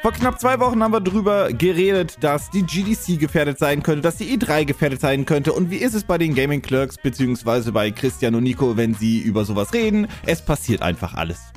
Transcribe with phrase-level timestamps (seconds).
[0.00, 4.16] Vor knapp zwei Wochen haben wir darüber geredet, dass die GDC gefährdet sein könnte, dass
[4.16, 5.52] die E3 gefährdet sein könnte.
[5.52, 9.18] Und wie ist es bei den Gaming Clerks beziehungsweise bei Christian und Nico, wenn sie
[9.18, 10.06] über sowas reden?
[10.24, 11.52] Es passiert einfach alles.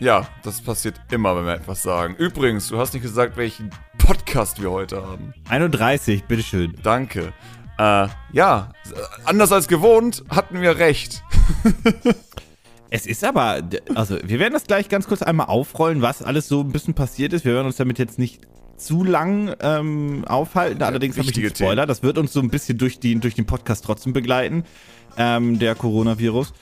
[0.00, 2.14] Ja, das passiert immer, wenn wir etwas sagen.
[2.16, 5.32] Übrigens, du hast nicht gesagt, welchen Podcast wir heute haben.
[5.48, 6.74] 31, bitteschön.
[6.82, 7.32] Danke.
[7.78, 8.72] Äh, ja,
[9.24, 11.22] anders als gewohnt hatten wir recht.
[12.90, 13.62] Es ist aber,
[13.94, 17.32] also wir werden das gleich ganz kurz einmal aufrollen, was alles so ein bisschen passiert
[17.32, 17.44] ist.
[17.44, 18.40] Wir werden uns damit jetzt nicht
[18.78, 20.82] zu lang ähm, aufhalten.
[20.82, 21.86] Allerdings habe ich einen Spoiler.
[21.86, 24.64] Das wird uns so ein bisschen durch, die, durch den Podcast trotzdem begleiten,
[25.18, 26.54] ähm, der Coronavirus.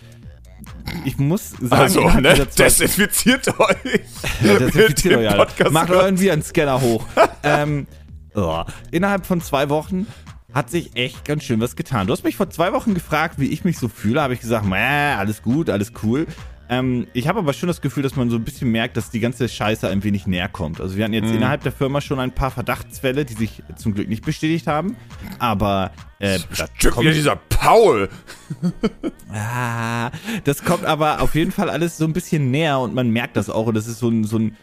[1.04, 4.00] Ich muss sagen, also, ne, desinfiziert euch.
[4.42, 5.70] ja, desinfiziert euch, Alter.
[5.70, 7.04] Macht irgendwie einen Scanner hoch.
[7.42, 7.86] ähm,
[8.34, 8.64] oh.
[8.90, 10.06] Innerhalb von zwei Wochen
[10.56, 12.06] hat sich echt ganz schön was getan.
[12.06, 14.22] Du hast mich vor zwei Wochen gefragt, wie ich mich so fühle.
[14.22, 16.26] Habe ich gesagt, alles gut, alles cool.
[16.70, 19.20] Ähm, ich habe aber schon das Gefühl, dass man so ein bisschen merkt, dass die
[19.20, 20.80] ganze Scheiße ein wenig näher kommt.
[20.80, 21.36] Also wir hatten jetzt mhm.
[21.36, 24.96] innerhalb der Firma schon ein paar Verdachtsfälle, die sich zum Glück nicht bestätigt haben.
[25.38, 28.08] Aber äh, das kommt wieder dieser Paul.
[29.32, 30.10] ah,
[30.44, 33.50] das kommt aber auf jeden Fall alles so ein bisschen näher und man merkt das
[33.50, 33.66] auch.
[33.66, 34.56] Und das ist so ein, so ein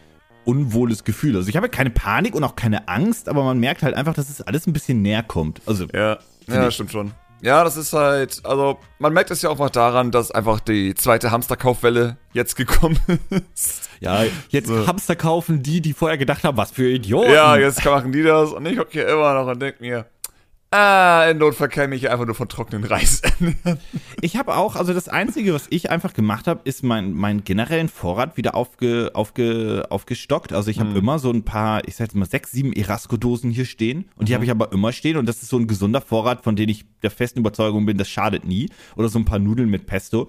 [0.44, 1.36] unwohles Gefühl.
[1.36, 4.28] Also ich habe keine Panik und auch keine Angst, aber man merkt halt einfach, dass
[4.28, 5.60] es alles ein bisschen näher kommt.
[5.66, 7.12] Also ja, ja, stimmt schon.
[7.44, 10.94] Ja, das ist halt, also man merkt es ja auch mal daran, dass einfach die
[10.94, 12.98] zweite Hamsterkaufwelle jetzt gekommen
[13.54, 13.90] ist.
[14.00, 14.86] Ja, jetzt so.
[14.86, 17.32] Hamster kaufen die, die vorher gedacht haben, was für Idioten.
[17.32, 20.06] Ja, jetzt machen die das und ich hocke hier immer noch und denke mir,
[20.76, 23.78] Ah, im Notfall kann ich einfach nur von trockenen Reis ernähren.
[24.20, 27.88] Ich habe auch, also das Einzige, was ich einfach gemacht habe, ist mein, mein generellen
[27.88, 30.52] Vorrat wieder aufge, aufge, aufgestockt.
[30.52, 30.96] Also ich habe hm.
[30.96, 34.06] immer so ein paar, ich sag jetzt mal sechs, sieben Erasco-Dosen hier stehen.
[34.16, 34.34] Und die mhm.
[34.34, 35.16] habe ich aber immer stehen.
[35.16, 38.08] Und das ist so ein gesunder Vorrat, von dem ich der festen Überzeugung bin, das
[38.08, 38.68] schadet nie.
[38.96, 40.28] Oder so ein paar Nudeln mit Pesto.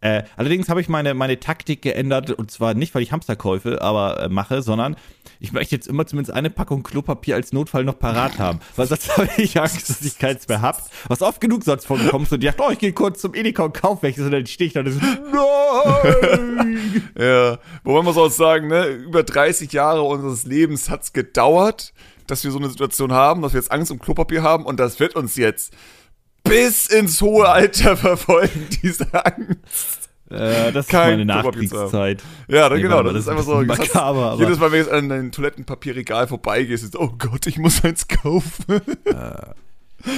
[0.00, 4.20] Äh, allerdings habe ich meine, meine Taktik geändert und zwar nicht, weil ich Hamsterkäufe aber
[4.20, 4.94] äh, mache, sondern
[5.40, 8.60] ich möchte jetzt immer zumindest eine Packung Klopapier als Notfall noch parat haben.
[8.76, 10.78] Weil sonst habe ich Angst, dass ich keins mehr habe.
[11.08, 13.64] Was oft genug sonst vorgekommen ist und ich dachte, oh, ich gehe kurz zum Edeka
[13.64, 15.00] und kaufe welches und dann stehe ich da und so,
[15.32, 17.10] nein!
[17.18, 21.94] ja, wobei man auch sagen, ne, über 30 Jahre unseres Lebens hat es gedauert,
[22.26, 25.00] dass wir so eine Situation haben, dass wir jetzt Angst um Klopapier haben und das
[25.00, 25.72] wird uns jetzt
[26.48, 30.08] bis ins hohe Alter verfolgen, diese Angst.
[30.30, 32.22] Äh, das Kein ist meine Nachkriegszeit.
[32.48, 33.62] Ja, nee, genau, das, das, ist einfach so.
[33.62, 37.84] Makaber, hast, jedes Mal, wenn du an dein Toilettenpapierregal vorbeigehst, ist, oh Gott, ich muss
[37.84, 38.80] eins kaufen.
[39.04, 39.54] Äh,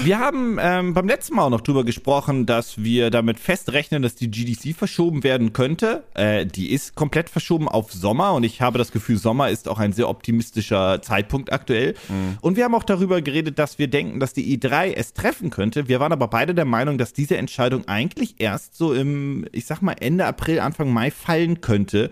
[0.05, 4.15] wir haben ähm, beim letzten Mal auch noch drüber gesprochen, dass wir damit festrechnen, dass
[4.15, 6.05] die GDC verschoben werden könnte.
[6.15, 9.79] Äh, die ist komplett verschoben auf Sommer und ich habe das Gefühl, Sommer ist auch
[9.79, 11.95] ein sehr optimistischer Zeitpunkt aktuell.
[12.09, 12.39] Mhm.
[12.41, 15.89] Und wir haben auch darüber geredet, dass wir denken, dass die E3 es treffen könnte.
[15.89, 19.81] Wir waren aber beide der Meinung, dass diese Entscheidung eigentlich erst so im, ich sag
[19.81, 22.11] mal, Ende April, Anfang Mai fallen könnte.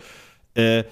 [0.54, 0.84] Äh,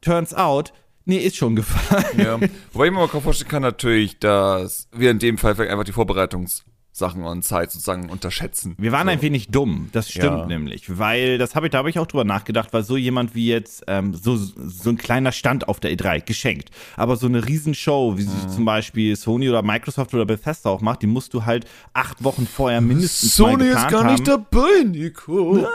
[0.00, 0.72] turns out,
[1.06, 2.18] Nee, ist schon gefallen.
[2.18, 2.40] Ja.
[2.72, 5.92] Wobei ich mir mal vorstellen kann, natürlich, dass wir in dem Fall vielleicht einfach die
[5.92, 8.74] Vorbereitungssachen und Zeit sozusagen unterschätzen.
[8.78, 9.12] Wir waren so.
[9.12, 10.46] ein wenig dumm, das stimmt ja.
[10.46, 10.98] nämlich.
[10.98, 13.84] Weil, das habe ich, da habe ich auch drüber nachgedacht, weil so jemand wie jetzt,
[13.86, 16.70] ähm, so, so ein kleiner Stand auf der E3, geschenkt.
[16.96, 18.48] Aber so eine Riesenshow, wie sie mhm.
[18.48, 22.46] zum Beispiel Sony oder Microsoft oder Bethesda auch macht, die musst du halt acht Wochen
[22.46, 24.12] vorher mindestens Sony ist gar haben.
[24.12, 25.58] nicht dabei, Nico.
[25.58, 25.68] Ja.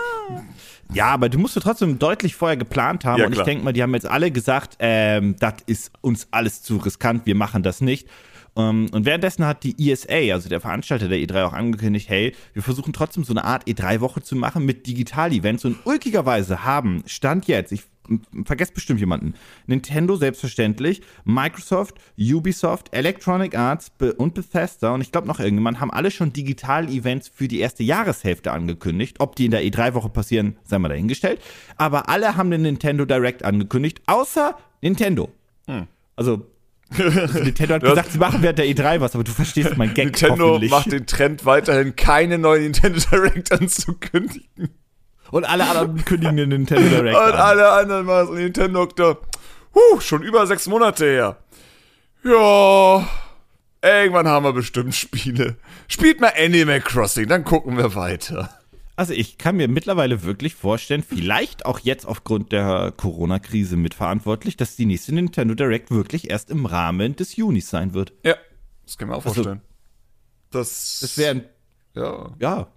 [0.94, 3.20] Ja, aber du musst du trotzdem deutlich vorher geplant haben.
[3.20, 6.64] Ja, und ich denke mal, die haben jetzt alle gesagt, ähm, das ist uns alles
[6.64, 8.08] zu riskant, wir machen das nicht.
[8.56, 12.36] Um, ähm, und währenddessen hat die ESA, also der Veranstalter der E3, auch angekündigt, hey,
[12.54, 15.66] wir versuchen trotzdem so eine Art E3-Woche zu machen mit Digital-Events.
[15.66, 17.84] Und ulkigerweise haben, Stand jetzt, ich
[18.46, 19.34] vergesst bestimmt jemanden.
[19.68, 26.12] Nintendo selbstverständlich, Microsoft, Ubisoft, Electronic Arts und Bethesda und ich glaube noch irgendjemand haben alle
[26.12, 29.18] schon Digital-Events für die erste Jahreshälfte angekündigt.
[29.20, 31.42] Ob die in der E3-Woche passieren, sei mal dahingestellt.
[31.78, 35.30] Aber alle haben den Nintendo Direct angekündigt, außer Nintendo.
[35.68, 35.88] Hm.
[36.16, 36.46] Also
[36.98, 40.06] also Nintendo hat gesagt, sie machen während der E3 was, aber du verstehst mein Gag
[40.06, 44.70] Nintendo macht den Trend weiterhin, keine neue Nintendo Direct anzukündigen.
[45.32, 47.34] Und alle anderen kündigen den Nintendo Direct Und an.
[47.34, 48.30] alle anderen machen es.
[48.30, 48.88] Und Nintendo
[49.76, 51.38] huh, schon über sechs Monate her.
[52.24, 53.08] Ja,
[53.82, 55.58] irgendwann haben wir bestimmt Spiele.
[55.88, 58.50] Spielt mal Animal Crossing, dann gucken wir weiter.
[58.96, 64.76] Also ich kann mir mittlerweile wirklich vorstellen, vielleicht auch jetzt aufgrund der Corona-Krise mitverantwortlich, dass
[64.76, 68.12] die nächste Nintendo Direct wirklich erst im Rahmen des Junis sein wird.
[68.26, 68.36] Ja,
[68.86, 69.62] das kann man auch also, vorstellen.
[70.52, 71.46] Das, das wäre
[71.96, 72.36] ja.
[72.40, 72.68] ja,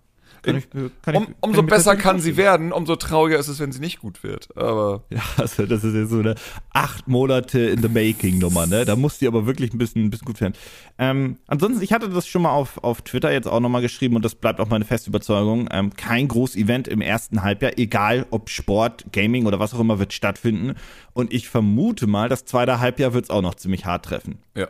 [0.42, 0.68] Kann ich,
[1.02, 4.24] kann um, umso besser kann sie werden, umso trauriger ist es, wenn sie nicht gut
[4.24, 4.48] wird.
[4.56, 6.34] Aber ja, also das ist ja so eine
[6.72, 8.84] acht Monate in the making Nummer, ne?
[8.84, 10.54] Da muss sie aber wirklich ein bisschen, ein bisschen gut werden.
[10.98, 14.24] Ähm, ansonsten, ich hatte das schon mal auf, auf Twitter jetzt auch nochmal geschrieben und
[14.24, 15.68] das bleibt auch meine feste Überzeugung.
[15.70, 20.12] Ähm, kein Groß-Event im ersten Halbjahr, egal ob Sport, Gaming oder was auch immer, wird
[20.12, 20.74] stattfinden.
[21.12, 24.38] Und ich vermute mal, das zweite Halbjahr wird es auch noch ziemlich hart treffen.
[24.56, 24.68] Ja.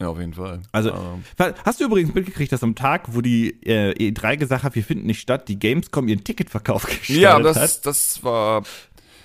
[0.00, 0.62] Ja, auf jeden Fall.
[0.72, 1.54] Also, ähm.
[1.64, 5.06] hast du übrigens mitgekriegt, dass am Tag, wo die äh, E3 gesagt hat, wir finden
[5.06, 7.86] nicht statt, die Gamescom ihren Ticketverkauf gestartet ja, das, hat?
[7.86, 8.62] das war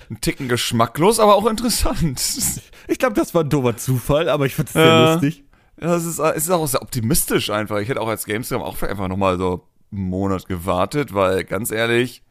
[0.10, 2.22] ein Ticken geschmacklos, aber auch interessant.
[2.88, 5.14] Ich glaube, das war ein doofer Zufall, aber ich fand es sehr ja.
[5.14, 5.44] lustig.
[5.82, 7.80] Ja, es ist, es ist auch sehr optimistisch einfach.
[7.80, 12.22] Ich hätte auch als Gamescom auch einfach nochmal so einen Monat gewartet, weil ganz ehrlich,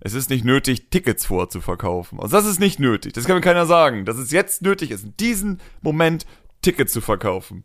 [0.00, 2.20] es ist nicht nötig, Tickets vorzuverkaufen.
[2.20, 3.12] Also das ist nicht nötig.
[3.12, 4.04] Das kann mir keiner sagen.
[4.06, 6.24] Dass es jetzt nötig ist, in diesem Moment
[6.62, 7.64] Ticket zu verkaufen.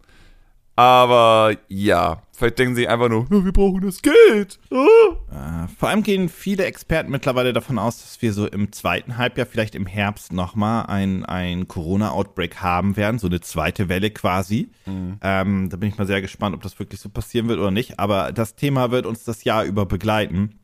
[0.77, 4.59] Aber ja, vielleicht denken sie einfach nur, wir brauchen das Geld.
[4.71, 5.67] Ah.
[5.79, 9.73] vor allem gehen viele Experten mittlerweile davon aus, dass wir so im zweiten Halbjahr, vielleicht
[9.75, 14.69] im Herbst nochmal ein, ein Corona-Outbreak haben werden, so eine zweite Welle quasi.
[14.85, 15.17] Mhm.
[15.21, 17.97] Ähm, da bin ich mal sehr gespannt, ob das wirklich so passieren wird oder nicht.
[17.97, 20.59] Aber das Thema wird uns das Jahr über begleiten.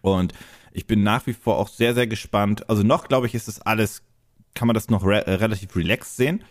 [0.00, 0.32] Und
[0.72, 2.68] ich bin nach wie vor auch sehr, sehr gespannt.
[2.68, 4.02] Also noch, glaube ich, ist das alles,
[4.54, 6.42] kann man das noch re relativ relaxed sehen.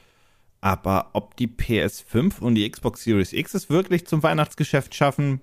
[0.65, 5.41] Aber ob die PS5 und die Xbox Series X es wirklich zum Weihnachtsgeschäft schaffen,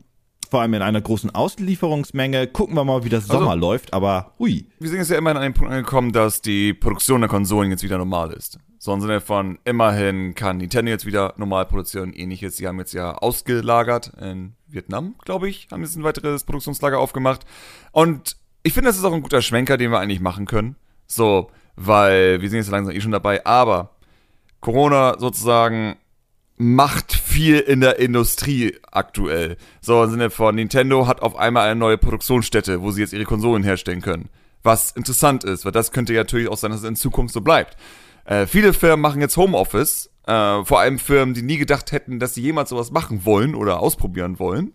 [0.51, 4.35] vor allem in einer großen Auslieferungsmenge, gucken wir mal, wie das Sommer also, läuft, aber
[4.41, 4.67] hui.
[4.81, 7.85] Wir sind jetzt ja immerhin an den Punkt angekommen, dass die Produktion der Konsolen jetzt
[7.85, 8.59] wieder normal ist.
[8.79, 12.57] So im Sinne von, immerhin kann Nintendo jetzt wieder normal produzieren, ähnliches.
[12.57, 17.47] Sie haben jetzt ja ausgelagert in Vietnam, glaube ich, haben jetzt ein weiteres Produktionslager aufgemacht.
[17.93, 20.75] Und ich finde, das ist auch ein guter Schwenker, den wir eigentlich machen können.
[21.07, 23.93] So, weil wir sind jetzt langsam eh schon dabei, aber
[24.63, 25.97] Corona sozusagen
[26.57, 29.57] macht viel in der Industrie aktuell.
[29.81, 33.25] So im Sinne von Nintendo hat auf einmal eine neue Produktionsstätte, wo sie jetzt ihre
[33.25, 34.29] Konsolen herstellen können.
[34.63, 37.41] Was interessant ist, weil das könnte ja natürlich auch sein, dass es in Zukunft so
[37.41, 37.77] bleibt.
[38.25, 42.35] Äh, viele Firmen machen jetzt Homeoffice, äh, vor allem Firmen, die nie gedacht hätten, dass
[42.35, 44.75] sie jemals sowas machen wollen oder ausprobieren wollen.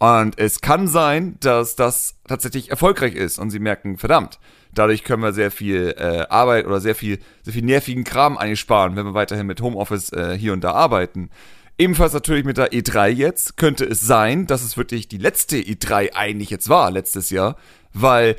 [0.00, 4.40] Und es kann sein, dass das tatsächlich erfolgreich ist und sie merken, verdammt,
[4.78, 8.96] dadurch können wir sehr viel äh, Arbeit oder sehr viel, sehr viel nervigen Kram einsparen,
[8.96, 11.30] wenn wir weiterhin mit Homeoffice äh, hier und da arbeiten.
[11.78, 16.12] Ebenfalls natürlich mit der E3 jetzt könnte es sein, dass es wirklich die letzte E3
[16.14, 17.56] eigentlich jetzt war, letztes Jahr,
[17.92, 18.36] weil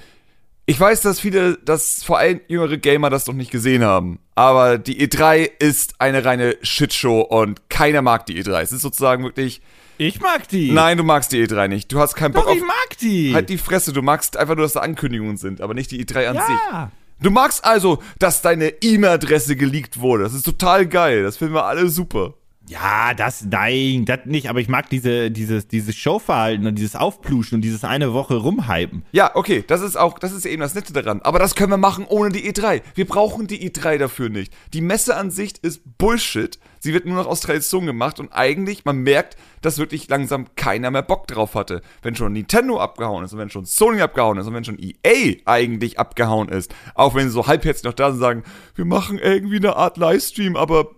[0.65, 4.19] ich weiß, dass viele, dass vor allem jüngere Gamer das noch nicht gesehen haben.
[4.39, 8.61] Aber die E3 ist eine reine Shitshow und keiner mag die E3.
[8.61, 9.61] Es ist sozusagen wirklich
[9.97, 10.71] ich mag die.
[10.71, 11.91] Nein, du magst die E3 nicht.
[11.91, 12.55] Du hast keinen Bock Doch, auf.
[12.55, 13.33] ich mag die.
[13.33, 13.91] Halt die Fresse.
[13.91, 16.45] Du magst einfach nur, dass da Ankündigungen sind, aber nicht die E3 an ja.
[16.47, 16.57] sich.
[17.21, 20.23] Du magst also, dass deine E-Mail-Adresse geleakt wurde.
[20.23, 21.23] Das ist total geil.
[21.23, 22.35] Das finden wir alle super.
[22.69, 27.55] Ja, das, nein, das nicht, aber ich mag diese, dieses, dieses Showverhalten und dieses Aufpluschen
[27.55, 29.03] und dieses eine Woche rumhypen.
[29.11, 31.19] Ja, okay, das ist auch, das ist eben das Nette daran.
[31.23, 32.83] Aber das können wir machen ohne die E3.
[32.93, 34.53] Wir brauchen die E3 dafür nicht.
[34.73, 36.59] Die Messe an sich ist Bullshit.
[36.79, 40.91] Sie wird nur noch aus Tradition gemacht und eigentlich, man merkt, dass wirklich langsam keiner
[40.91, 41.81] mehr Bock drauf hatte.
[42.03, 45.37] Wenn schon Nintendo abgehauen ist und wenn schon Sony abgehauen ist und wenn schon EA
[45.45, 48.43] eigentlich abgehauen ist, auch wenn sie so halbherzig noch da sind und sagen,
[48.75, 50.91] wir machen irgendwie eine Art Livestream, aber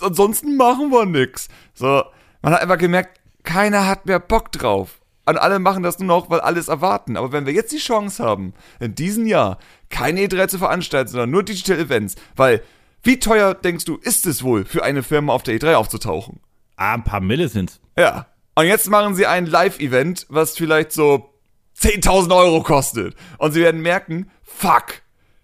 [0.00, 1.48] ansonsten machen wir nix.
[1.74, 2.04] So,
[2.42, 5.00] man hat einfach gemerkt, keiner hat mehr Bock drauf.
[5.26, 7.16] Und alle machen das nur noch, weil alles erwarten.
[7.16, 11.30] Aber wenn wir jetzt die Chance haben, in diesem Jahr keine E3 zu veranstalten, sondern
[11.30, 12.62] nur Digital Events, weil
[13.02, 16.40] wie teuer denkst du, ist es wohl für eine Firma auf der E3 aufzutauchen?
[16.76, 17.80] Ah, ein paar Mille sind's.
[17.96, 18.26] Ja.
[18.54, 21.30] Und jetzt machen sie ein Live-Event, was vielleicht so
[21.78, 23.14] 10.000 Euro kostet.
[23.38, 25.02] Und sie werden merken, fuck,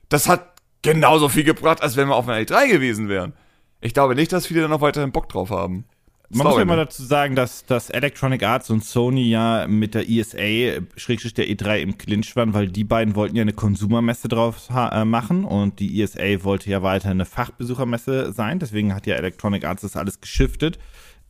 [0.08, 3.32] das hat genauso viel gebracht, als wenn wir auf einer E3 gewesen wären.
[3.80, 5.84] Ich glaube nicht, dass viele da noch weiterhin Bock drauf haben.
[6.28, 9.94] Das Man muss ja mal dazu sagen, dass, dass Electronic Arts und Sony ja mit
[9.94, 14.26] der ESA, Schrägstrich der E3 im Clinch waren, weil die beiden wollten ja eine Konsumermesse
[14.26, 18.58] drauf äh, machen und die ESA wollte ja weiter eine Fachbesuchermesse sein.
[18.58, 20.80] Deswegen hat ja Electronic Arts das alles geschiftet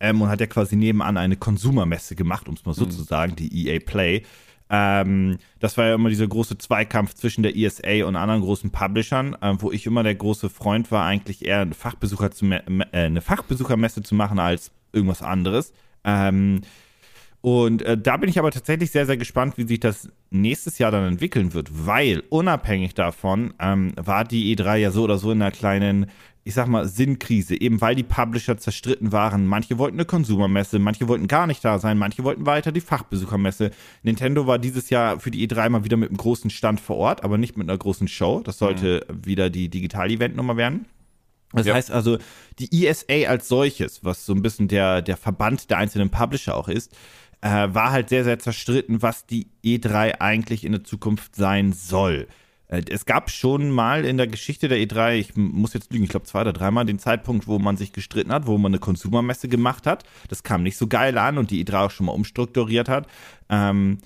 [0.01, 2.91] ähm, und hat ja quasi nebenan eine Konsumermesse gemacht, um es mal so mhm.
[2.91, 4.23] zu sagen, die EA Play.
[4.69, 9.37] Ähm, das war ja immer dieser große Zweikampf zwischen der ESA und anderen großen Publishern,
[9.41, 13.21] äh, wo ich immer der große Freund war, eigentlich eher eine, Fachbesucher zu, äh, eine
[13.21, 15.73] Fachbesuchermesse zu machen als irgendwas anderes.
[16.05, 16.63] Ähm,
[17.43, 20.91] und äh, da bin ich aber tatsächlich sehr, sehr gespannt, wie sich das nächstes Jahr
[20.91, 25.41] dann entwickeln wird, weil unabhängig davon ähm, war die E3 ja so oder so in
[25.41, 26.07] einer kleinen
[26.47, 29.47] ich sag mal, Sinnkrise, eben weil die Publisher zerstritten waren.
[29.47, 33.73] Manche wollten eine Konsumermesse, manche wollten gar nicht da sein, manche wollten weiter die Fachbesuchermesse.
[34.05, 37.25] Nintendo war dieses Jahr für die E3 mal wieder mit einem großen Stand vor Ort,
[37.25, 38.43] aber nicht mit einer großen Show.
[38.45, 39.27] Das sollte mhm.
[39.27, 40.87] wieder die Digital-Event-Nummer werden.
[41.53, 41.75] Das ja.
[41.75, 42.19] heißt also,
[42.61, 46.69] die ESA als solches, was so ein bisschen der, der Verband der einzelnen Publisher auch
[46.69, 46.93] ist,
[47.41, 52.29] äh, war halt sehr, sehr zerstritten, was die E3 eigentlich in der Zukunft sein soll.
[52.69, 56.11] Äh, es gab schon mal in der Geschichte der E3, ich muss jetzt lügen, ich
[56.11, 59.49] glaube zwei oder dreimal den Zeitpunkt, wo man sich gestritten hat, wo man eine Konsumermesse
[59.49, 60.05] gemacht hat.
[60.29, 63.07] Das kam nicht so geil an und die E3 auch schon mal umstrukturiert hat.
[63.49, 63.99] Ähm,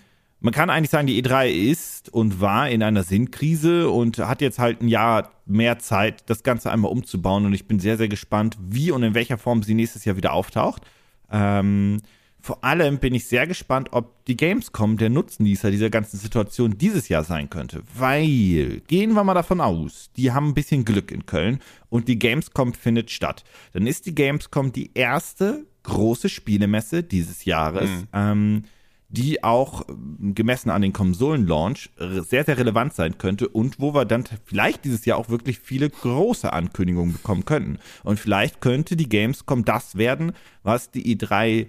[0.42, 4.58] man kann eigentlich sagen, die E3 ist und war in einer Sinnkrise und hat jetzt
[4.58, 7.44] halt ein Jahr mehr Zeit, das Ganze einmal umzubauen.
[7.44, 10.32] Und ich bin sehr, sehr gespannt, wie und in welcher Form sie nächstes Jahr wieder
[10.32, 10.82] auftaucht.
[11.30, 12.00] Ähm,
[12.42, 17.08] vor allem bin ich sehr gespannt, ob die Gamescom der Nutznießer dieser ganzen Situation dieses
[17.08, 17.82] Jahr sein könnte.
[17.96, 22.18] Weil, gehen wir mal davon aus, die haben ein bisschen Glück in Köln und die
[22.18, 23.44] Gamescom findet statt.
[23.72, 27.88] Dann ist die Gamescom die erste große Spielemesse dieses Jahres.
[27.88, 28.08] Mhm.
[28.12, 28.64] Ähm,
[29.12, 29.84] die auch
[30.20, 35.04] gemessen an den Konsolen-Launch sehr, sehr relevant sein könnte und wo wir dann vielleicht dieses
[35.04, 37.80] Jahr auch wirklich viele große Ankündigungen bekommen könnten.
[38.04, 40.32] Und vielleicht könnte die Gamescom das werden,
[40.62, 41.66] was die E3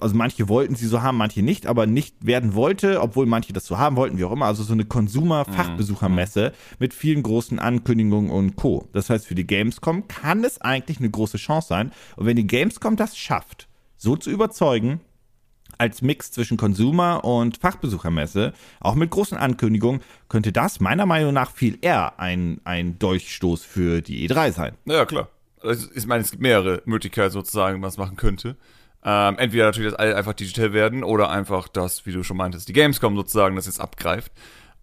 [0.00, 3.66] also manche wollten sie so haben, manche nicht, aber nicht werden wollte, obwohl manche das
[3.66, 4.46] so haben wollten, wie auch immer.
[4.46, 6.76] Also so eine Consumer-Fachbesuchermesse mhm.
[6.78, 8.88] mit vielen großen Ankündigungen und Co.
[8.92, 11.92] Das heißt, für die Gamescom kann es eigentlich eine große Chance sein.
[12.16, 15.00] Und wenn die Gamescom das schafft, so zu überzeugen,
[15.78, 21.50] als Mix zwischen Consumer und Fachbesuchermesse, auch mit großen Ankündigungen, könnte das meiner Meinung nach
[21.50, 24.74] viel eher ein, ein Durchstoß für die E3 sein.
[24.86, 25.28] Ja, klar.
[25.62, 28.56] Also ich meine, es gibt mehrere Möglichkeiten sozusagen, was man machen könnte.
[29.08, 32.68] Ähm, entweder natürlich, dass alle einfach digital werden oder einfach, dass, wie du schon meintest,
[32.68, 34.32] die Gamescom sozusagen das jetzt abgreift.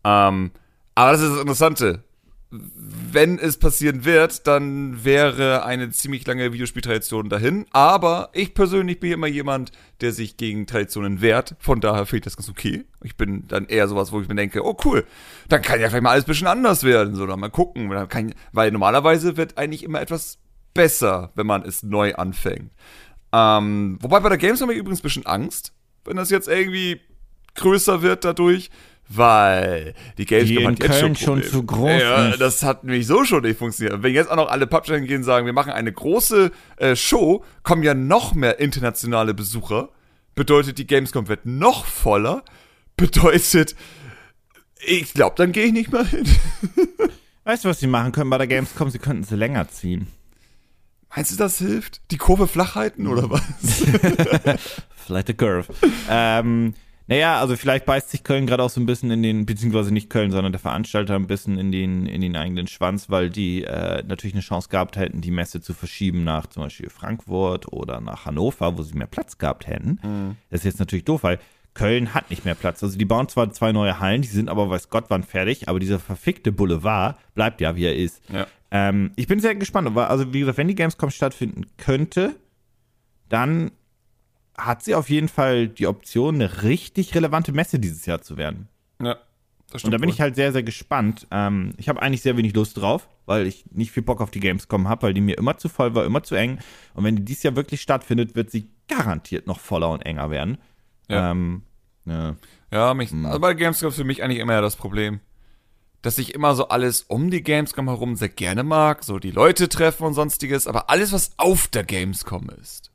[0.06, 0.51] Ähm,
[0.96, 2.03] aber das ist das Interessante.
[2.50, 7.65] Wenn es passieren wird, dann wäre eine ziemlich lange Videospieltradition dahin.
[7.72, 11.56] Aber ich persönlich bin immer jemand, der sich gegen Traditionen wehrt.
[11.60, 12.86] Von daher finde ich das ganz okay.
[13.03, 15.06] Ich bin dann eher sowas, wo ich mir denke, oh cool,
[15.50, 17.15] dann kann ja vielleicht mal alles ein bisschen anders werden.
[17.15, 17.89] So, dann mal gucken.
[17.89, 20.38] Dann kann, weil normalerweise wird eigentlich immer etwas
[20.74, 22.72] besser, wenn man es neu anfängt.
[23.33, 25.73] Ähm, wobei bei der Gamescom habe ich übrigens ein bisschen Angst,
[26.05, 27.01] wenn das jetzt irgendwie
[27.55, 28.69] größer wird dadurch,
[29.09, 32.01] weil die Gamescom die hat jetzt Köln schon, schon zu groß.
[32.01, 32.41] Ja, ist.
[32.41, 34.03] das hat nämlich so schon nicht funktioniert.
[34.03, 37.43] Wenn jetzt auch noch alle Publisher gehen und sagen, wir machen eine große äh, Show,
[37.63, 39.89] kommen ja noch mehr internationale Besucher.
[40.35, 42.43] Bedeutet, die Gamescom wird noch voller.
[42.97, 43.75] Bedeutet,
[44.85, 46.25] ich glaube, dann gehe ich nicht mehr hin.
[47.43, 48.89] weißt du, was sie machen können bei der Gamescom?
[48.89, 50.07] Sie könnten sie länger ziehen.
[51.15, 52.01] Meinst du, das hilft?
[52.12, 53.43] Die Kurve flach halten oder was?
[54.96, 55.67] Vielleicht a curve.
[56.10, 56.74] ähm,
[57.08, 60.10] naja, also vielleicht beißt sich Köln gerade auch so ein bisschen in den, beziehungsweise nicht
[60.10, 64.03] Köln, sondern der Veranstalter ein bisschen in den, in den eigenen Schwanz, weil die äh,
[64.08, 68.25] natürlich eine Chance gehabt hätten, die Messe zu verschieben nach zum Beispiel Frankfurt oder nach
[68.25, 70.00] Hannover, wo sie mehr Platz gehabt hätten.
[70.01, 70.38] Mhm.
[70.50, 71.39] Das ist jetzt natürlich doof, weil
[71.74, 72.82] Köln hat nicht mehr Platz.
[72.84, 75.79] Also die bauen zwar zwei neue Hallen, die sind aber weiß Gott wann fertig, aber
[75.79, 78.22] dieser verfickte Boulevard bleibt ja, wie er ist.
[78.32, 78.48] Ja.
[78.74, 79.96] Ähm, ich bin sehr gespannt.
[79.96, 82.36] Also, wie gesagt, wenn die Gamescom stattfinden könnte,
[83.30, 83.72] dann
[84.58, 88.68] hat sie auf jeden Fall die Option, eine richtig relevante Messe dieses Jahr zu werden.
[89.00, 89.18] Ja.
[89.72, 90.10] Und da bin wohl.
[90.10, 91.27] ich halt sehr, sehr gespannt.
[91.32, 94.39] Ähm, ich habe eigentlich sehr wenig Lust drauf, weil ich nicht viel Bock auf die
[94.39, 96.60] Gamescom habe, weil die mir immer zu voll war, immer zu eng.
[96.96, 100.58] Und wenn die dieses Jahr wirklich stattfindet, wird sie garantiert noch voller und enger werden.
[101.10, 101.63] Ja, ähm,
[102.06, 102.36] ja.
[102.72, 103.25] ja mich, hm.
[103.25, 105.20] also bei Gamescom ist für mich eigentlich immer das Problem
[106.03, 109.69] dass ich immer so alles um die Gamescom herum sehr gerne mag, so die Leute
[109.69, 112.91] treffen und sonstiges, aber alles, was auf der Gamescom ist,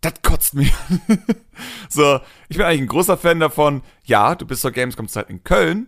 [0.00, 0.70] das kotzt mir.
[1.88, 5.86] so, ich bin eigentlich ein großer Fan davon, ja, du bist zur Gamescom-Zeit in Köln,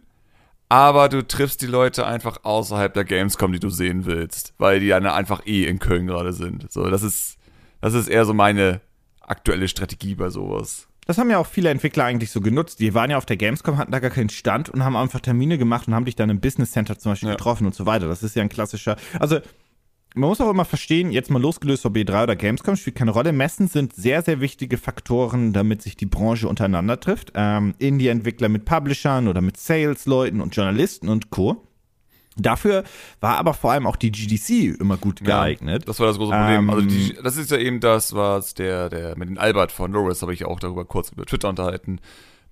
[0.69, 4.89] aber du triffst die Leute einfach außerhalb der Gamescom, die du sehen willst, weil die
[4.89, 6.71] dann einfach eh in Köln gerade sind.
[6.71, 7.39] So, das ist,
[7.81, 8.81] das ist eher so meine
[9.21, 10.86] aktuelle Strategie bei sowas.
[11.07, 12.81] Das haben ja auch viele Entwickler eigentlich so genutzt.
[12.81, 15.57] Die waren ja auf der Gamescom, hatten da gar keinen Stand und haben einfach Termine
[15.57, 17.37] gemacht und haben dich dann im Business Center zum Beispiel ja.
[17.37, 18.09] getroffen und so weiter.
[18.09, 18.97] Das ist ja ein klassischer.
[19.21, 19.39] Also,
[20.17, 23.33] man muss auch immer verstehen, jetzt mal losgelöst ob B3 oder Gamescom, spielt keine Rolle.
[23.33, 27.33] Messen sind sehr, sehr wichtige Faktoren, damit sich die Branche untereinander trifft.
[27.35, 31.66] Ähm, Indie-Entwickler mit Publishern oder mit Sales-Leuten und Journalisten und Co.
[32.37, 32.85] Dafür
[33.21, 35.83] war aber vor allem auch die GDC immer gut geeignet.
[35.83, 36.69] Ja, das war das große Problem.
[36.69, 39.91] Ähm, also die, das ist ja eben das, was der, der mit dem Albert von
[39.93, 42.01] Loris habe ich auch darüber kurz über Twitter unterhalten,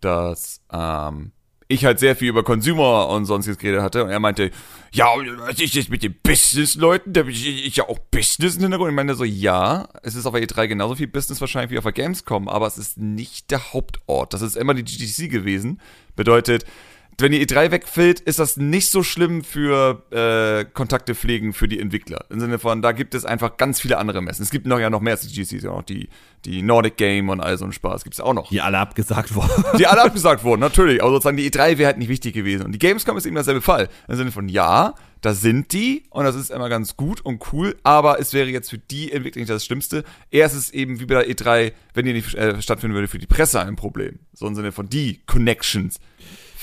[0.00, 1.32] dass ähm,
[1.68, 4.50] ich halt sehr viel über Consumer und sonstiges geredet hatte und er meinte,
[4.92, 5.06] ja,
[5.38, 7.12] was ist jetzt mit den Business-Leuten?
[7.12, 8.90] Da bin ich, ich ja auch Business im Hintergrund.
[8.90, 11.84] Ich meine so, ja, es ist auf der E3 genauso viel Business wahrscheinlich wie auf
[11.84, 14.34] der Gamescom, aber es ist nicht der Hauptort.
[14.34, 15.80] Das ist immer die GDC gewesen.
[16.16, 16.64] Bedeutet,
[17.18, 21.78] wenn die E3 wegfällt, ist das nicht so schlimm für äh, Kontakte pflegen für die
[21.78, 22.24] Entwickler.
[22.30, 24.42] Im Sinne von, da gibt es einfach ganz viele andere Messen.
[24.42, 26.08] Es gibt noch ja noch mehr CGCs, ja noch die,
[26.44, 28.48] die Nordic Game und all so ein Spaß gibt es auch noch.
[28.48, 29.64] Die alle abgesagt wurden.
[29.78, 31.02] Die alle abgesagt wurden, natürlich.
[31.02, 32.66] Also sozusagen die E3 wäre halt nicht wichtig gewesen.
[32.66, 33.88] Und die Gamescom ist eben derselbe Fall.
[34.08, 37.76] Im Sinne von, ja, da sind die und das ist immer ganz gut und cool,
[37.82, 40.04] aber es wäre jetzt für die Entwickler nicht das Schlimmste.
[40.30, 43.26] Erst ist eben wie bei der E3, wenn die nicht äh, stattfinden würde, für die
[43.26, 44.18] Presse ein Problem.
[44.34, 45.98] So im Sinne von die Connections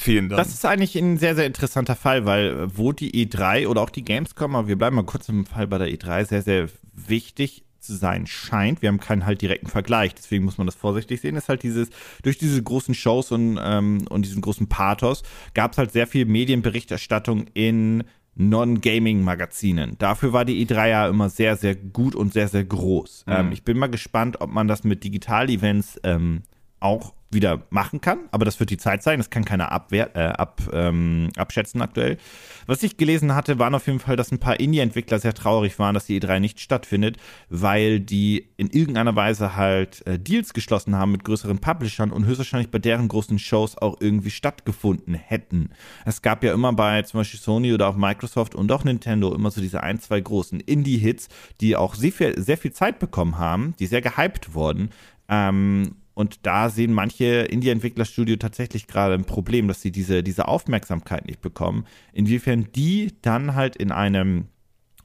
[0.01, 0.37] fehlen dann.
[0.37, 3.89] Das ist eigentlich ein sehr, sehr interessanter Fall, weil äh, wo die E3 oder auch
[3.89, 7.63] die Gamescom, aber wir bleiben mal kurz im Fall bei der E3, sehr, sehr wichtig
[7.79, 8.81] zu sein scheint.
[8.81, 11.35] Wir haben keinen halt direkten Vergleich, deswegen muss man das vorsichtig sehen.
[11.35, 11.89] Ist halt dieses,
[12.21, 16.25] durch diese großen Shows und, ähm, und diesen großen Pathos gab es halt sehr viel
[16.25, 18.03] Medienberichterstattung in
[18.35, 19.97] Non-Gaming-Magazinen.
[19.97, 23.25] Dafür war die E3 ja immer sehr, sehr gut und sehr, sehr groß.
[23.27, 23.33] Mhm.
[23.33, 26.43] Ähm, ich bin mal gespannt, ob man das mit Digital-Events ähm,
[26.79, 30.19] auch wieder machen kann, aber das wird die Zeit sein, das kann keiner abwehr, äh,
[30.19, 32.17] ab, ähm, abschätzen aktuell.
[32.67, 35.93] Was ich gelesen hatte, waren auf jeden Fall, dass ein paar Indie-Entwickler sehr traurig waren,
[35.93, 37.17] dass die E3 nicht stattfindet,
[37.49, 42.71] weil die in irgendeiner Weise halt äh, Deals geschlossen haben mit größeren Publishern und höchstwahrscheinlich
[42.71, 45.69] bei deren großen Shows auch irgendwie stattgefunden hätten.
[46.05, 49.51] Es gab ja immer bei zum Beispiel Sony oder auch Microsoft und auch Nintendo immer
[49.51, 51.29] so diese ein, zwei großen Indie-Hits,
[51.61, 54.89] die auch sehr viel, sehr viel Zeit bekommen haben, die sehr gehypt wurden.
[55.29, 61.25] Ähm, und da sehen manche Indie-Entwicklerstudio tatsächlich gerade ein Problem, dass sie diese, diese Aufmerksamkeit
[61.25, 61.85] nicht bekommen.
[62.13, 64.47] Inwiefern die dann halt in einem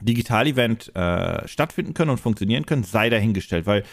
[0.01, 3.85] Digital-Event äh, stattfinden können und funktionieren können, sei dahingestellt, weil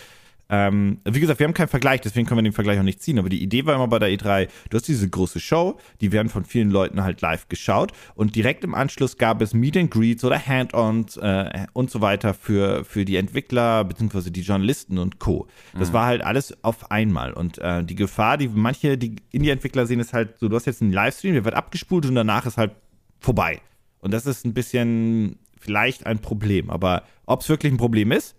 [0.54, 3.18] ähm, wie gesagt, wir haben keinen Vergleich, deswegen können wir den Vergleich auch nicht ziehen.
[3.18, 6.30] Aber die Idee war immer bei der E3, du hast diese große Show, die werden
[6.30, 10.24] von vielen Leuten halt live geschaut und direkt im Anschluss gab es Meet and Greets
[10.24, 14.30] oder Hand-ons äh, und so weiter für, für die Entwickler bzw.
[14.30, 15.48] die Journalisten und Co.
[15.78, 15.94] Das mhm.
[15.94, 20.14] war halt alles auf einmal und äh, die Gefahr, die manche die Indie-Entwickler sehen, ist
[20.14, 22.74] halt so, du hast jetzt einen Livestream, der wird abgespult und danach ist halt
[23.20, 23.60] vorbei.
[24.02, 26.70] Und das ist ein bisschen vielleicht ein Problem.
[26.70, 28.36] Aber ob es wirklich ein Problem ist,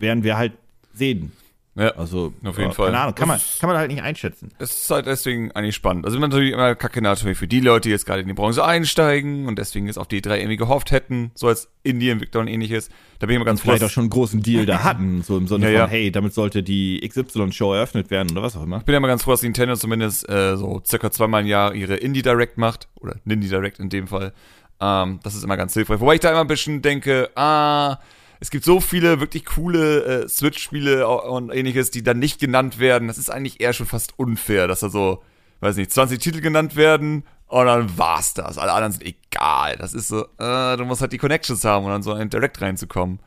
[0.00, 0.54] werden wir halt
[0.98, 1.32] sehen.
[1.78, 2.86] Ja, also auf jeden ja, Fall.
[2.86, 4.50] Keine Ahnung, kann man, kann man halt nicht einschätzen.
[4.58, 6.06] Es ist halt deswegen eigentlich spannend.
[6.06, 9.46] Also natürlich immer kacke natürlich für die Leute, die jetzt gerade in die Branche einsteigen
[9.46, 12.88] und deswegen jetzt auf die drei irgendwie gehofft hätten, so als Indie-Entwickler und ähnliches.
[13.20, 13.68] Da bin ich immer ganz froh.
[13.68, 15.86] Vielleicht auch schon einen großen Deal da hatten, so im Sinne ja, von, ja.
[15.86, 18.78] hey, damit sollte die XY-Show eröffnet werden oder was auch immer.
[18.78, 21.74] Ich bin ja immer ganz froh, dass Nintendo zumindest äh, so circa zweimal im Jahr
[21.74, 24.32] ihre Indie-Direct macht, oder Nindie-Direct in dem Fall.
[24.80, 26.00] Ähm, das ist immer ganz hilfreich.
[26.00, 27.98] Wobei ich da immer ein bisschen denke, ah,
[28.40, 33.08] es gibt so viele wirklich coole äh, Switch-Spiele und ähnliches, die dann nicht genannt werden.
[33.08, 35.22] Das ist eigentlich eher schon fast unfair, dass da so,
[35.60, 38.58] weiß nicht, 20 Titel genannt werden und dann war's das.
[38.58, 39.76] Alle anderen sind egal.
[39.76, 42.30] Das ist so, äh, du musst halt die Connections haben, um dann so in den
[42.30, 43.20] Direct reinzukommen.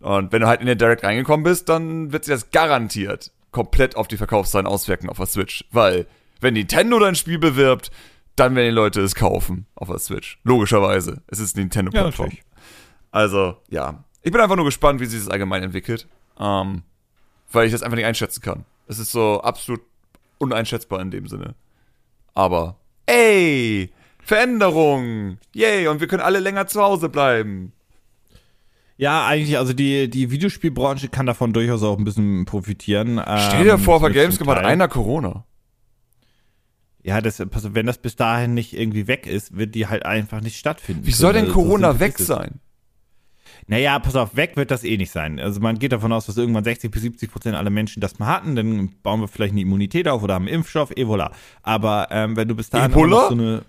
[0.00, 3.96] Und wenn du halt in den Direct reingekommen bist, dann wird sich das garantiert komplett
[3.96, 5.64] auf die Verkaufszahlen auswirken auf der Switch.
[5.70, 6.06] Weil,
[6.40, 7.90] wenn Nintendo dein Spiel bewirbt,
[8.36, 10.38] dann werden die Leute es kaufen auf der Switch.
[10.44, 11.22] Logischerweise.
[11.26, 12.30] Es ist Nintendo-Plattform.
[12.30, 12.36] Ja,
[13.10, 14.04] also, ja.
[14.26, 16.08] Ich bin einfach nur gespannt, wie sich das allgemein entwickelt.
[16.40, 16.82] Ähm,
[17.52, 18.64] weil ich das einfach nicht einschätzen kann.
[18.88, 19.82] Es ist so absolut
[20.38, 21.54] uneinschätzbar in dem Sinne.
[22.34, 22.74] Aber,
[23.06, 25.38] ey, Veränderung!
[25.54, 27.70] Yay, und wir können alle länger zu Hause bleiben.
[28.96, 33.22] Ja, eigentlich, also die, die Videospielbranche kann davon durchaus auch ein bisschen profitieren.
[33.22, 35.44] Stell dir ähm, vor, bei Gamescom hat einer Corona.
[37.04, 40.56] Ja, das, wenn das bis dahin nicht irgendwie weg ist, wird die halt einfach nicht
[40.56, 41.06] stattfinden.
[41.06, 42.58] Wie soll denn Corona so weg sein?
[43.66, 45.40] Naja, pass auf, weg wird das eh nicht sein.
[45.40, 48.26] Also man geht davon aus, dass irgendwann 60 bis 70 Prozent aller Menschen das mal
[48.26, 51.32] hatten, dann bauen wir vielleicht eine Immunität auf oder haben einen Impfstoff, Ebola.
[51.62, 53.28] Aber ähm, wenn du bis dahin Ebola?
[53.28, 53.62] so eine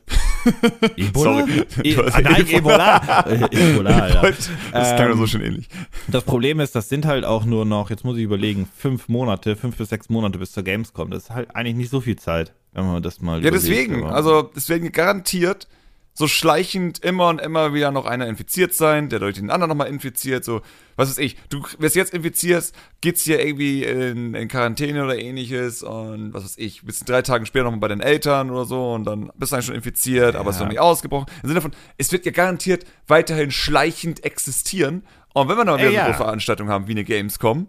[0.97, 1.45] Ebola?
[1.45, 3.25] Sorry, e ah, nein, Ebola.
[3.51, 4.21] Ebola, ja.
[4.71, 5.67] Das klang ähm, so schön ähnlich.
[6.07, 9.55] Das Problem ist, das sind halt auch nur noch, jetzt muss ich überlegen, fünf Monate,
[9.55, 11.09] fünf bis sechs Monate bis zur Gamescom.
[11.09, 14.05] Das ist halt eigentlich nicht so viel Zeit, wenn man das mal Ja, deswegen.
[14.05, 15.67] Also, deswegen garantiert
[16.17, 19.87] so schleichend immer und immer wieder noch einer infiziert sein, der durch den anderen nochmal
[19.87, 20.61] infiziert, so,
[20.95, 25.83] was weiß ich, du wirst jetzt infiziert, geht's hier irgendwie in, in Quarantäne oder ähnliches
[25.83, 29.03] und was weiß ich, bist drei Tage später nochmal bei den Eltern oder so und
[29.03, 30.39] dann bist du eigentlich schon infiziert, ja.
[30.39, 31.27] aber es ist noch nicht ausgebrochen.
[31.43, 35.03] Im Sinne von, es wird ja garantiert weiterhin schleichend existieren
[35.35, 37.67] und wenn wir noch wieder so eine Veranstaltung haben wie eine Gamescom,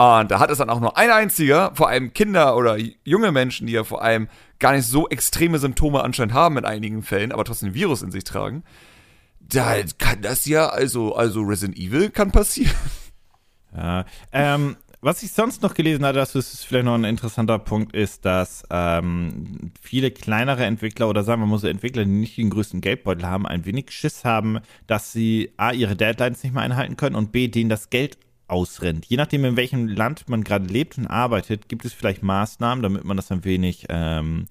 [0.00, 3.66] und da hat es dann auch nur ein einziger, vor allem Kinder oder junge Menschen,
[3.66, 7.44] die ja vor allem gar nicht so extreme Symptome anscheinend haben in einigen Fällen, aber
[7.44, 8.64] trotzdem Virus in sich tragen.
[9.40, 12.74] Da kann das ja, also, also Resident Evil kann passieren.
[13.76, 17.94] Ja, ähm, was ich sonst noch gelesen hatte, das ist vielleicht noch ein interessanter Punkt,
[17.94, 22.50] ist, dass ähm, viele kleinere Entwickler oder sagen wir mal so Entwickler, die nicht den
[22.50, 26.96] größten Geldbeutel haben, ein wenig Schiss haben, dass sie A, ihre Deadlines nicht mehr einhalten
[26.96, 29.06] können und B, denen das Geld ausrennt.
[29.06, 33.04] Je nachdem, in welchem Land man gerade lebt und arbeitet, gibt es vielleicht Maßnahmen, damit
[33.04, 34.46] man das ein wenig ähm,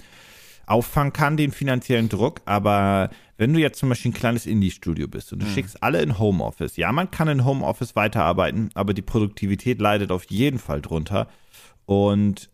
[0.65, 2.41] auffangen kann, den finanziellen Druck.
[2.45, 5.53] Aber wenn du jetzt zum Beispiel ein kleines Indie-Studio bist und du hm.
[5.53, 10.25] schickst alle in Homeoffice, ja, man kann in Homeoffice weiterarbeiten, aber die Produktivität leidet auf
[10.25, 11.27] jeden Fall drunter.
[11.85, 12.49] Und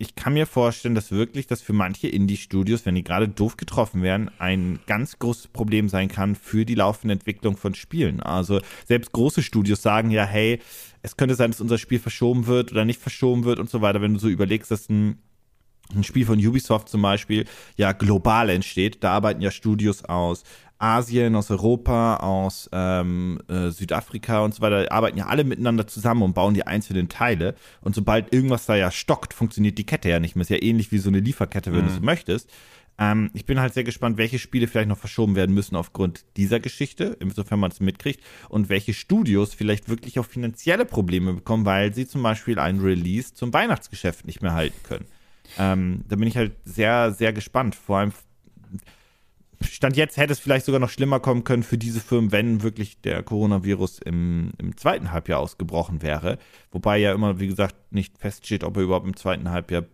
[0.00, 4.02] ich kann mir vorstellen, dass wirklich das für manche Indie-Studios, wenn die gerade doof getroffen
[4.02, 8.20] werden, ein ganz großes Problem sein kann für die laufende Entwicklung von Spielen.
[8.20, 10.60] Also selbst große Studios sagen ja, hey,
[11.02, 14.00] es könnte sein, dass unser Spiel verschoben wird oder nicht verschoben wird und so weiter.
[14.00, 15.18] Wenn du so überlegst, dass ein
[15.94, 19.02] ein Spiel von Ubisoft zum Beispiel ja global entsteht.
[19.02, 20.44] Da arbeiten ja Studios aus
[20.78, 26.22] Asien, aus Europa, aus ähm, äh, Südafrika und so weiter, arbeiten ja alle miteinander zusammen
[26.22, 27.54] und bauen die einzelnen Teile.
[27.80, 30.42] Und sobald irgendwas da ja stockt, funktioniert die Kette ja nicht mehr.
[30.42, 31.88] Ist ja ähnlich wie so eine Lieferkette, wenn mhm.
[31.88, 32.50] du so möchtest.
[32.98, 36.60] Ähm, ich bin halt sehr gespannt, welche Spiele vielleicht noch verschoben werden müssen aufgrund dieser
[36.60, 41.94] Geschichte, insofern man es mitkriegt, und welche Studios vielleicht wirklich auch finanzielle Probleme bekommen, weil
[41.94, 45.06] sie zum Beispiel einen Release zum Weihnachtsgeschäft nicht mehr halten können.
[45.58, 47.74] Ähm, da bin ich halt sehr, sehr gespannt.
[47.74, 48.12] Vor allem,
[49.62, 53.00] Stand jetzt hätte es vielleicht sogar noch schlimmer kommen können für diese Firmen, wenn wirklich
[53.00, 56.38] der Coronavirus im, im zweiten Halbjahr ausgebrochen wäre.
[56.70, 59.84] Wobei ja immer, wie gesagt, nicht feststeht, ob er überhaupt im zweiten Halbjahr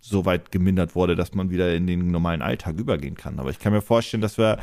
[0.00, 3.40] so weit gemindert wurde, dass man wieder in den normalen Alltag übergehen kann.
[3.40, 4.58] Aber ich kann mir vorstellen, dass wir,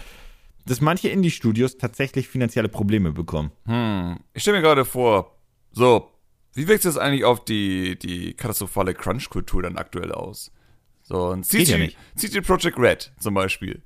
[0.65, 3.51] dass manche Indie-Studios tatsächlich finanzielle Probleme bekommen.
[3.65, 4.19] Hm.
[4.33, 5.37] Ich stelle mir gerade vor,
[5.71, 6.11] so,
[6.53, 10.51] wie wirkt das eigentlich auf die, die katastrophale Crunch-Kultur dann aktuell aus?
[11.01, 13.83] So, ein CG, ja CG Project Red zum Beispiel.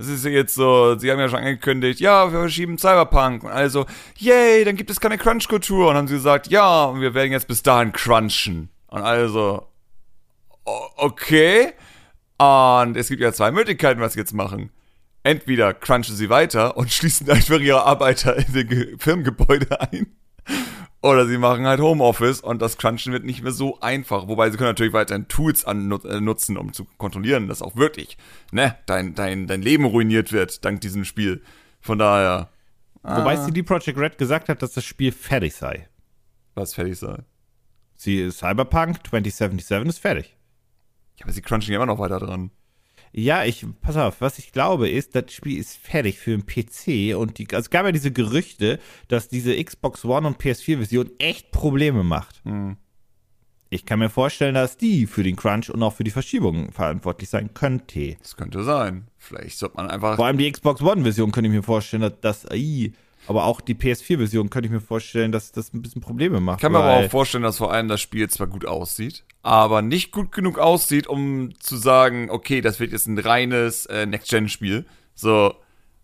[0.00, 3.44] Das ist jetzt so, sie haben ja schon angekündigt, ja, wir verschieben Cyberpunk.
[3.44, 3.84] Und also,
[4.16, 5.90] yay, dann gibt es keine Crunch-Kultur.
[5.90, 8.70] Und haben sie gesagt, ja, wir werden jetzt bis dahin crunchen.
[8.86, 9.68] Und also,
[10.64, 11.74] okay.
[12.38, 14.70] Und es gibt ja zwei Möglichkeiten, was sie jetzt machen.
[15.22, 20.16] Entweder crunchen sie weiter und schließen einfach ihre Arbeiter in den Firmengebäude ein.
[21.02, 24.28] Oder sie machen halt Homeoffice und das Crunchen wird nicht mehr so einfach.
[24.28, 28.18] Wobei sie können natürlich weiterhin Tools an, äh, nutzen, um zu kontrollieren, dass auch wirklich,
[28.52, 31.42] ne, dein, dein, dein Leben ruiniert wird dank diesem Spiel.
[31.80, 32.50] Von daher.
[33.02, 33.44] Wobei ah.
[33.46, 35.88] CD Projekt Red gesagt hat, dass das Spiel fertig sei.
[36.54, 37.24] Was fertig sei?
[37.96, 40.36] Sie, Cyberpunk 2077 ist fertig.
[41.16, 42.50] Ja, aber sie crunchen ja immer noch weiter dran.
[43.12, 47.16] Ja, ich, pass auf, was ich glaube ist, das Spiel ist fertig für den PC
[47.16, 51.50] und die, also es gab ja diese Gerüchte, dass diese Xbox One und PS4-Version echt
[51.50, 52.44] Probleme macht.
[52.44, 52.76] Mhm.
[53.72, 57.30] Ich kann mir vorstellen, dass die für den Crunch und auch für die Verschiebung verantwortlich
[57.30, 58.16] sein könnte.
[58.20, 59.06] Das könnte sein.
[59.16, 60.16] Vielleicht sollte man einfach.
[60.16, 62.92] Vor allem die Xbox One-Version könnte ich mir vorstellen, dass das AI
[63.26, 66.58] aber auch die PS4-Version könnte ich mir vorstellen, dass das ein bisschen Probleme macht.
[66.58, 69.82] Ich kann mir aber auch vorstellen, dass vor allem das Spiel zwar gut aussieht, aber
[69.82, 74.84] nicht gut genug aussieht, um zu sagen, okay, das wird jetzt ein reines äh, Next-Gen-Spiel.
[75.14, 75.54] So,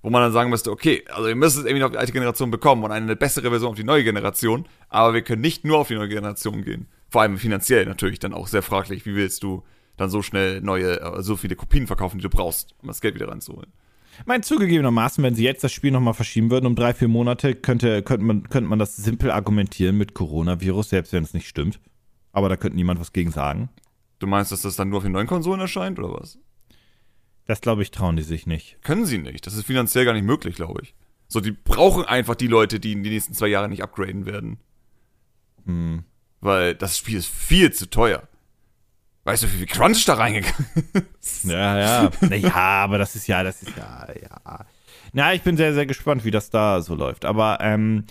[0.03, 2.51] wo man dann sagen müsste, okay, also ihr müsst es irgendwie auf die alte Generation
[2.51, 5.89] bekommen und eine bessere Version auf die neue Generation, aber wir können nicht nur auf
[5.89, 6.87] die neue Generation gehen.
[7.09, 9.65] Vor allem finanziell natürlich dann auch sehr fraglich, wie willst du
[9.97, 13.15] dann so schnell neue, äh, so viele Kopien verkaufen, die du brauchst, um das Geld
[13.15, 13.73] wieder reinzuholen.
[14.25, 18.03] Mein zugegebenermaßen, wenn sie jetzt das Spiel nochmal verschieben würden um drei, vier Monate, könnte,
[18.03, 21.81] könnte, man, könnte man das simpel argumentieren mit Coronavirus, selbst wenn es nicht stimmt.
[22.33, 23.69] Aber da könnte niemand was gegen sagen.
[24.19, 26.39] Du meinst, dass das dann nur auf den neuen Konsolen erscheint, oder was?
[27.47, 28.83] Das glaube ich, trauen die sich nicht.
[28.83, 29.47] Können sie nicht.
[29.47, 30.95] Das ist finanziell gar nicht möglich, glaube ich.
[31.29, 34.59] So, die brauchen einfach die Leute, die in den nächsten zwei Jahren nicht upgraden werden.
[35.65, 36.05] Hm.
[36.41, 38.29] Weil das Spiel ist viel zu teuer.
[39.27, 40.67] Weißt du, wie viel Crunch da reingegangen
[41.21, 41.45] ist?
[41.47, 42.11] Ja, ja.
[42.31, 44.65] Ja, aber das ist ja, das ist ja, ja.
[45.13, 47.25] Na, ich bin sehr, sehr gespannt, wie das da so läuft.
[47.25, 48.05] Aber ähm,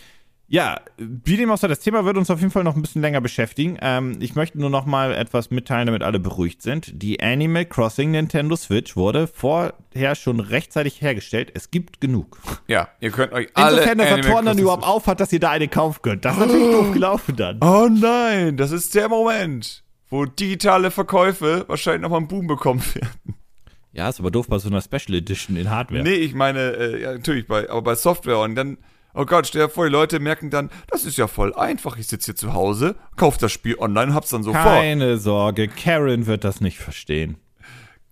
[0.49, 3.01] ja, wie dem auch sei, das Thema wird uns auf jeden Fall noch ein bisschen
[3.01, 3.77] länger beschäftigen.
[3.81, 7.01] Ähm, ich möchte nur noch mal etwas mitteilen, damit alle beruhigt sind.
[7.01, 11.49] Die Animal Crossing Nintendo Switch wurde vorher schon rechtzeitig hergestellt.
[11.53, 12.41] Es gibt genug.
[12.67, 15.69] Ja, ihr könnt euch alle Insofern der Saturn dann überhaupt aufhat, dass ihr da eine
[15.69, 16.25] kaufen könnt.
[16.25, 17.59] Das ist natürlich doof gelaufen dann.
[17.61, 23.35] Oh nein, das ist der Moment wo digitale Verkäufe wahrscheinlich nochmal einen Boom bekommen werden.
[23.91, 26.03] Ja, ist aber doof bei so einer Special Edition in Hardware.
[26.03, 28.77] Nee, ich meine, äh, ja, natürlich, bei, aber bei Software und dann,
[29.13, 32.07] oh Gott, stell dir vor, die Leute merken dann, das ist ja voll einfach, ich
[32.07, 34.65] sitze hier zu Hause, kauf das Spiel online, hab's dann sofort.
[34.65, 37.37] Keine Sorge, Karen wird das nicht verstehen.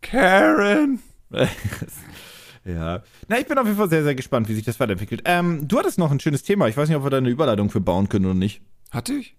[0.01, 0.99] Karen!
[2.63, 3.03] ja.
[3.27, 5.23] Na, ich bin auf jeden Fall sehr, sehr gespannt, wie sich das weiterentwickelt.
[5.25, 6.69] Ähm, du hattest noch ein schönes Thema.
[6.69, 8.61] Ich weiß nicht, ob wir da eine Überleitung für bauen können oder nicht.
[8.89, 9.35] Hatte ich?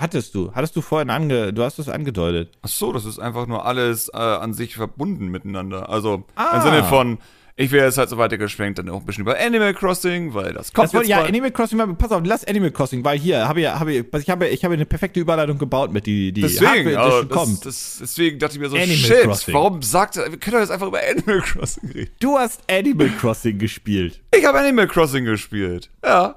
[0.00, 2.56] Hattest du, hattest du vorhin ange, du hast es angedeutet.
[2.62, 5.90] Ach so, das ist einfach nur alles äh, an sich verbunden miteinander.
[5.90, 6.56] Also ah.
[6.56, 7.18] im Sinne von,
[7.54, 10.72] ich wäre jetzt halt so weitergeschwenkt, dann auch ein bisschen über Animal Crossing, weil das
[10.72, 13.68] kommt das wollt, Ja, Animal Crossing, pass auf, lass Animal Crossing, weil hier habe ich,
[13.68, 17.22] habe ich, ich habe, ich habe eine perfekte Überleitung gebaut mit die, die deswegen, also,
[17.22, 17.66] das, kommt.
[17.66, 19.54] Das, deswegen dachte ich mir so, Animal shit, Crossing.
[19.54, 22.10] warum sagt, wir können doch jetzt einfach über Animal Crossing reden.
[22.20, 24.22] Du hast Animal Crossing gespielt.
[24.34, 26.36] Ich habe Animal Crossing gespielt, ja.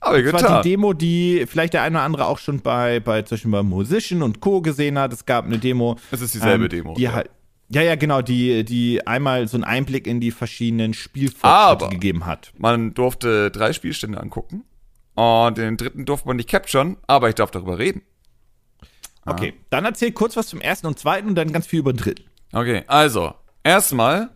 [0.00, 3.22] Aber das war die Demo, die vielleicht der eine oder andere auch schon bei, bei
[3.22, 4.62] zum Beispiel bei Musician und Co.
[4.62, 5.12] gesehen hat.
[5.12, 5.96] Es gab eine Demo.
[6.10, 6.94] Es ist dieselbe ähm, Demo.
[6.94, 7.12] Die ja.
[7.12, 7.30] halt,
[7.68, 12.52] Ja, ja, genau, die, die einmal so einen Einblick in die verschiedenen Spielfortschritte gegeben hat.
[12.56, 14.64] Man durfte drei Spielstände angucken
[15.14, 18.02] und den dritten durfte man nicht capturen, aber ich darf darüber reden.
[19.26, 19.64] Okay, ah.
[19.68, 22.24] dann erzähl kurz was zum ersten und zweiten und dann ganz viel über den dritten.
[22.52, 24.30] Okay, also, erstmal,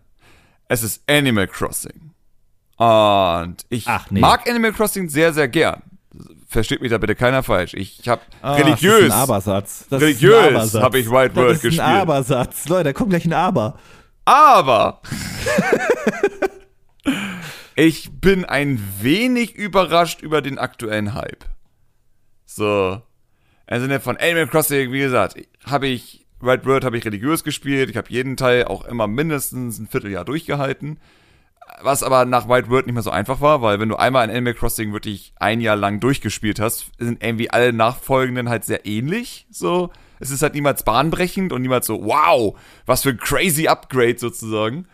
[0.68, 2.13] es ist Animal Crossing.
[2.84, 4.20] Und ich Ach, nee.
[4.20, 5.82] mag Animal Crossing sehr, sehr gern.
[6.46, 7.74] Versteht mich da bitte keiner falsch.
[7.74, 8.92] Ich habe ah, religiös.
[8.92, 9.86] Das ist ein Abersatz.
[9.88, 11.78] Das religiös habe ich White World gespielt.
[11.78, 12.68] Das ist ein Abersatz.
[12.68, 13.78] Leute, da kommt gleich ein Aber.
[14.24, 15.00] Aber
[17.74, 21.44] ich bin ein wenig überrascht über den aktuellen Hype.
[22.44, 23.02] So.
[23.66, 27.90] Im Sinne von Animal Crossing, wie gesagt, habe ich White World habe ich religiös gespielt.
[27.90, 30.98] Ich habe jeden Teil auch immer mindestens ein Vierteljahr durchgehalten
[31.80, 34.34] was aber nach White World nicht mehr so einfach war, weil wenn du einmal in
[34.34, 39.46] Animal Crossing wirklich ein Jahr lang durchgespielt hast, sind irgendwie alle nachfolgenden halt sehr ähnlich.
[39.50, 44.18] So, es ist halt niemals bahnbrechend und niemals so, wow, was für ein crazy Upgrade
[44.18, 44.86] sozusagen.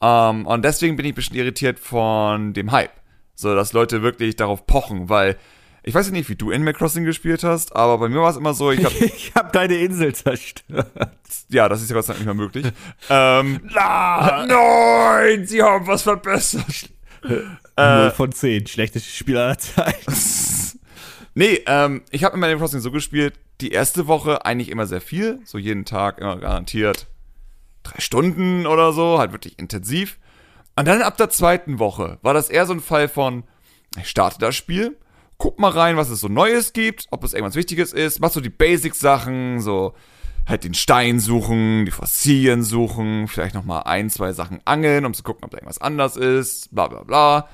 [0.00, 2.90] Um, ähm, und deswegen bin ich ein bisschen irritiert von dem Hype.
[3.34, 5.36] So, dass Leute wirklich darauf pochen, weil
[5.82, 8.54] ich weiß nicht, wie du Animal Crossing gespielt hast, aber bei mir war es immer
[8.54, 10.90] so, ich habe ich hab deine Insel zerstört.
[11.48, 12.66] Ja, das ist ja Gott sei Dank nicht mehr möglich.
[13.10, 16.90] ähm, Na, nein, sie haben was verbessert.
[17.24, 17.38] Äh,
[17.76, 20.14] 0 von 10, schlechteste Spiel aller Zeiten.
[21.34, 25.40] nee, ähm, ich habe Animal Crossing so gespielt, die erste Woche eigentlich immer sehr viel,
[25.44, 27.06] so jeden Tag immer garantiert
[27.82, 30.18] drei Stunden oder so, halt wirklich intensiv.
[30.76, 33.44] Und dann ab der zweiten Woche war das eher so ein Fall von,
[33.98, 34.96] ich starte das Spiel,
[35.42, 38.40] guck mal rein, was es so Neues gibt, ob es irgendwas Wichtiges ist, mach so
[38.40, 39.92] die Basic-Sachen, so
[40.46, 45.24] halt den Stein suchen, die Fossilien suchen, vielleicht nochmal ein, zwei Sachen angeln, um zu
[45.24, 47.48] gucken, ob da irgendwas anders ist, bla bla bla.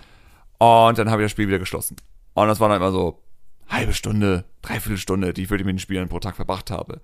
[0.59, 1.97] Und dann habe ich das Spiel wieder geschlossen.
[2.35, 3.23] Und das war dann immer so
[3.69, 7.01] halbe Stunde, dreiviertel Stunde, die ich wirklich mit den Spielen pro Tag verbracht habe.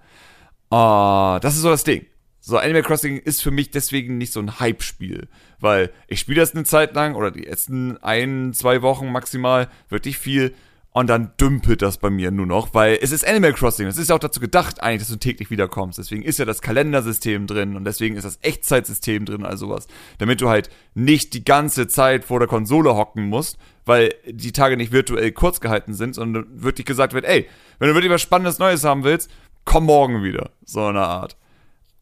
[0.70, 2.04] Uh, das ist so das Ding.
[2.40, 5.28] So, Animal Crossing ist für mich deswegen nicht so ein Hype-Spiel,
[5.60, 10.18] weil ich spiele das eine Zeit lang oder die ersten ein, zwei Wochen maximal wirklich
[10.18, 10.54] viel
[10.96, 13.88] und dann dümpelt das bei mir nur noch, weil es ist Animal Crossing.
[13.88, 15.98] Es ist ja auch dazu gedacht, eigentlich, dass du täglich wiederkommst.
[15.98, 19.88] Deswegen ist ja das Kalendersystem drin und deswegen ist das Echtzeitsystem drin, also sowas.
[20.18, 24.76] Damit du halt nicht die ganze Zeit vor der Konsole hocken musst, weil die Tage
[24.76, 27.48] nicht virtuell kurz gehalten sind, sondern wirklich gesagt wird, ey,
[27.80, 29.28] wenn du wirklich was Spannendes Neues haben willst,
[29.64, 30.50] komm morgen wieder.
[30.64, 31.36] So eine Art.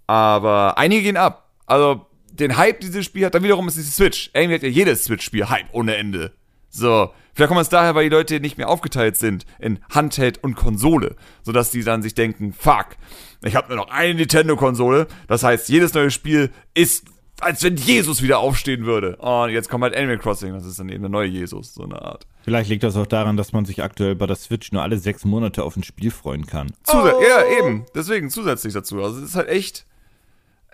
[0.07, 1.49] Aber einige gehen ab.
[1.65, 4.31] Also, den Hype dieses Spiel hat, dann wiederum ist die Switch.
[4.35, 6.33] Irgendwie hat ja jedes Switch-Spiel Hype ohne Ende.
[6.69, 10.55] So, vielleicht kommt es daher, weil die Leute nicht mehr aufgeteilt sind in Handheld und
[10.55, 12.97] Konsole, sodass die dann sich denken, fuck,
[13.45, 17.07] ich habe nur noch eine Nintendo-Konsole, das heißt, jedes neue Spiel ist,
[17.41, 19.17] als wenn Jesus wieder aufstehen würde.
[19.17, 22.01] Und jetzt kommt halt Animal Crossing, das ist dann eben der neue Jesus, so eine
[22.01, 22.27] Art.
[22.43, 25.25] Vielleicht liegt das auch daran, dass man sich aktuell bei der Switch nur alle sechs
[25.25, 26.73] Monate auf ein Spiel freuen kann.
[26.85, 27.23] Zus oh.
[27.23, 29.03] Ja, eben, deswegen zusätzlich dazu.
[29.03, 29.87] Also es ist halt echt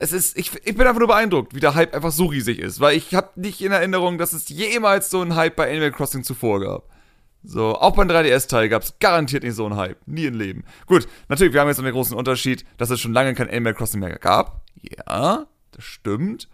[0.00, 2.80] es ist, ich, ich bin einfach nur beeindruckt, wie der Hype einfach so riesig ist,
[2.80, 6.22] weil ich habe nicht in Erinnerung, dass es jemals so einen Hype bei Animal Crossing
[6.22, 6.88] zuvor gab.
[7.42, 9.98] So, auch beim 3DS-Teil gab es garantiert nicht so einen Hype.
[10.06, 10.64] Nie im Leben.
[10.86, 14.00] Gut, natürlich, wir haben jetzt einen großen Unterschied, dass es schon lange kein Animal Crossing
[14.00, 14.62] mehr gab.
[14.82, 16.48] Ja, das stimmt.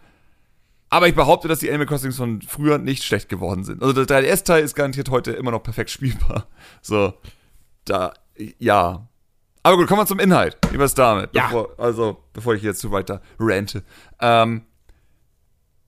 [0.89, 3.81] Aber ich behaupte, dass die Animal Crossings von früher nicht schlecht geworden sind.
[3.81, 6.47] Also der 3DS-Teil ist garantiert heute immer noch perfekt spielbar.
[6.81, 7.13] So,
[7.83, 8.13] da,
[8.59, 9.07] ja.
[9.65, 10.59] Aber gut, kommen wir zum Inhalt.
[10.69, 11.31] Wie war es damit?
[11.33, 11.45] Ja.
[11.47, 13.83] Bevor, also, bevor ich jetzt zu weiter rante.
[14.19, 14.61] Ähm,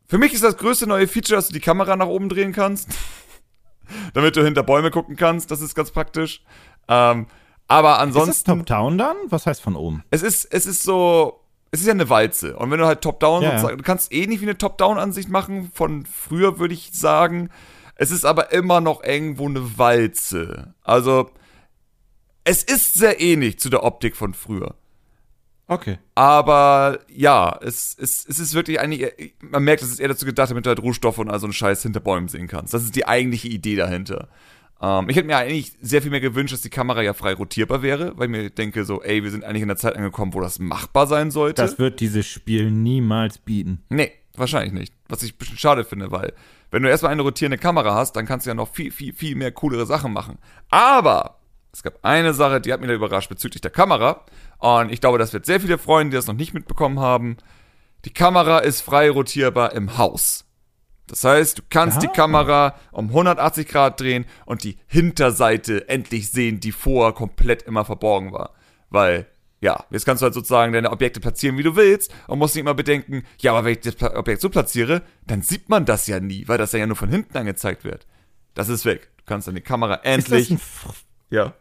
[0.07, 2.89] für mich ist das größte neue Feature, dass du die Kamera nach oben drehen kannst.
[4.15, 5.51] damit du hinter Bäume gucken kannst.
[5.51, 6.41] Das ist ganz praktisch.
[6.87, 7.27] Ähm,
[7.67, 8.31] aber ansonsten.
[8.31, 9.15] Ist das Top-Down dann?
[9.29, 10.03] Was heißt von oben?
[10.09, 11.43] Es ist, es ist so.
[11.69, 12.57] Es ist ja eine Walze.
[12.57, 13.61] Und wenn du halt Top-Down, ja.
[13.61, 15.69] du kannst eh nicht wie eine Top-Down-Ansicht machen.
[15.71, 17.51] Von früher würde ich sagen.
[17.93, 20.73] Es ist aber immer noch irgendwo eine Walze.
[20.81, 21.29] Also,
[22.47, 24.75] es ist sehr ähnlich zu der Optik von früher.
[25.67, 25.97] Okay.
[26.15, 30.49] Aber ja, es, es, es ist wirklich eigentlich, man merkt, es ist eher dazu gedacht,
[30.49, 32.73] damit du halt Rohstoffe und all so einen Scheiß hinter Bäumen sehen kannst.
[32.73, 34.29] Das ist die eigentliche Idee dahinter.
[34.81, 37.81] Ähm, ich hätte mir eigentlich sehr viel mehr gewünscht, dass die Kamera ja frei rotierbar
[37.81, 40.39] wäre, weil ich mir denke so, ey, wir sind eigentlich in der Zeit angekommen, wo
[40.39, 41.61] das machbar sein sollte.
[41.61, 43.83] Das wird dieses Spiel niemals bieten.
[43.89, 44.93] Nee, wahrscheinlich nicht.
[45.09, 46.31] Was ich ein bisschen schade finde, weil
[46.71, 49.35] wenn du erstmal eine rotierende Kamera hast, dann kannst du ja noch viel, viel, viel
[49.35, 50.37] mehr coolere Sachen machen.
[50.69, 51.36] Aber
[51.77, 54.25] es gab eine Sache, die hat mich da überrascht bezüglich der Kamera.
[54.57, 57.37] Und ich glaube, das wird sehr viele freuen, die das noch nicht mitbekommen haben.
[58.03, 60.45] Die Kamera ist frei rotierbar im Haus.
[61.05, 62.09] Das heißt, du kannst ja.
[62.09, 67.85] die Kamera um 180 Grad drehen und die Hinterseite endlich sehen, die vorher komplett immer
[67.85, 68.55] verborgen war.
[68.89, 69.27] Weil,
[69.61, 72.61] ja, jetzt kannst du halt sozusagen deine Objekte platzieren, wie du willst und musst nicht
[72.61, 76.19] immer bedenken, ja, aber wenn ich das Objekt so platziere, dann sieht man das ja
[76.19, 78.07] nie, weil das ja nur von hinten angezeigt wird.
[78.55, 79.11] Das ist weg.
[79.17, 80.49] Du kannst deine Kamera endlich.
[80.49, 80.95] Ist das ein
[81.29, 81.53] ja.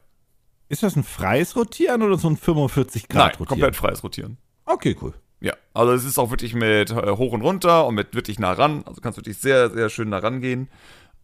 [0.68, 3.46] Ist das ein freies Rotieren oder so ein 45 Grad Nein, Rotieren?
[3.48, 4.38] komplett freies Rotieren.
[4.64, 5.14] Okay, cool.
[5.40, 8.52] Ja, also es ist auch wirklich mit äh, hoch und runter und mit wirklich nah
[8.52, 8.82] ran.
[8.86, 10.68] Also kannst wirklich sehr, sehr schön nah rangehen.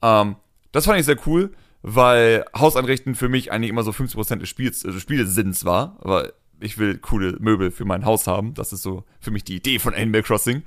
[0.03, 0.37] Ähm,
[0.71, 1.53] das fand ich sehr cool,
[1.83, 5.97] weil Haus einrichten für mich eigentlich immer so 50% des Spiels, also Spielesinns war.
[6.01, 8.55] Aber ich will coole Möbel für mein Haus haben.
[8.55, 10.63] Das ist so für mich die Idee von Animal Crossing.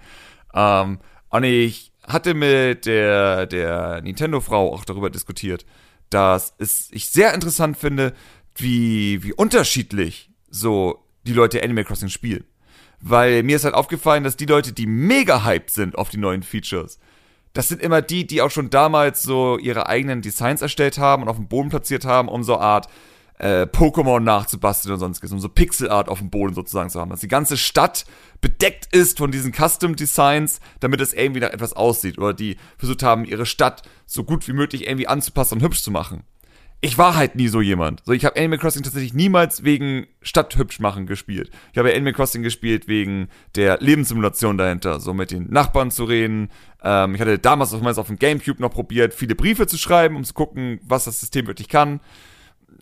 [0.53, 5.65] Ähm, und ich hatte mit der, der Nintendo-Frau auch darüber diskutiert,
[6.09, 8.13] dass es, ich sehr interessant finde,
[8.56, 12.46] wie, wie unterschiedlich so die Leute Animal Crossing spielen.
[13.02, 16.44] Weil mir ist halt aufgefallen, dass die Leute, die mega hyped sind auf die neuen
[16.44, 17.00] Features,
[17.54, 21.30] das sind immer die, die auch schon damals so ihre eigenen Designs erstellt haben und
[21.30, 22.88] auf dem Boden platziert haben, um so Art
[23.38, 27.12] äh, Pokémon nachzubasteln und sonstiges, um so Pixelart auf dem Boden sozusagen zu haben.
[27.12, 28.06] Dass die ganze Stadt
[28.41, 32.18] bedeckt ist von diesen Custom Designs, damit es irgendwie nach etwas aussieht.
[32.18, 35.91] Oder die versucht haben, ihre Stadt so gut wie möglich irgendwie anzupassen und hübsch zu
[35.91, 36.24] machen
[36.86, 38.04] ich war halt nie so jemand.
[38.06, 41.50] So, ich habe Animal Crossing tatsächlich niemals wegen Stadt hübsch machen gespielt.
[41.71, 46.52] Ich habe Animal Crossing gespielt wegen der Lebenssimulation dahinter, so mit den Nachbarn zu reden.
[46.84, 50.24] Ähm, ich hatte damals auf, auf dem Gamecube noch probiert, viele Briefe zu schreiben, um
[50.24, 52.02] zu gucken, was das System wirklich kann.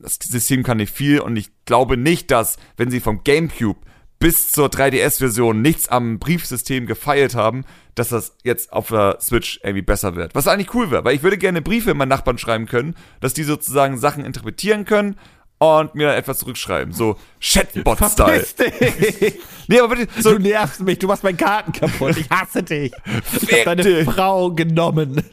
[0.02, 3.80] Das System kann nicht viel und ich glaube nicht, dass, wenn sie vom Gamecube
[4.20, 7.64] bis zur 3DS-Version nichts am Briefsystem gefeilt haben,
[7.96, 10.36] dass das jetzt auf der Switch irgendwie besser wird.
[10.36, 13.34] Was eigentlich cool wäre, weil ich würde gerne Briefe in meinen Nachbarn schreiben können, dass
[13.34, 15.18] die sozusagen Sachen interpretieren können
[15.60, 16.94] und mir dann etwas zurückschreiben.
[16.94, 18.46] So Chatbot-Style.
[19.68, 22.18] nee, aber bitte, so, du nervst mich, du machst meinen Karten kaputt.
[22.18, 22.92] Ich hasse dich.
[23.42, 25.24] Ich hab deine Frau genommen.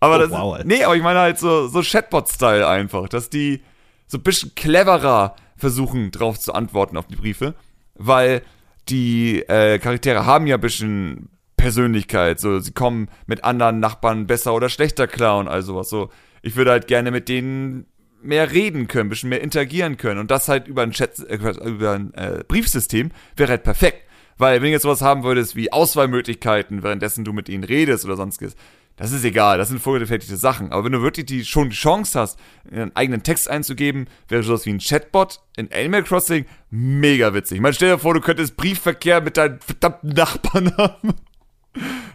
[0.00, 0.58] Aber oh, das, wow.
[0.64, 3.62] nee, aber ich meine halt so, so Chatbot-Style einfach, dass die
[4.06, 7.54] so ein bisschen cleverer versuchen, drauf zu antworten auf die Briefe
[7.98, 8.42] weil
[8.88, 11.28] die äh, Charaktere haben ja ein bisschen
[11.66, 12.38] Persönlichkeit.
[12.38, 15.88] So, sie kommen mit anderen Nachbarn besser oder schlechter klar und all sowas.
[15.88, 16.10] So,
[16.42, 17.86] ich würde halt gerne mit denen
[18.22, 20.20] mehr reden können, ein bisschen mehr interagieren können.
[20.20, 24.04] Und das halt über ein Chat, äh, über ein äh, Briefsystem wäre halt perfekt.
[24.38, 28.14] Weil wenn du jetzt sowas haben würdest wie Auswahlmöglichkeiten, währenddessen du mit ihnen redest oder
[28.14, 28.54] sonstiges,
[28.94, 30.70] das ist egal, das sind vorgefertigte Sachen.
[30.70, 32.38] Aber wenn du wirklich die, schon die Chance hast,
[32.70, 37.56] einen eigenen Text einzugeben, wäre sowas wie ein Chatbot in Animal Crossing mega witzig.
[37.56, 41.14] Ich meine, stell dir vor, du könntest Briefverkehr mit deinen verdammten Nachbarn haben.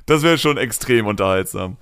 [0.06, 1.78] Das wäre schon extrem unterhaltsam.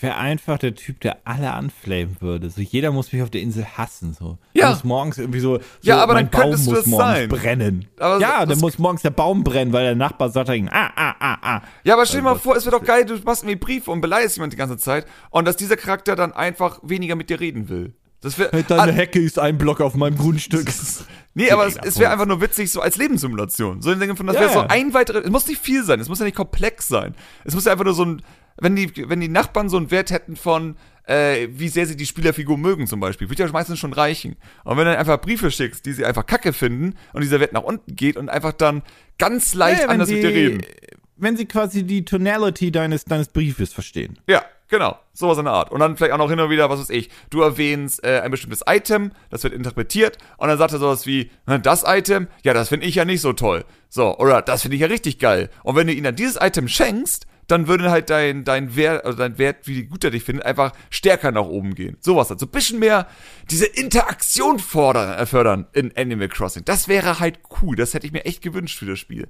[0.00, 2.48] Ich wäre einfach der Typ, der alle anflamen würde.
[2.48, 4.14] So jeder muss mich auf der Insel hassen.
[4.14, 4.38] So.
[4.54, 4.70] Ja.
[4.70, 5.58] muss morgens irgendwie so.
[5.58, 7.28] so ja, aber mein dann Baum muss morgens sein.
[7.28, 7.88] brennen.
[7.98, 11.14] Aber ja, dann muss morgens der Baum brennen, weil der Nachbar sagt dann, ah, ah,
[11.20, 11.62] ah, ah.
[11.84, 14.00] Ja, aber stell dir mal vor, es wäre doch geil, du machst mir Briefe und
[14.00, 17.68] beleidigst jemand die ganze Zeit und dass dieser Charakter dann einfach weniger mit dir reden
[17.68, 17.92] will.
[18.20, 20.68] Das wär, hey, Deine Hecke ist ein Block auf meinem Grundstück.
[21.34, 23.80] nee, aber es, es wäre einfach nur witzig, so als Lebenssimulation.
[23.80, 26.00] So in Sinne von, das ja, wäre so ein weiterer, es muss nicht viel sein,
[26.00, 27.14] es muss ja nicht komplex sein.
[27.44, 28.22] Es muss ja einfach nur so ein,
[28.58, 32.04] wenn die, wenn die Nachbarn so einen Wert hätten von, äh, wie sehr sie die
[32.04, 34.36] Spielerfigur mögen zum Beispiel, würde ja meistens schon reichen.
[34.64, 37.54] Und wenn du dann einfach Briefe schickst, die sie einfach kacke finden und dieser Wert
[37.54, 38.82] nach unten geht und einfach dann
[39.18, 40.62] ganz leicht ja, anders die, mit dir reden.
[41.16, 44.18] Wenn sie quasi die Tonality deines, deines Briefes verstehen.
[44.26, 45.72] Ja, Genau, sowas in der Art.
[45.72, 48.30] Und dann vielleicht auch noch hin und wieder, was weiß ich, du erwähnst äh, ein
[48.30, 51.30] bestimmtes Item, das wird interpretiert und dann sagt er sowas wie,
[51.62, 53.64] das Item, ja, das finde ich ja nicht so toll.
[53.88, 55.50] So, oder das finde ich ja richtig geil.
[55.64, 59.18] Und wenn du ihnen dann dieses Item schenkst, dann würde halt dein, dein Wert, also
[59.18, 61.96] dein Wert, wie gut er dich findet, einfach stärker nach oben gehen.
[61.98, 62.38] Sowas halt.
[62.38, 63.08] So ein bisschen mehr
[63.50, 66.64] diese Interaktion fordern, äh, fördern in Animal Crossing.
[66.64, 67.74] Das wäre halt cool.
[67.74, 69.26] Das hätte ich mir echt gewünscht für das Spiel.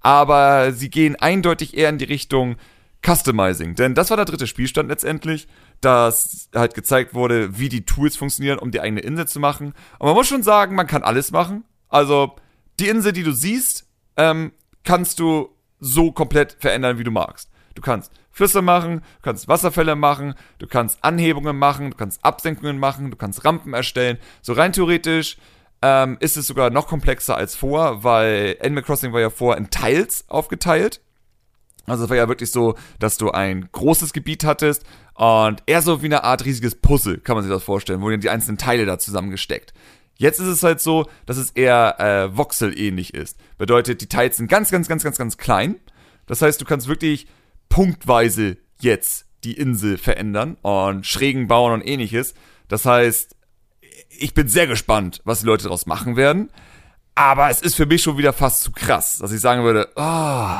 [0.00, 2.56] Aber sie gehen eindeutig eher in die Richtung
[3.04, 3.74] Customizing.
[3.74, 5.48] Denn das war der dritte Spielstand letztendlich,
[5.80, 9.74] dass halt gezeigt wurde, wie die Tools funktionieren, um die eigene Insel zu machen.
[9.98, 11.64] Und man muss schon sagen, man kann alles machen.
[11.88, 12.36] Also,
[12.78, 13.86] die Insel, die du siehst,
[14.16, 14.52] ähm,
[14.84, 17.50] kannst du so komplett verändern, wie du magst.
[17.74, 22.78] Du kannst Flüsse machen, du kannst Wasserfälle machen, du kannst Anhebungen machen, du kannst Absenkungen
[22.78, 24.18] machen, du kannst Rampen erstellen.
[24.42, 25.36] So rein theoretisch
[25.82, 29.70] ähm, ist es sogar noch komplexer als vor, weil Animal Crossing war ja vor in
[29.70, 31.00] Tiles aufgeteilt.
[31.86, 36.02] Also es war ja wirklich so, dass du ein großes Gebiet hattest und eher so
[36.02, 38.98] wie eine Art riesiges Puzzle, kann man sich das vorstellen, wo die einzelnen Teile da
[38.98, 39.72] zusammengesteckt.
[40.16, 43.38] Jetzt ist es halt so, dass es eher äh, Voxel-ähnlich ist.
[43.56, 45.76] Bedeutet, die Teils sind ganz, ganz, ganz, ganz, ganz klein.
[46.26, 47.26] Das heißt, du kannst wirklich
[47.70, 52.34] punktweise jetzt die Insel verändern und schrägen bauen und ähnliches.
[52.68, 53.34] Das heißt,
[54.10, 56.50] ich bin sehr gespannt, was die Leute daraus machen werden.
[57.14, 60.56] Aber es ist für mich schon wieder fast zu krass, dass ich sagen würde, oh,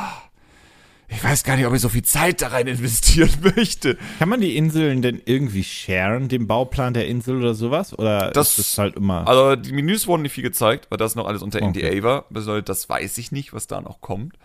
[1.13, 3.97] ich weiß gar nicht, ob ich so viel Zeit da rein investieren möchte.
[4.17, 7.97] Kann man die Inseln denn irgendwie sharen, den Bauplan der Insel oder sowas?
[7.97, 9.27] Oder das, ist das halt immer.
[9.27, 11.99] Also die Menüs wurden nicht viel gezeigt, weil das noch alles unter okay.
[11.99, 12.25] NDA war.
[12.63, 14.37] Das weiß ich nicht, was da noch kommt.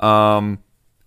[0.00, 0.58] Ähm,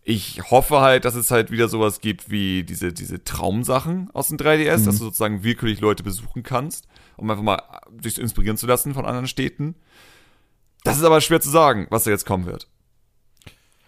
[0.04, 4.38] ich hoffe halt, dass es halt wieder sowas gibt wie diese, diese Traumsachen aus dem
[4.38, 4.86] 3DS, mhm.
[4.86, 6.88] dass du sozusagen wirklich Leute besuchen kannst,
[7.18, 9.76] um einfach mal dich inspirieren zu lassen von anderen Städten.
[10.86, 12.68] Das ist aber schwer zu sagen, was da jetzt kommen wird.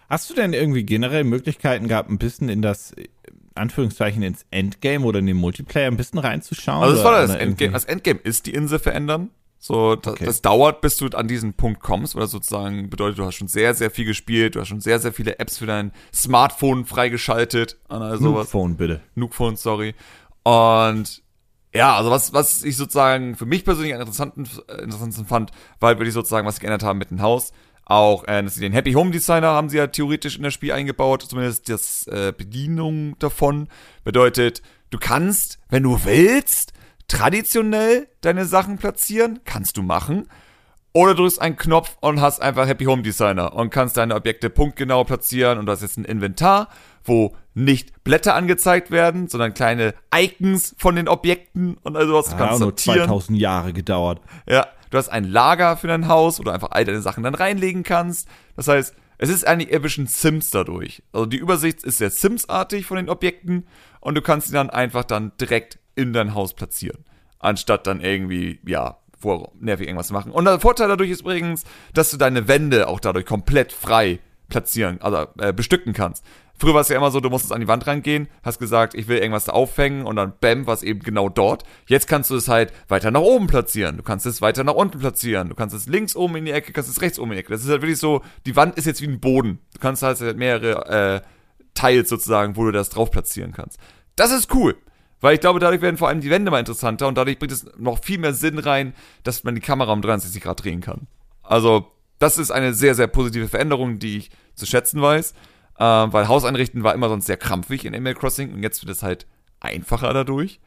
[0.09, 2.93] Hast du denn irgendwie generell Möglichkeiten gehabt, ein bisschen in das
[3.55, 6.83] Anführungszeichen ins Endgame oder in den Multiplayer ein bisschen reinzuschauen?
[6.83, 7.73] Also das war das Endgame.
[7.73, 9.29] Das Endgame ist die Insel verändern.
[9.57, 10.25] So, das, okay.
[10.25, 13.47] das, dauert, bis du an diesen Punkt kommst, weil das sozusagen bedeutet, du hast schon
[13.47, 17.79] sehr, sehr viel gespielt, du hast schon sehr, sehr viele Apps für dein Smartphone freigeschaltet.
[17.87, 19.01] Also Nuke-Phone, bitte.
[19.15, 19.95] Nuke-Phone, sorry.
[20.43, 21.23] Und
[21.73, 24.47] ja, also was, was ich sozusagen für mich persönlich am interessanten,
[24.81, 27.51] interessantesten fand, war halt wirklich sozusagen, was sie geändert haben mit dem Haus.
[27.85, 31.69] Auch, äh, den Happy Home Designer haben sie ja theoretisch in das Spiel eingebaut, zumindest
[31.69, 33.67] das äh, Bedienung davon.
[34.03, 36.73] Bedeutet, du kannst, wenn du willst,
[37.07, 40.27] traditionell deine Sachen platzieren, kannst du machen.
[40.93, 44.49] Oder du drückst einen Knopf und hast einfach Happy Home Designer und kannst deine Objekte
[44.49, 46.69] punktgenau platzieren und du hast jetzt ein Inventar,
[47.03, 52.29] wo nicht Blätter angezeigt werden, sondern kleine Icons von den Objekten und also was.
[52.29, 54.21] Du kannst nur 2000 Jahre gedauert.
[54.47, 57.35] Ja, du hast ein Lager für dein Haus, wo du einfach all deine Sachen dann
[57.35, 58.27] reinlegen kannst.
[58.55, 61.03] Das heißt, es ist eigentlich eher ein bisschen Sims dadurch.
[61.13, 63.65] Also die Übersicht ist sehr Sims-artig von den Objekten
[64.01, 67.05] und du kannst sie dann einfach dann direkt in dein Haus platzieren.
[67.39, 70.31] Anstatt dann irgendwie, ja, vor nervig irgendwas machen.
[70.31, 71.63] Und der Vorteil dadurch ist übrigens,
[71.93, 74.19] dass du deine Wände auch dadurch komplett frei
[74.49, 76.23] platzieren, also äh, bestücken kannst.
[76.57, 79.07] Früher war es ja immer so, du musstest an die Wand rangehen, hast gesagt, ich
[79.07, 81.63] will irgendwas da aufhängen und dann bam, war es eben genau dort.
[81.87, 83.97] Jetzt kannst du es halt weiter nach oben platzieren.
[83.97, 85.49] Du kannst es weiter nach unten platzieren.
[85.49, 87.51] Du kannst es links oben in die Ecke, kannst es rechts oben in die Ecke.
[87.51, 89.59] Das ist halt wirklich so, die Wand ist jetzt wie ein Boden.
[89.73, 91.27] Du kannst halt mehrere äh,
[91.73, 93.77] Teils sozusagen, wo du das drauf platzieren kannst.
[94.15, 94.75] Das ist cool.
[95.21, 97.65] Weil ich glaube, dadurch werden vor allem die Wände mal interessanter und dadurch bringt es
[97.77, 98.93] noch viel mehr Sinn rein,
[99.23, 101.07] dass man die Kamera um 63 Grad drehen kann.
[101.41, 105.33] Also, das ist eine sehr, sehr positive Veränderung, die ich zu schätzen weiß.
[105.79, 109.03] Ähm, weil Hauseinrichten war immer sonst sehr krampfig in Animal Crossing und jetzt wird es
[109.03, 109.27] halt
[109.59, 110.59] einfacher dadurch.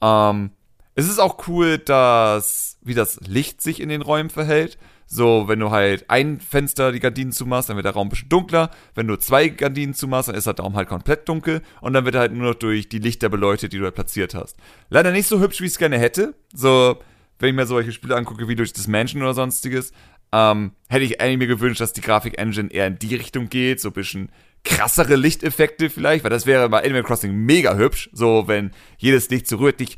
[0.00, 0.50] Ähm,
[0.94, 4.78] es ist auch cool, dass, wie das Licht sich in den Räumen verhält.
[5.06, 8.28] So, wenn du halt ein Fenster die Gardinen zumachst, dann wird der Raum ein bisschen
[8.28, 8.70] dunkler.
[8.94, 11.62] Wenn du zwei Gardinen zumachst, dann ist der Raum halt komplett dunkel.
[11.80, 14.34] Und dann wird er halt nur noch durch die Lichter beleuchtet, die du halt platziert
[14.34, 14.56] hast.
[14.88, 16.34] Leider nicht so hübsch, wie ich es gerne hätte.
[16.52, 16.98] So,
[17.38, 19.92] wenn ich mir solche Spiele angucke, wie durch das Mansion oder sonstiges,
[20.36, 23.80] ähm, hätte ich eigentlich mir gewünscht, dass die Grafik-Engine eher in die Richtung geht.
[23.80, 24.28] So ein bisschen
[24.64, 28.10] krassere Lichteffekte vielleicht, weil das wäre bei Animal Crossing mega hübsch.
[28.12, 29.96] So, wenn jedes Licht so rötlich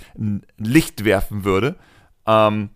[0.57, 1.76] Licht werfen würde.
[2.24, 2.70] Ähm,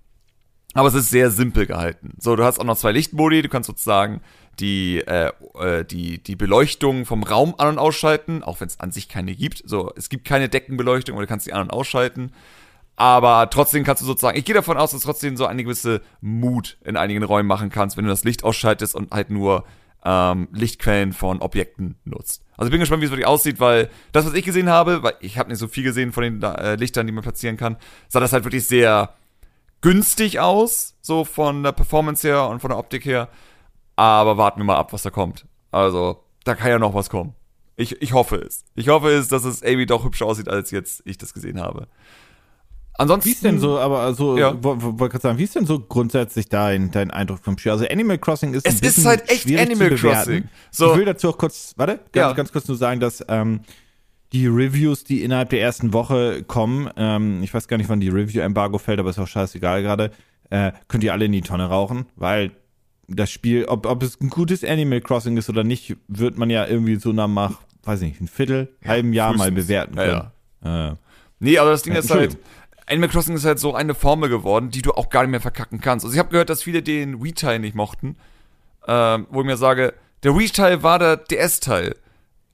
[0.75, 2.15] aber es ist sehr simpel gehalten.
[2.19, 3.43] So, du hast auch noch zwei Lichtmodi.
[3.43, 4.23] Du kannst sozusagen
[4.59, 8.91] die, äh, äh, die, die Beleuchtung vom Raum an- und ausschalten, auch wenn es an
[8.91, 9.63] sich keine gibt.
[9.65, 12.33] So, es gibt keine Deckenbeleuchtung, aber du kannst die an- und ausschalten.
[12.97, 16.03] Aber trotzdem kannst du sozusagen, ich gehe davon aus, dass du trotzdem so eine gewisse
[16.21, 19.65] Mut in einigen Räumen machen kannst, wenn du das Licht ausschaltest und halt nur
[20.05, 22.43] ähm, Lichtquellen von Objekten nutzt.
[22.57, 25.15] Also ich bin gespannt, wie es wirklich aussieht, weil das, was ich gesehen habe, weil
[25.21, 27.77] ich habe nicht so viel gesehen von den äh, Lichtern, die man platzieren kann,
[28.09, 29.15] sah das halt wirklich sehr
[29.81, 33.29] günstig aus, so von der Performance her und von der Optik her.
[33.97, 35.47] Aber warten wir mal ab, was da kommt.
[35.71, 37.35] Also, da kann ja noch was kommen.
[37.77, 38.65] Ich, ich hoffe es.
[38.75, 41.89] Ich hoffe es, dass es irgendwie doch hübscher aussieht, als jetzt ich das gesehen habe.
[42.99, 43.29] Ansonsten.
[43.29, 44.55] Wie ist denn so, aber also, ja.
[44.63, 47.73] wollte gerade sagen, wie ist denn so grundsätzlich dein, dein Eindruck vom Spiel?
[47.73, 50.45] Also Animal Crossing ist Es ist halt echt Animal Crossing.
[50.71, 50.93] So.
[50.93, 52.33] Ich will dazu auch kurz, warte, ganz, ja.
[52.33, 53.61] ganz kurz nur sagen, dass ähm,
[54.33, 58.09] die Reviews, die innerhalb der ersten Woche kommen, ähm, ich weiß gar nicht, wann die
[58.09, 60.11] Review-Embargo fällt, aber ist auch scheißegal gerade,
[60.51, 62.53] äh, könnt ihr alle in die Tonne rauchen, weil
[63.09, 66.67] das Spiel, ob, ob es ein gutes Animal Crossing ist oder nicht, wird man ja
[66.67, 67.53] irgendwie so nach,
[67.85, 69.51] weiß nicht, ein Viertel, ja, halben Jahr frühestens.
[69.51, 70.23] mal bewerten können.
[70.65, 70.89] Ja, ja.
[70.91, 70.97] Äh,
[71.41, 72.39] nee, aber das Ding ist halt,
[72.87, 75.81] Animal Crossing ist halt so eine Formel geworden, die du auch gar nicht mehr verkacken
[75.81, 76.05] kannst.
[76.05, 78.17] Also ich habe gehört, dass viele den Wii-Teil nicht mochten,
[78.87, 81.97] ähm, wo ich mir sage, der Wii-Teil war der DS-Teil.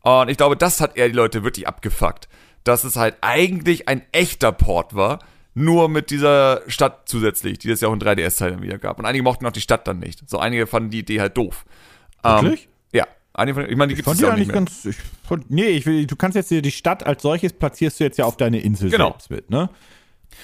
[0.03, 2.29] Und ich glaube, das hat eher die Leute wirklich abgefuckt.
[2.64, 5.20] Dass es halt eigentlich ein echter Port war,
[5.55, 8.99] nur mit dieser Stadt zusätzlich, die es ja auch in 3DS-Teilen wieder gab.
[8.99, 10.29] Und einige mochten auch die Stadt dann nicht.
[10.29, 11.64] So einige fanden die Idee halt doof.
[12.22, 12.64] Wirklich?
[12.64, 13.07] Ähm, ja.
[13.33, 14.55] Einige von, ich meine, die gibt es ja auch nicht mehr.
[14.55, 18.05] Ganz, ich fand, nee, ich will, du kannst jetzt die Stadt als solches platzierst du
[18.05, 19.11] jetzt ja auf deine Insel genau.
[19.11, 19.70] selbst mit, ne?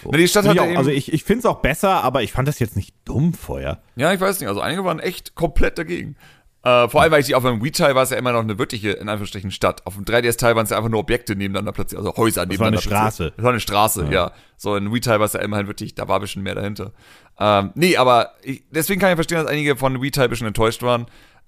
[0.05, 2.49] Na, die Stadt hat auch, also ich, ich finde es auch besser, aber ich fand
[2.49, 3.83] das jetzt nicht dumm vorher.
[3.97, 4.49] Ja, ich weiß nicht.
[4.49, 6.17] Also einige waren echt komplett dagegen.
[6.65, 8.59] Äh, vor allem, weil ich die auf dem Wii-Teil war es ja immer noch eine
[8.59, 9.87] wirkliche, in Anführungsstrichen, Stadt.
[9.87, 12.91] Auf dem 3DS-Teil waren es ja einfach nur Objekte nebeneinander platziert, also Häuser nebeneinander Das
[12.91, 13.33] war eine Straße.
[13.37, 14.11] Das war eine Straße, ja.
[14.11, 14.33] ja.
[14.57, 16.93] So, in Wii-Teil war es ja immerhin wirklich, da war ein bisschen mehr dahinter.
[17.39, 20.83] Ähm, nee, aber ich, deswegen kann ich verstehen, dass einige von Wii-Teil ein bisschen enttäuscht
[20.83, 21.03] waren.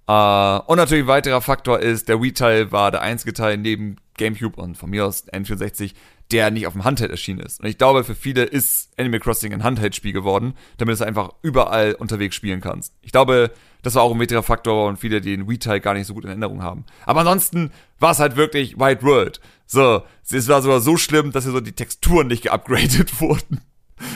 [0.06, 4.60] Äh, und natürlich ein weiterer Faktor ist, der Wii-Teil war der einzige Teil neben GameCube
[4.60, 5.94] und von mir aus N64,
[6.32, 7.60] der nicht auf dem Handheld erschienen ist.
[7.60, 11.30] Und ich glaube, für viele ist Animal Crossing ein Handheld-Spiel geworden, damit du es einfach
[11.42, 12.94] überall unterwegs spielen kannst.
[13.02, 13.52] Ich glaube,
[13.82, 16.24] das war auch ein weiterer Faktor und viele, die den Wii-Teil gar nicht so gut
[16.24, 16.84] in Erinnerung haben.
[17.04, 17.70] Aber ansonsten
[18.00, 19.40] war es halt wirklich White World.
[19.66, 23.60] So, es war sogar so schlimm, dass hier so die Texturen nicht geupgradet wurden.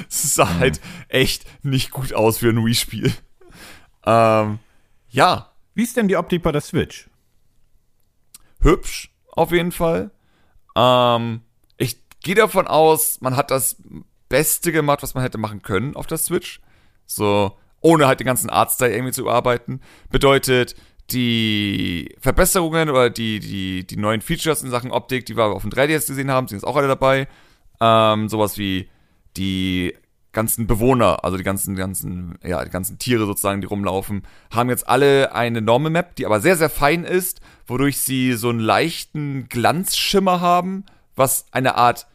[0.09, 0.59] Es sah mhm.
[0.59, 3.13] halt echt nicht gut aus für ein Wii-Spiel.
[4.05, 4.59] Ähm,
[5.09, 5.53] ja.
[5.75, 7.11] Wie ist denn die Optik bei der Switch?
[8.61, 10.11] hübsch, auf jeden Fall.
[10.77, 11.43] Ähm,
[12.21, 13.77] gehe davon aus, man hat das
[14.29, 16.61] Beste gemacht, was man hätte machen können auf der Switch.
[17.07, 19.81] So, ohne halt den ganzen Artstyle irgendwie zu überarbeiten.
[20.11, 20.77] Bedeutet,
[21.11, 25.71] die Verbesserungen oder die, die, die neuen Features in Sachen Optik, die wir auf dem
[25.71, 27.27] 3DS gesehen haben, sind jetzt auch alle dabei.
[27.81, 28.89] Ähm, sowas wie
[29.37, 29.95] die
[30.33, 34.89] ganzen Bewohner, also die ganzen, ganzen, ja, die ganzen Tiere sozusagen, die rumlaufen, haben jetzt
[34.89, 39.49] alle eine Normal Map, die aber sehr, sehr fein ist, wodurch sie so einen leichten
[39.49, 40.85] Glanzschimmer haben,
[41.21, 42.09] was eine Art,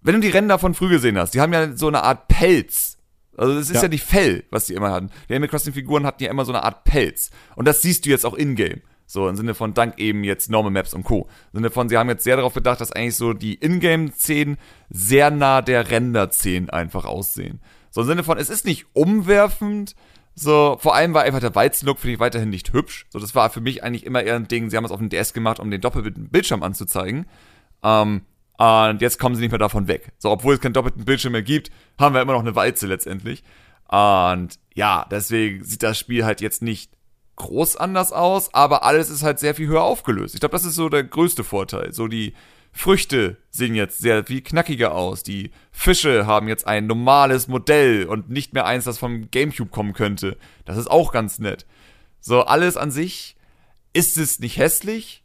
[0.00, 2.96] wenn du die Ränder von früh gesehen hast, die haben ja so eine Art Pelz.
[3.36, 5.10] Also das ist ja, ja die Fell, was die immer hatten.
[5.28, 7.30] Die Animal Crossing Figuren hatten ja immer so eine Art Pelz.
[7.54, 8.80] Und das siehst du jetzt auch in-game.
[9.08, 11.28] So, im Sinne von dank eben jetzt Normal Maps und Co.
[11.52, 14.56] Im Sinne von, sie haben jetzt sehr darauf bedacht, dass eigentlich so die Ingame-Szenen
[14.88, 17.60] sehr nah der Render-Szenen einfach aussehen.
[17.90, 19.94] So im Sinne von, es ist nicht umwerfend,
[20.38, 23.06] so, vor allem war einfach der Weizenlook, finde ich, weiterhin nicht hübsch.
[23.08, 25.08] So, das war für mich eigentlich immer eher ein Ding, sie haben es auf dem
[25.08, 27.24] DS gemacht, um den doppelten Bildschirm anzuzeigen.
[27.82, 28.20] Ähm,
[28.58, 30.12] und jetzt kommen sie nicht mehr davon weg.
[30.18, 33.42] So, obwohl es keinen doppelten Bildschirm mehr gibt, haben wir immer noch eine Walze letztendlich.
[33.88, 36.90] Und ja, deswegen sieht das Spiel halt jetzt nicht
[37.36, 40.34] groß anders aus, aber alles ist halt sehr viel höher aufgelöst.
[40.34, 41.92] Ich glaube, das ist so der größte Vorteil.
[41.92, 42.34] So die
[42.72, 45.22] Früchte sehen jetzt sehr viel knackiger aus.
[45.22, 49.92] Die Fische haben jetzt ein normales Modell und nicht mehr eins, das vom GameCube kommen
[49.92, 50.36] könnte.
[50.64, 51.66] Das ist auch ganz nett.
[52.20, 53.36] So alles an sich
[53.92, 55.24] ist es nicht hässlich,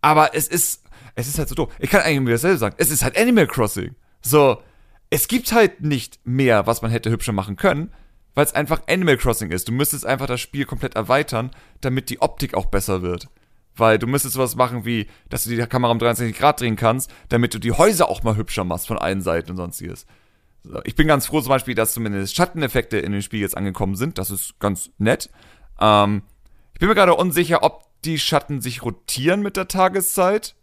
[0.00, 0.82] aber es ist
[1.14, 1.72] es ist halt so doof.
[1.78, 2.74] Ich kann eigentlich dasselbe sagen.
[2.78, 3.94] Es ist halt Animal Crossing.
[4.22, 4.62] So,
[5.10, 7.90] es gibt halt nicht mehr, was man hätte hübscher machen können
[8.34, 9.68] weil es einfach Animal Crossing ist.
[9.68, 11.50] Du müsstest einfach das Spiel komplett erweitern,
[11.80, 13.28] damit die Optik auch besser wird.
[13.74, 17.10] Weil du müsstest sowas machen wie, dass du die Kamera um 23 Grad drehen kannst,
[17.28, 20.06] damit du die Häuser auch mal hübscher machst von allen Seiten und sonstiges.
[20.84, 24.18] Ich bin ganz froh zum Beispiel, dass zumindest Schatteneffekte in dem Spiel jetzt angekommen sind.
[24.18, 25.30] Das ist ganz nett.
[25.80, 26.22] Ähm,
[26.74, 30.54] ich bin mir gerade unsicher, ob die Schatten sich rotieren mit der Tageszeit.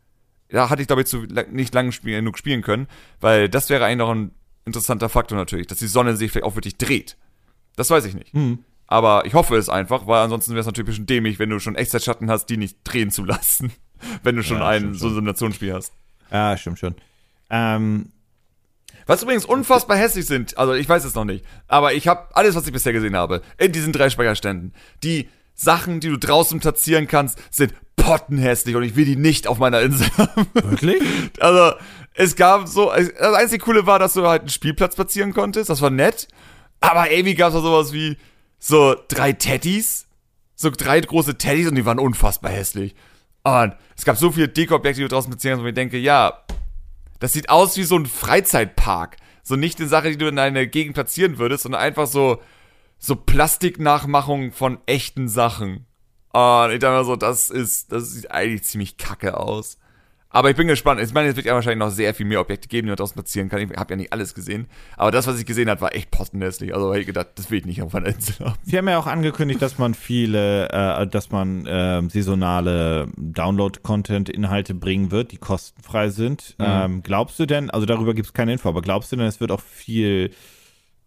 [0.49, 2.87] Da hatte ich, glaube ich, zu, nicht lange spielen, genug spielen können,
[3.19, 4.31] weil das wäre eigentlich noch ein
[4.65, 7.17] interessanter Faktor natürlich, dass die Sonne sich vielleicht auch wirklich dreht.
[7.75, 8.33] Das weiß ich nicht.
[8.33, 8.59] Mhm.
[8.87, 11.59] Aber ich hoffe es einfach, weil ansonsten wäre es natürlich ein bisschen dämlich, wenn du
[11.59, 13.71] schon Echtzeitschatten hast, die nicht drehen zu lassen.
[14.23, 15.93] wenn du schon ja, ein so ein Simulationsspiel hast.
[16.31, 16.95] Ja, stimmt schon.
[17.49, 18.11] Ähm,
[19.05, 22.55] was übrigens unfassbar hässlich sind, also ich weiß es noch nicht, aber ich habe alles,
[22.55, 24.73] was ich bisher gesehen habe, in diesen drei Speicherständen.
[25.03, 25.29] Die
[25.59, 29.81] Sachen, die du draußen platzieren kannst, sind pottenhässlich und ich will die nicht auf meiner
[29.81, 30.47] Insel haben.
[30.53, 31.03] Wirklich?
[31.39, 31.77] Also,
[32.13, 35.81] es gab so, das einzige Coole war, dass du halt einen Spielplatz platzieren konntest, das
[35.81, 36.29] war nett.
[36.79, 38.17] Aber irgendwie gab es da sowas wie
[38.57, 40.07] so drei Teddys,
[40.55, 42.95] so drei große Teddys und die waren unfassbar hässlich.
[43.43, 46.45] Und es gab so viele Deko-Objekte, die du draußen beziehen kannst, wo ich denke, ja,
[47.19, 49.17] das sieht aus wie so ein Freizeitpark.
[49.43, 52.41] So nicht eine Sache, die du in deiner Gegend platzieren würdest, sondern einfach so,
[52.99, 55.85] so Plastiknachmachung von echten Sachen.
[56.31, 59.79] Und ich dachte mir so, das ist, das sieht eigentlich ziemlich kacke aus.
[60.31, 61.01] Aber ich bin gespannt.
[61.01, 63.13] Ich meine, es wird ja wahrscheinlich noch sehr viel mehr Objekte geben, die man daraus
[63.13, 63.61] platzieren kann.
[63.61, 64.67] Ich habe ja nicht alles gesehen.
[64.95, 66.75] Aber das, was ich gesehen habe, war echt postenhässlich.
[66.75, 68.55] Also habe ich gedacht, das will ich nicht auf einer Insel haben.
[68.61, 75.09] Sie haben ja auch angekündigt, dass man viele, äh, dass man äh, saisonale Download-Content-Inhalte bringen
[75.09, 76.55] wird, die kostenfrei sind.
[76.59, 76.65] Mhm.
[76.67, 79.39] Ähm, glaubst du denn, also darüber gibt es keine Info, aber glaubst du denn, es
[79.39, 80.29] wird auch viel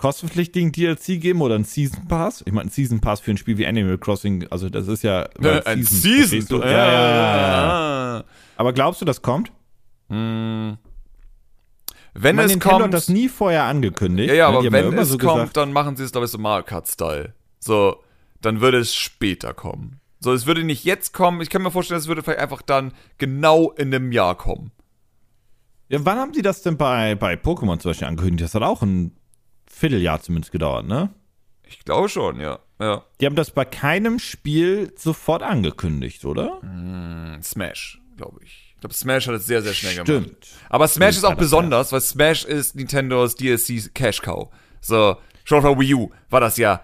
[0.02, 2.42] kostenpflichtigen DLC geben oder ein Season Pass?
[2.44, 5.28] Ich meine, ein Season Pass für ein Spiel wie Animal Crossing, also das ist ja.
[5.40, 8.24] Äh, ein Season, Season ja, ja, ja, ja.
[8.56, 9.52] Aber glaubst du, das kommt?
[10.08, 10.76] Hm.
[12.14, 12.84] Wenn meine, es Nintendo kommt.
[12.86, 14.30] hat das nie vorher angekündigt.
[14.30, 14.58] Ja, ja, ne?
[14.58, 17.34] aber wenn es so kommt, gesagt, dann machen sie es, glaube ich, so Mario Kart-Style.
[17.60, 18.02] So,
[18.40, 20.00] dann würde es später kommen.
[20.18, 21.40] So, es würde nicht jetzt kommen.
[21.42, 24.72] Ich kann mir vorstellen, es würde vielleicht einfach dann genau in einem Jahr kommen.
[25.88, 28.42] Ja, wann haben sie das denn bei, bei Pokémon zum Beispiel angekündigt?
[28.42, 29.12] Das hat auch ein
[29.72, 31.10] Vierteljahr zumindest gedauert, ne?
[31.66, 32.58] Ich glaube schon, ja.
[32.78, 33.04] ja.
[33.20, 36.62] Die haben das bei keinem Spiel sofort angekündigt, oder?
[36.62, 38.74] Mm, Smash, glaube ich.
[38.74, 40.06] Ich glaube, Smash hat es sehr, sehr schnell Stimmt.
[40.06, 40.48] gemacht.
[40.68, 41.94] Aber Smash Stimmt, ist auch besonders, ja.
[41.94, 44.50] weil Smash ist Nintendos DLC Cash Cow.
[44.80, 46.82] So, schon von Wii U war das ja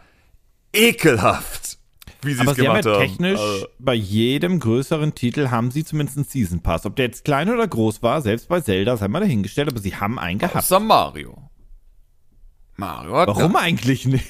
[0.73, 1.79] ekelhaft,
[2.23, 2.95] wie sie es gemacht haben.
[2.95, 3.67] Ja technisch also.
[3.79, 6.87] bei jedem größeren Titel haben sie zumindest einen Season Pass.
[6.87, 9.97] Ob der jetzt klein oder groß war, selbst bei Zelda, sei mal dahingestellt, aber sie
[9.97, 10.57] haben einen gehabt.
[10.57, 11.51] Außer Mario.
[12.79, 14.25] Mario hat Warum eigentlich nicht?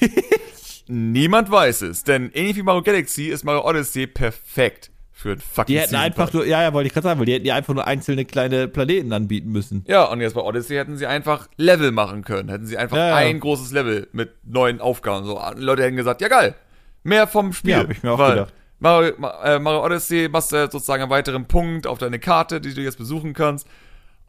[0.87, 5.75] Niemand weiß es, denn ähnlich wie Mario Galaxy ist Mario Odyssey perfekt für ein fucking
[5.75, 7.75] Die hätten einfach nur, ja, ja, wollte ich gerade sagen, weil die hätten ja einfach
[7.75, 9.83] nur einzelne kleine Planeten anbieten müssen.
[9.87, 12.49] Ja, und jetzt bei Odyssey hätten sie einfach Level machen können.
[12.49, 13.15] Hätten sie einfach ja, ja.
[13.17, 15.27] ein großes Level mit neuen Aufgaben.
[15.27, 16.55] So, die Leute hätten gesagt, ja geil,
[17.03, 17.71] mehr vom Spiel.
[17.71, 18.53] Ja, hab ich mir auch weil gedacht.
[18.79, 22.81] Mario, äh, Mario Odyssey machst du sozusagen einen weiteren Punkt auf deine Karte, die du
[22.81, 23.67] jetzt besuchen kannst.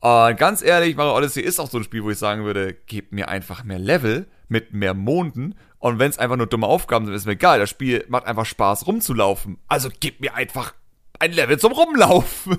[0.00, 3.12] Und ganz ehrlich, Mario Odyssey ist auch so ein Spiel, wo ich sagen würde, gebt
[3.12, 5.54] mir einfach mehr Level mit mehr Monden.
[5.78, 7.58] Und wenn es einfach nur dumme Aufgaben sind, ist mir egal.
[7.58, 9.58] Das Spiel macht einfach Spaß rumzulaufen.
[9.68, 10.74] Also gebt mir einfach
[11.18, 12.58] ein Level zum Rumlaufen.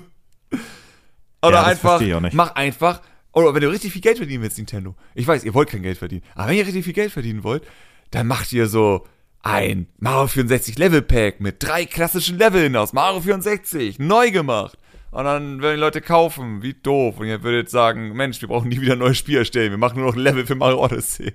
[1.42, 2.00] Oder ja, einfach,
[2.32, 4.94] mach einfach, oder wenn du richtig viel Geld verdienen willst, Nintendo.
[5.16, 6.22] Ich weiß, ihr wollt kein Geld verdienen.
[6.36, 7.64] Aber wenn ihr richtig viel Geld verdienen wollt,
[8.12, 9.08] dann macht ihr so
[9.42, 14.78] ein Mario 64 Level Pack mit drei klassischen Leveln aus Mario 64, neu gemacht.
[15.12, 17.20] Und dann werden die Leute kaufen, wie doof.
[17.20, 19.70] Und ihr würdet sagen, Mensch, wir brauchen nie wieder ein neues Spiel erstellen.
[19.70, 21.34] Wir machen nur noch ein Level für Mario Odyssey.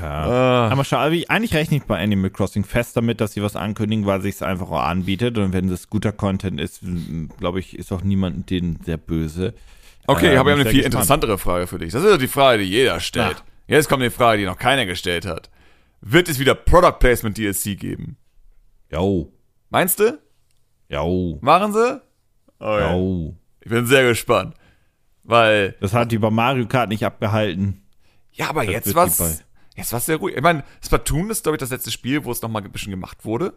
[0.00, 0.24] Ja.
[0.24, 0.68] Ah.
[0.70, 4.22] Aber schau, eigentlich rechne ich bei Animal Crossing fest damit, dass sie was ankündigen, weil
[4.22, 5.36] sich es einfach auch anbietet.
[5.36, 6.80] Und wenn das guter Content ist,
[7.38, 9.52] glaube ich, ist auch niemand denen sehr böse.
[10.06, 10.86] Okay, äh, ich habe eine viel gespannt.
[10.86, 11.92] interessantere Frage für dich.
[11.92, 13.36] Das ist ja die Frage, die jeder stellt.
[13.40, 13.44] Ach.
[13.68, 15.50] Jetzt kommt die Frage, die noch keiner gestellt hat.
[16.00, 18.16] Wird es wieder Product Placement DLC geben?
[18.90, 19.30] Jo.
[19.68, 20.18] Meinst du?
[20.88, 21.38] Jo.
[21.42, 22.00] Machen sie?
[22.58, 22.96] Okay.
[22.96, 23.34] Jo.
[23.60, 24.54] Ich bin sehr gespannt.
[25.22, 25.76] Weil.
[25.80, 27.82] Das hat die bei Mario Kart nicht abgehalten.
[28.32, 29.44] Ja, aber das jetzt was.
[29.76, 30.36] Jetzt war es sehr ruhig.
[30.36, 33.24] Ich meine, Splatoon ist, glaube ich, das letzte Spiel, wo es nochmal ein bisschen gemacht
[33.24, 33.54] wurde.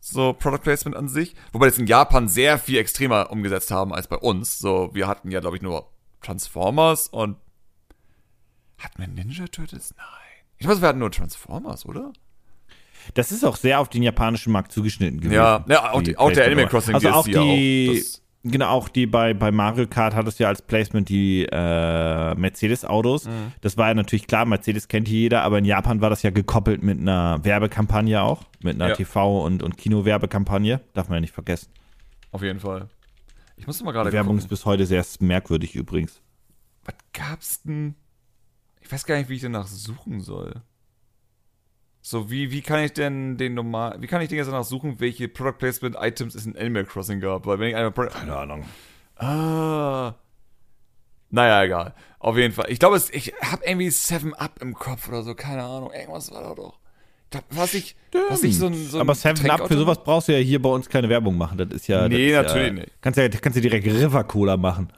[0.00, 1.36] So Product Placement an sich.
[1.52, 4.58] Wobei das in Japan sehr viel extremer umgesetzt haben als bei uns.
[4.58, 5.88] So, wir hatten ja, glaube ich, nur
[6.20, 7.36] Transformers und.
[8.78, 9.94] Hatten wir Ninja Turtles?
[9.96, 10.06] Nein.
[10.56, 12.12] Ich weiß, wir hatten nur Transformers, oder?
[13.14, 15.34] Das ist auch sehr auf den japanischen Markt zugeschnitten gewesen.
[15.34, 18.21] Ja, ja auch, die, auch der Animal Crossing also auch die, auch.
[18.44, 23.26] Genau, auch die bei, bei Mario Kart hat es ja als Placement die äh, Mercedes-Autos.
[23.26, 23.52] Mhm.
[23.60, 26.82] Das war ja natürlich klar, Mercedes kennt jeder, aber in Japan war das ja gekoppelt
[26.82, 28.94] mit einer Werbekampagne auch, mit einer ja.
[28.96, 30.80] TV- und, und Kino-Werbekampagne.
[30.92, 31.68] Darf man ja nicht vergessen.
[32.32, 32.88] Auf jeden Fall.
[33.56, 34.10] Ich muss mal gerade.
[34.12, 34.38] Werbung gucken.
[34.40, 36.20] ist bis heute sehr merkwürdig übrigens.
[36.84, 37.94] Was gab's denn?
[38.80, 40.62] Ich weiß gar nicht, wie ich danach suchen soll.
[42.04, 44.98] So, wie, wie kann ich denn den normal, wie kann ich den jetzt danach suchen,
[44.98, 47.46] welche Product Placement Items es in Animal Crossing gab?
[47.46, 48.64] Weil wenn ich einmal Keine Ahnung.
[49.16, 50.14] Ah.
[51.30, 51.94] Naja, egal.
[52.18, 52.66] Auf jeden Fall.
[52.70, 55.92] Ich glaube, ich habe irgendwie 7 Up im Kopf oder so, keine Ahnung.
[55.92, 56.80] Irgendwas war da doch.
[57.50, 57.96] Was ich,
[58.28, 60.68] was ich so ein, so Aber 7 Up für sowas brauchst du ja hier bei
[60.68, 61.56] uns keine Werbung machen.
[61.56, 62.08] Das ist ja.
[62.08, 62.92] Nee, natürlich ja, nicht.
[63.00, 64.92] Kannst ja, kannst du direkt River Cola machen.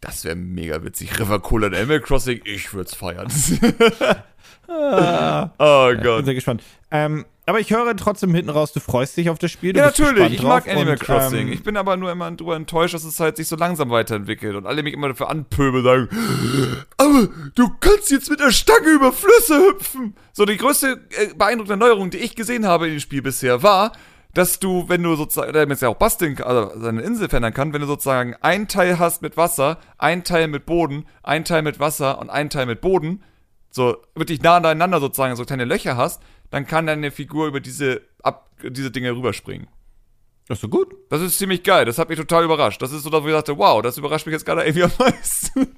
[0.00, 1.20] Das wäre mega witzig.
[1.20, 3.28] River Cola in Animal Crossing, ich würde es feiern.
[4.68, 5.50] Ah.
[5.58, 5.96] oh Gott.
[5.96, 6.62] Ich bin sehr gespannt.
[6.90, 9.76] Ähm, aber ich höre trotzdem hinten raus, du freust dich auf das Spiel.
[9.76, 10.32] ja, natürlich.
[10.32, 11.46] Ich mag Animal und, Crossing.
[11.46, 14.56] Ähm, ich bin aber nur immer drüber enttäuscht, dass es halt sich so langsam weiterentwickelt
[14.56, 16.08] und alle mich immer dafür anpöbeln sagen,
[16.96, 20.16] aber du kannst jetzt mit der Stange über Flüsse hüpfen.
[20.32, 23.92] So, die größte äh, beeindruckende Neuerung, die ich gesehen habe in dem Spiel bisher, war,
[24.34, 27.72] dass du, wenn du sozusagen, der jetzt ja auch basteln, also seine Insel verändern kann,
[27.72, 31.78] wenn du sozusagen einen Teil hast mit Wasser, einen Teil mit Boden, einen Teil mit
[31.78, 33.22] Wasser und einen Teil mit Boden,
[33.76, 36.20] so wirklich nah aneinander sozusagen so kleine Löcher hast,
[36.50, 39.68] dann kann deine Figur über diese, ab, diese Dinge rüberspringen.
[40.48, 40.94] Das ist so gut.
[41.10, 41.84] Das ist ziemlich geil.
[41.84, 42.80] Das hat mich total überrascht.
[42.80, 45.76] Das ist so, dass ich dachte, wow, das überrascht mich jetzt gerade irgendwie am meisten.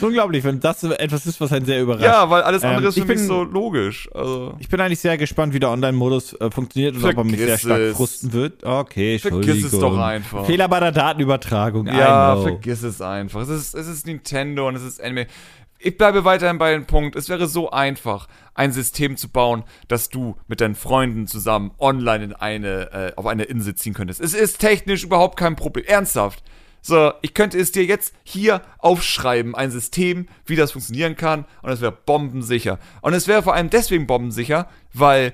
[0.00, 2.04] So unglaublich, wenn das etwas ist, was einen sehr überrascht.
[2.04, 4.08] Ja, weil alles andere ähm, ist für mich so logisch.
[4.14, 4.54] Also.
[4.60, 7.40] Ich bin eigentlich sehr gespannt, wie der Online-Modus äh, funktioniert und Vergiss ob er mich
[7.40, 7.96] sehr stark es.
[7.96, 8.64] frusten wird.
[8.64, 10.46] Okay, Vergiss es doch einfach.
[10.46, 11.88] Fehler bei der Datenübertragung.
[11.88, 13.42] Ja, vergiss es einfach.
[13.42, 15.26] Es ist, es ist Nintendo und es ist Anime
[15.84, 20.08] ich bleibe weiterhin bei dem Punkt, es wäre so einfach, ein System zu bauen, dass
[20.08, 24.20] du mit deinen Freunden zusammen online in eine, äh, auf eine Insel ziehen könntest.
[24.20, 25.84] Es ist technisch überhaupt kein Problem.
[25.86, 26.42] Ernsthaft.
[26.80, 31.70] So, ich könnte es dir jetzt hier aufschreiben, ein System, wie das funktionieren kann, und
[31.70, 32.78] es wäre bombensicher.
[33.00, 35.32] Und es wäre vor allem deswegen bombensicher, weil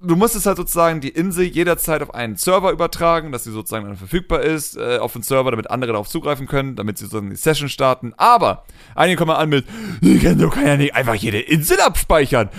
[0.00, 3.96] du musstest halt sozusagen die Insel jederzeit auf einen Server übertragen, dass sie sozusagen dann
[3.96, 7.36] verfügbar ist äh, auf den Server, damit andere darauf zugreifen können, damit sie sozusagen die
[7.36, 8.14] Session starten.
[8.16, 9.66] Aber einige kommen an mit,
[10.00, 12.50] du kannst ja nicht einfach jede Insel abspeichern.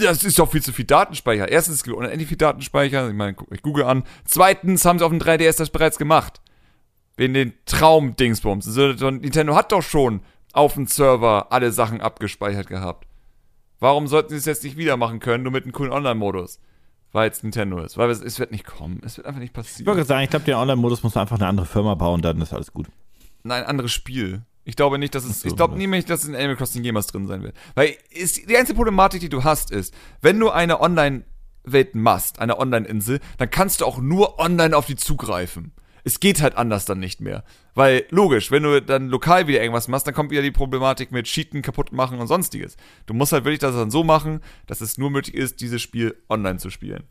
[0.00, 1.48] Das ist doch viel zu viel Datenspeicher.
[1.48, 3.08] Erstens, es gibt unendlich viel Datenspeicher.
[3.08, 4.04] Ich meine, euch Google an.
[4.24, 6.40] Zweitens haben sie auf dem 3DS das bereits gemacht.
[7.16, 8.66] Wegen den Traum-Dingsbums.
[8.66, 10.20] Nintendo hat doch schon
[10.52, 13.07] auf dem Server alle Sachen abgespeichert gehabt.
[13.80, 16.60] Warum sollten sie es jetzt nicht wieder machen können, nur mit einem coolen Online-Modus?
[17.12, 17.96] Weil es Nintendo ist.
[17.96, 19.00] Weil es, es, wird nicht kommen.
[19.04, 19.82] Es wird einfach nicht passieren.
[19.82, 22.52] Ich wollte sagen, ich glaube, den Online-Modus muss einfach eine andere Firma bauen, dann ist
[22.52, 22.86] alles gut.
[23.44, 24.42] Nein, ein anderes Spiel.
[24.64, 25.40] Ich glaube nicht, dass es.
[25.40, 27.56] So, ich glaube nicht, dass es in Animal Crossing jemals drin sein wird.
[27.74, 32.58] Weil ist, die einzige Problematik, die du hast, ist, wenn du eine Online-Welt machst, eine
[32.58, 35.72] Online-Insel, dann kannst du auch nur online auf die zugreifen
[36.08, 37.44] es geht halt anders dann nicht mehr.
[37.74, 41.26] Weil, logisch, wenn du dann lokal wieder irgendwas machst, dann kommt wieder die Problematik mit
[41.26, 42.76] Cheaten, kaputt machen und sonstiges.
[43.06, 46.16] Du musst halt wirklich das dann so machen, dass es nur möglich ist, dieses Spiel
[46.28, 47.04] online zu spielen.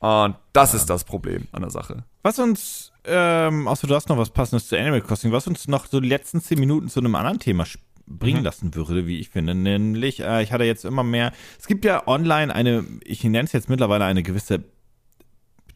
[0.00, 0.78] Und das ja.
[0.78, 2.04] ist das Problem an der Sache.
[2.22, 5.86] Was uns, ähm, außer du hast noch was Passendes zu Animal Crossing, was uns noch
[5.86, 7.64] so die letzten zehn Minuten zu einem anderen Thema
[8.06, 8.44] bringen mhm.
[8.44, 9.54] lassen würde, wie ich finde.
[9.54, 13.52] Nämlich, äh, ich hatte jetzt immer mehr, es gibt ja online eine, ich nenne es
[13.52, 14.64] jetzt mittlerweile eine gewisse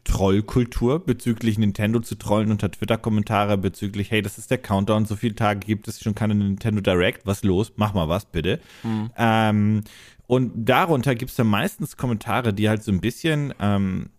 [0.05, 5.35] Trollkultur bezüglich Nintendo zu trollen unter Twitter-Kommentare bezüglich, hey, das ist der Countdown, so viele
[5.35, 7.73] Tage gibt es schon keine Nintendo Direct, was los?
[7.75, 8.59] Mach mal was, bitte.
[8.83, 9.11] Mhm.
[9.17, 9.81] Ähm,
[10.27, 14.09] und darunter gibt es dann meistens Kommentare, die halt so ein bisschen ähm,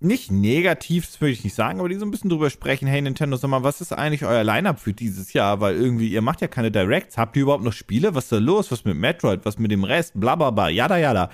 [0.00, 3.00] nicht negativ, das würde ich nicht sagen, aber die so ein bisschen drüber sprechen, hey
[3.00, 5.60] Nintendo, sag mal, was ist eigentlich euer Line-Up für dieses Jahr?
[5.60, 8.14] Weil irgendwie, ihr macht ja keine Directs, habt ihr überhaupt noch Spiele?
[8.14, 8.70] Was ist da los?
[8.72, 9.44] Was mit Metroid?
[9.44, 10.18] Was mit dem Rest?
[10.18, 11.30] Blablabla, yada yada.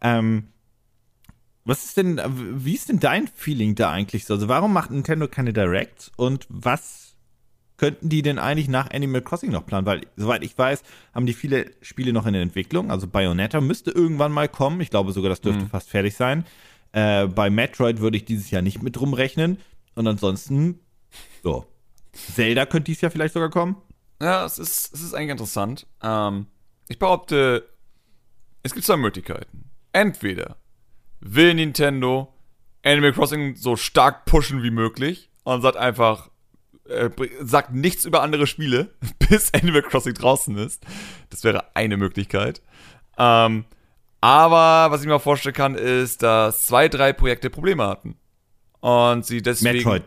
[0.00, 0.44] Ähm,
[1.64, 4.34] was ist denn, wie ist denn dein Feeling da eigentlich so?
[4.34, 7.16] Also warum macht Nintendo keine Directs und was
[7.76, 9.86] könnten die denn eigentlich nach Animal Crossing noch planen?
[9.86, 10.82] Weil, soweit ich weiß,
[11.14, 12.90] haben die viele Spiele noch in der Entwicklung.
[12.90, 14.80] Also Bayonetta müsste irgendwann mal kommen.
[14.80, 15.68] Ich glaube sogar, das dürfte mhm.
[15.68, 16.44] fast fertig sein.
[16.92, 19.58] Äh, bei Metroid würde ich dieses Jahr nicht mit rumrechnen.
[19.94, 20.80] Und ansonsten,
[21.42, 21.66] so.
[22.12, 23.76] Zelda könnte dieses Jahr vielleicht sogar kommen.
[24.20, 25.86] Ja, es ist, es ist eigentlich interessant.
[26.02, 26.46] Ähm,
[26.88, 27.68] ich behaupte,
[28.62, 29.70] es gibt zwei Möglichkeiten.
[29.92, 30.56] Entweder
[31.22, 32.32] will Nintendo
[32.84, 36.30] Animal Crossing so stark pushen wie möglich und sagt einfach,
[36.88, 37.10] äh,
[37.40, 38.90] sagt nichts über andere Spiele,
[39.30, 40.84] bis Animal Crossing draußen ist.
[41.30, 42.60] Das wäre eine Möglichkeit.
[43.16, 43.64] Ähm,
[44.20, 48.16] aber was ich mir vorstellen kann, ist, dass zwei, drei Projekte Probleme hatten.
[48.80, 49.78] Und sie deswegen.
[49.78, 50.02] Metroid.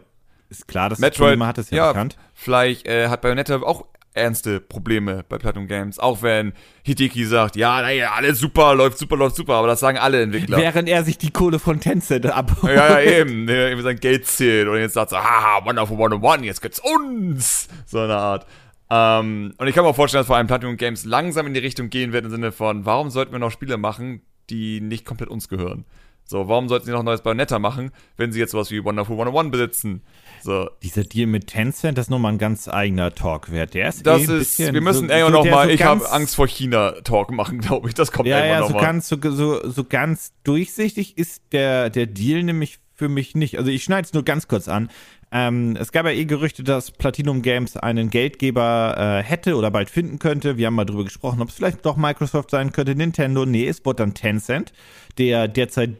[0.49, 2.17] Ist klar, dass Metroid, Probleme hat, ist ja, ja bekannt.
[2.33, 5.99] Vielleicht äh, hat Bayonetta auch ernste Probleme bei Platinum Games.
[5.99, 6.53] Auch wenn
[6.83, 10.57] Hideki sagt, ja, naja, alles super, läuft super, läuft super, aber das sagen alle Entwickler.
[10.57, 12.75] Während er sich die Kohle von Tencent abholt.
[12.75, 13.47] Ja, ja, eben.
[13.47, 17.67] Er irgendwie sein Geld zählt und jetzt sagt so, haha, Wonderful 101, jetzt gibt's uns.
[17.85, 18.45] So eine Art.
[18.89, 21.59] Ähm, und ich kann mir auch vorstellen, dass vor allem Platinum Games langsam in die
[21.59, 25.29] Richtung gehen wird, im Sinne von, warum sollten wir noch Spiele machen, die nicht komplett
[25.29, 25.85] uns gehören?
[26.27, 29.13] So, warum sollten sie noch ein neues Bayonetta machen, wenn sie jetzt sowas wie Wonderful
[29.13, 30.01] 101 besitzen?
[30.41, 30.69] So.
[30.81, 33.75] Dieser Deal mit Tencent, das ist nochmal ein ganz eigener Talk wert.
[33.75, 36.11] Der ist das eh ist, wir müssen so, ey, so, noch mal, so ich habe
[36.11, 37.93] Angst vor China-Talk machen, glaube ich.
[37.93, 38.81] Das kommt ja, irgendwann ja, so mal.
[38.81, 43.57] Ganz, so, so, so ganz durchsichtig ist der, der Deal nämlich für mich nicht.
[43.57, 44.89] Also ich schneide es nur ganz kurz an.
[45.31, 49.89] Ähm, es gab ja eh Gerüchte, dass Platinum Games einen Geldgeber äh, hätte oder bald
[49.89, 50.57] finden könnte.
[50.57, 52.95] Wir haben mal drüber gesprochen, ob es vielleicht doch Microsoft sein könnte.
[52.95, 54.71] Nintendo, nee, es wurde dann Tencent,
[55.17, 55.97] der derzeit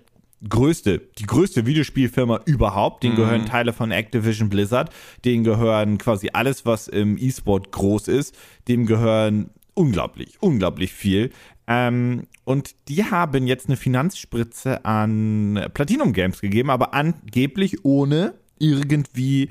[0.49, 3.03] größte, die größte Videospielfirma überhaupt.
[3.03, 3.17] Den mhm.
[3.17, 4.91] gehören Teile von Activision Blizzard.
[5.23, 8.35] Denen gehören quasi alles, was im E-Sport groß ist.
[8.67, 11.31] Dem gehören unglaublich, unglaublich viel.
[11.67, 19.49] Ähm, und die haben jetzt eine Finanzspritze an Platinum Games gegeben, aber angeblich ohne irgendwie,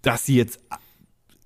[0.00, 0.60] dass sie jetzt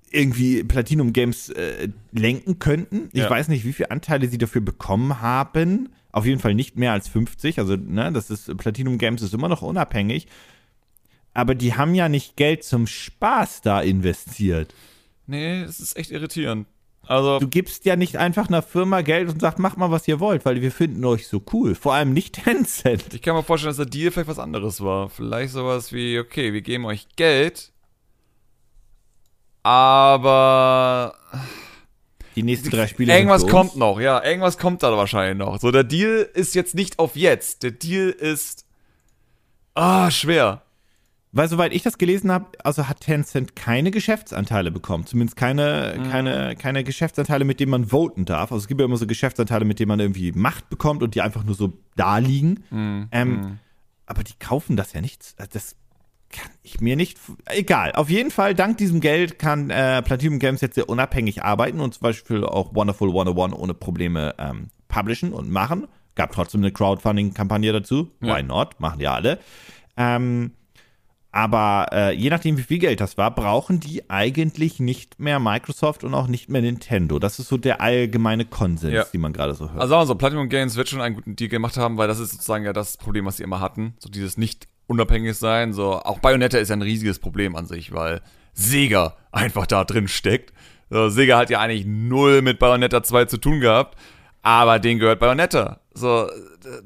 [0.09, 3.09] irgendwie Platinum Games äh, lenken könnten.
[3.11, 3.29] Ich ja.
[3.29, 5.89] weiß nicht, wie viele Anteile sie dafür bekommen haben.
[6.17, 7.59] Auf jeden Fall nicht mehr als 50.
[7.59, 10.25] Also, ne, das ist Platinum Games ist immer noch unabhängig.
[11.35, 14.73] Aber die haben ja nicht Geld zum Spaß da investiert.
[15.27, 16.65] Nee, das ist echt irritierend.
[17.03, 20.19] Also, du gibst ja nicht einfach einer Firma Geld und sagst, macht mal, was ihr
[20.19, 21.75] wollt, weil wir finden euch so cool.
[21.75, 23.13] Vor allem nicht Tencent.
[23.13, 25.09] Ich kann mir vorstellen, dass der Deal vielleicht was anderes war.
[25.09, 27.71] Vielleicht sowas wie, okay, wir geben euch Geld,
[29.61, 31.13] aber
[32.37, 33.13] die nächsten drei Spiele.
[33.13, 35.59] Irgendwas kommt noch, ja, irgendwas kommt da wahrscheinlich noch.
[35.59, 37.63] So, der Deal ist jetzt nicht auf jetzt.
[37.63, 38.65] Der Deal ist
[39.73, 40.61] ah schwer.
[41.31, 45.05] Weil soweit ich das gelesen habe, also hat Tencent keine Geschäftsanteile bekommen.
[45.05, 46.09] Zumindest keine, mhm.
[46.09, 48.51] keine, keine Geschäftsanteile, mit denen man voten darf.
[48.51, 51.21] Also es gibt ja immer so Geschäftsanteile, mit denen man irgendwie Macht bekommt und die
[51.21, 52.63] einfach nur so da liegen.
[52.69, 53.07] Mhm.
[53.11, 53.59] Ähm, mhm.
[54.05, 55.33] Aber die kaufen das ja nicht.
[55.37, 55.75] Also das
[56.29, 57.17] kann ich mir nicht.
[57.45, 57.93] Egal.
[57.93, 61.93] Auf jeden Fall, dank diesem Geld kann äh, Platinum Games jetzt sehr unabhängig arbeiten und
[61.93, 65.87] zum Beispiel auch Wonderful 101 ohne Probleme ähm, publishen und machen.
[66.15, 68.11] Gab trotzdem eine Crowdfunding-Kampagne dazu.
[68.21, 68.37] Ja.
[68.37, 68.79] Why not?
[68.79, 69.39] Machen ja alle.
[69.95, 70.51] Ähm,
[71.31, 76.03] aber äh, je nachdem, wie viel Geld das war, brauchen die eigentlich nicht mehr Microsoft
[76.03, 77.19] und auch nicht mehr Nintendo.
[77.19, 79.03] Das ist so der allgemeine Konsens, ja.
[79.03, 79.79] den man gerade so hört.
[79.79, 82.19] Also sagen wir so, Platinum Games wird schon einen guten Deal gemacht haben, weil das
[82.19, 83.93] ist sozusagen ja das Problem, was sie immer hatten.
[83.99, 85.73] So dieses nicht unabhängig sein.
[85.73, 88.21] So auch Bayonetta ist ja ein riesiges Problem an sich, weil
[88.53, 90.53] Sega einfach da drin steckt.
[90.89, 93.97] So, Sega hat ja eigentlich null mit Bayonetta 2 zu tun gehabt,
[94.41, 95.81] aber denen gehört Bayonetta.
[95.93, 96.29] So,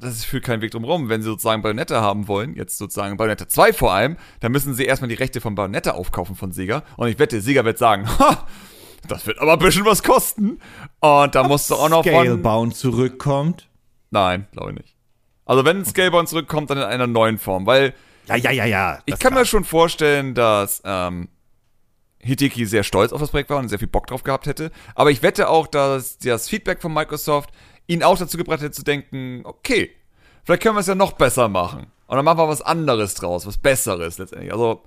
[0.00, 1.08] das führt keinen Weg drum rum.
[1.08, 4.84] Wenn sie sozusagen Bayonetta haben wollen, jetzt sozusagen Bayonetta 2 vor allem, dann müssen sie
[4.84, 6.82] erstmal die Rechte von Bayonetta aufkaufen von Sega.
[6.96, 8.46] Und ich wette, Sega wird sagen, ha,
[9.06, 10.58] das wird aber ein bisschen was kosten.
[11.00, 13.68] Und da musst du auch noch Scalebound zurückkommt?
[14.10, 14.96] Nein, glaube ich nicht.
[15.44, 17.94] Also wenn Scalebound zurückkommt, dann in einer neuen Form, weil
[18.28, 18.98] ja, ja, ja, ja.
[19.06, 21.28] Ich kann mir schon vorstellen, dass ähm,
[22.20, 24.70] Hideki sehr stolz auf das Projekt war und sehr viel Bock drauf gehabt hätte.
[24.94, 27.50] Aber ich wette auch, dass das Feedback von Microsoft
[27.88, 29.90] ihn auch dazu gebracht hätte zu denken, okay,
[30.44, 31.86] vielleicht können wir es ja noch besser machen.
[32.06, 34.52] Und dann machen wir was anderes draus, was Besseres letztendlich.
[34.52, 34.82] Also,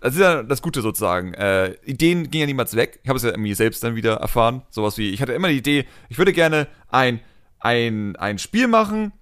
[0.00, 1.32] das ist ja das Gute sozusagen.
[1.34, 3.00] Äh, Ideen gingen ja niemals weg.
[3.02, 4.62] Ich habe es ja irgendwie selbst dann wieder erfahren.
[4.68, 7.20] Sowas wie, ich hatte immer die Idee, ich würde gerne ein,
[7.60, 9.12] ein, ein Spiel machen.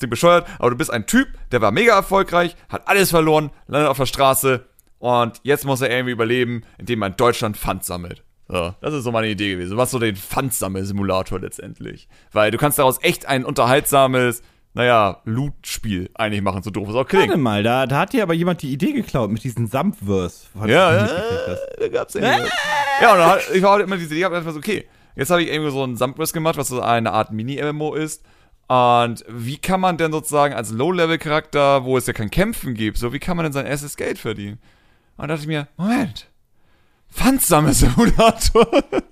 [0.00, 3.90] Ding bescheuert, aber du bist ein Typ, der war mega erfolgreich, hat alles verloren, landet
[3.90, 4.66] auf der Straße
[4.98, 8.24] und jetzt muss er irgendwie überleben, indem er in Deutschland Pfand sammelt.
[8.48, 9.76] So, das ist so meine Idee gewesen.
[9.76, 12.08] Was so den Pfandsammel-Simulator letztendlich.
[12.32, 14.42] Weil du kannst daraus echt ein unterhaltsames
[14.72, 17.28] naja, Loot-Spiel eigentlich machen, so doof es auch klingt.
[17.28, 20.50] Warte mal, da, da hat dir aber jemand die Idee geklaut mit diesen Sampfwürst.
[20.66, 21.08] Ja, ja,
[21.78, 22.20] da gab's ja.
[22.20, 22.48] Äh?
[23.02, 24.86] Ja, und dann hat, ich war halt immer diese Idee, ich hab so, okay,
[25.16, 28.24] jetzt habe ich irgendwie so einen Sampfwürst gemacht, was so eine Art Mini-MMO ist.
[28.70, 33.12] Und wie kann man denn sozusagen als Low-Level-Charakter, wo es ja kein Kämpfen gibt, so
[33.12, 34.60] wie kann man denn sein erstes Geld verdienen?
[35.16, 36.30] Und da dachte ich mir, Moment,
[37.10, 38.84] Pfandsammelsimulator.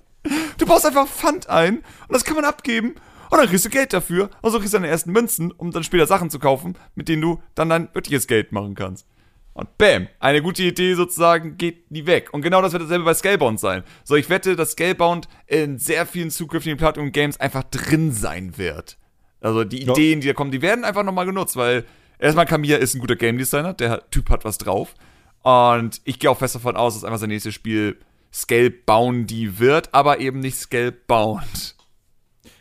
[0.57, 2.95] Du baust einfach Pfand ein und das kann man abgeben
[3.29, 5.83] und dann kriegst du Geld dafür und so kriegst du deine ersten Münzen, um dann
[5.83, 9.07] später Sachen zu kaufen, mit denen du dann dein wirkliches Geld machen kannst.
[9.53, 12.33] Und bam, eine gute Idee sozusagen geht nie weg.
[12.33, 13.83] Und genau das wird dasselbe bei Scalebound sein.
[14.03, 18.97] So, ich wette, dass Scalebound in sehr vielen zukünftigen Platinum-Games einfach drin sein wird.
[19.41, 19.91] Also die ja.
[19.93, 21.85] Ideen, die da kommen, die werden einfach nochmal genutzt, weil
[22.17, 24.95] erstmal Kamiya ist ein guter Game Designer, der Typ hat was drauf.
[25.41, 27.97] Und ich gehe auch fest davon aus, dass einfach sein nächstes Spiel
[28.33, 31.75] Scaleboundy wird, aber eben nicht Scalebound.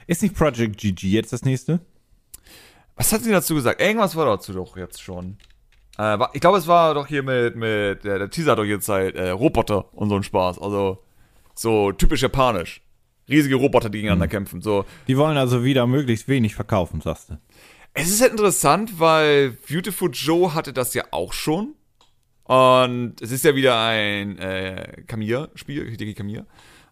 [0.07, 1.81] Ist nicht Project GG jetzt das nächste?
[2.97, 3.81] Was hat sie dazu gesagt?
[3.81, 5.37] Irgendwas war dazu doch jetzt schon.
[5.99, 8.89] Äh, ich glaube, es war doch hier mit, mit der, der Teaser hat doch jetzt
[8.89, 10.59] halt äh, Roboter und so ein Spaß.
[10.61, 11.05] Also
[11.55, 12.81] so typisch japanisch.
[13.29, 14.31] Riesige Roboter, die gegeneinander hm.
[14.31, 14.63] kämpfen.
[14.63, 14.85] So.
[15.07, 17.39] Die wollen also wieder möglichst wenig verkaufen, sagst du.
[17.95, 21.75] Es ist halt interessant, weil Beautiful Joe hatte das ja auch schon.
[22.45, 26.47] Und es ist ja wieder ein äh, Kamiya-Spiel, Hideki Kamiya.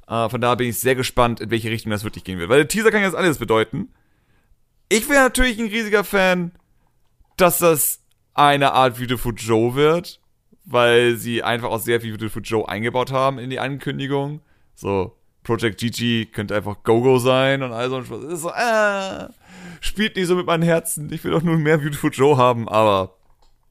[0.07, 2.51] Äh, von daher bin ich sehr gespannt, in welche Richtung das wirklich gehen wird.
[2.51, 3.89] Weil der Teaser kann jetzt alles bedeuten.
[4.89, 6.53] Ich wäre natürlich ein riesiger Fan,
[7.37, 8.03] dass das
[8.35, 10.21] eine Art Beautiful Joe wird,
[10.65, 14.41] weil sie einfach auch sehr viel Beautiful Joe eingebaut haben in die Ankündigung.
[14.75, 15.17] So,
[15.47, 18.25] Project GG könnte einfach Go-Go sein und all so ein Spaß.
[18.25, 19.29] ist so, äh,
[19.81, 21.13] spielt nicht so mit meinem Herzen.
[21.13, 23.15] Ich will doch nur mehr Beautiful Joe haben, aber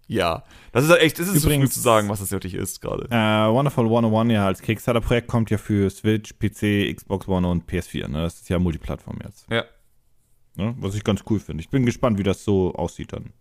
[0.07, 0.43] ja.
[0.71, 3.07] Das ist halt echt, das ist Übrigens, zu sagen, was das wirklich ist gerade.
[3.11, 8.07] Äh, Wonderful 101 ja als Kickstarter-Projekt kommt ja für Switch, PC, Xbox One und PS4.
[8.07, 8.21] Ne?
[8.21, 9.45] Das ist ja Multiplattform jetzt.
[9.51, 9.65] Ja.
[10.55, 10.75] Ne?
[10.79, 11.61] Was ich ganz cool finde.
[11.61, 13.33] Ich bin gespannt, wie das so aussieht dann.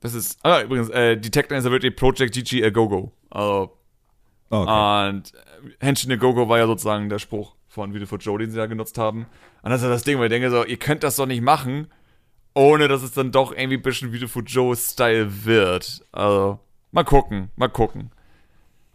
[0.00, 3.12] Das ist, ah, übrigens, äh, die Tagline ist ja wirklich Project GG a Go-Go.
[3.30, 3.78] Also,
[4.52, 5.08] okay.
[5.08, 8.56] Und äh, Henshin a Go-Go war ja sozusagen der Spruch von Beautiful Joe, den sie
[8.56, 9.26] da genutzt haben.
[9.62, 11.42] Und das ist ja das Ding, weil ich denke so, ihr könnt das doch nicht
[11.42, 11.88] machen,
[12.54, 16.04] ohne dass es dann doch irgendwie ein bisschen Beautiful Joe-Style wird.
[16.12, 18.10] Also, mal gucken, mal gucken.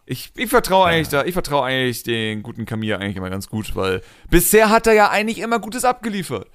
[0.06, 3.76] Ich, ich vertraue eigentlich da, ich vertraue eigentlich den guten Kamiya eigentlich immer ganz gut,
[3.76, 6.48] weil bisher hat er ja eigentlich immer Gutes abgeliefert.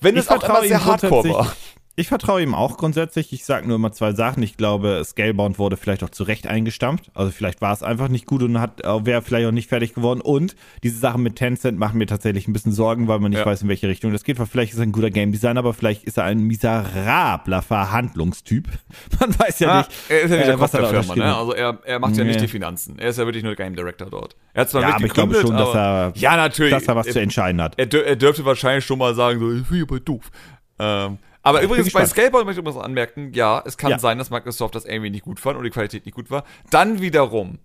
[0.00, 1.56] Wenn ich es auch immer sehr hardcore war.
[1.98, 3.32] Ich vertraue ihm auch grundsätzlich.
[3.32, 4.42] Ich sage nur immer zwei Sachen.
[4.42, 7.10] Ich glaube, Scalebound wurde vielleicht auch zu Recht eingestampft.
[7.14, 9.94] Also vielleicht war es einfach nicht gut und hat äh, wäre vielleicht auch nicht fertig
[9.94, 10.20] geworden.
[10.20, 13.46] Und diese Sachen mit Tencent machen mir tatsächlich ein bisschen Sorgen, weil man nicht ja.
[13.46, 14.38] weiß, in welche Richtung das geht.
[14.38, 18.68] Weil vielleicht ist er ein guter Game Designer, aber vielleicht ist er ein miserabler Verhandlungstyp.
[19.18, 19.90] Man weiß ja, ja nicht.
[20.10, 21.34] Er ist ja nicht äh, der Kopf der Firma, ne?
[21.34, 22.18] Also er, er macht nee.
[22.18, 22.98] ja nicht die Finanzen.
[22.98, 24.36] Er ist ja wirklich nur Game Director dort.
[24.52, 27.06] Er hat zwar ja, aber ich glaube schon, dass er, ja, natürlich, dass er was
[27.06, 27.78] er, zu entscheiden hat.
[27.78, 30.30] Er, er, dürfte wahrscheinlich schon mal sagen, so, ich bin doof.
[30.78, 31.16] Ähm,
[31.46, 33.98] aber übrigens bei Skateboard möchte ich übrigens anmerken, ja, es kann ja.
[33.98, 36.44] sein, dass Microsoft das irgendwie nicht gut fand und die Qualität nicht gut war.
[36.70, 37.58] Dann wiederum,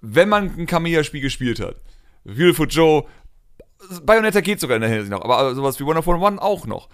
[0.00, 1.76] wenn man ein Kamiya-Spiel gespielt hat,
[2.24, 3.04] Beautiful Joe,
[4.02, 6.88] Bayonetta geht sogar in der Hinsicht noch, aber sowas wie Wonderful One auch noch.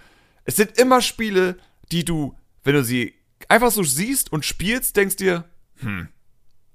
[0.45, 1.57] Es sind immer Spiele,
[1.91, 3.13] die du, wenn du sie
[3.47, 5.45] einfach so siehst und spielst, denkst dir,
[5.77, 6.07] hm,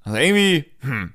[0.03, 1.13] also irgendwie, hm.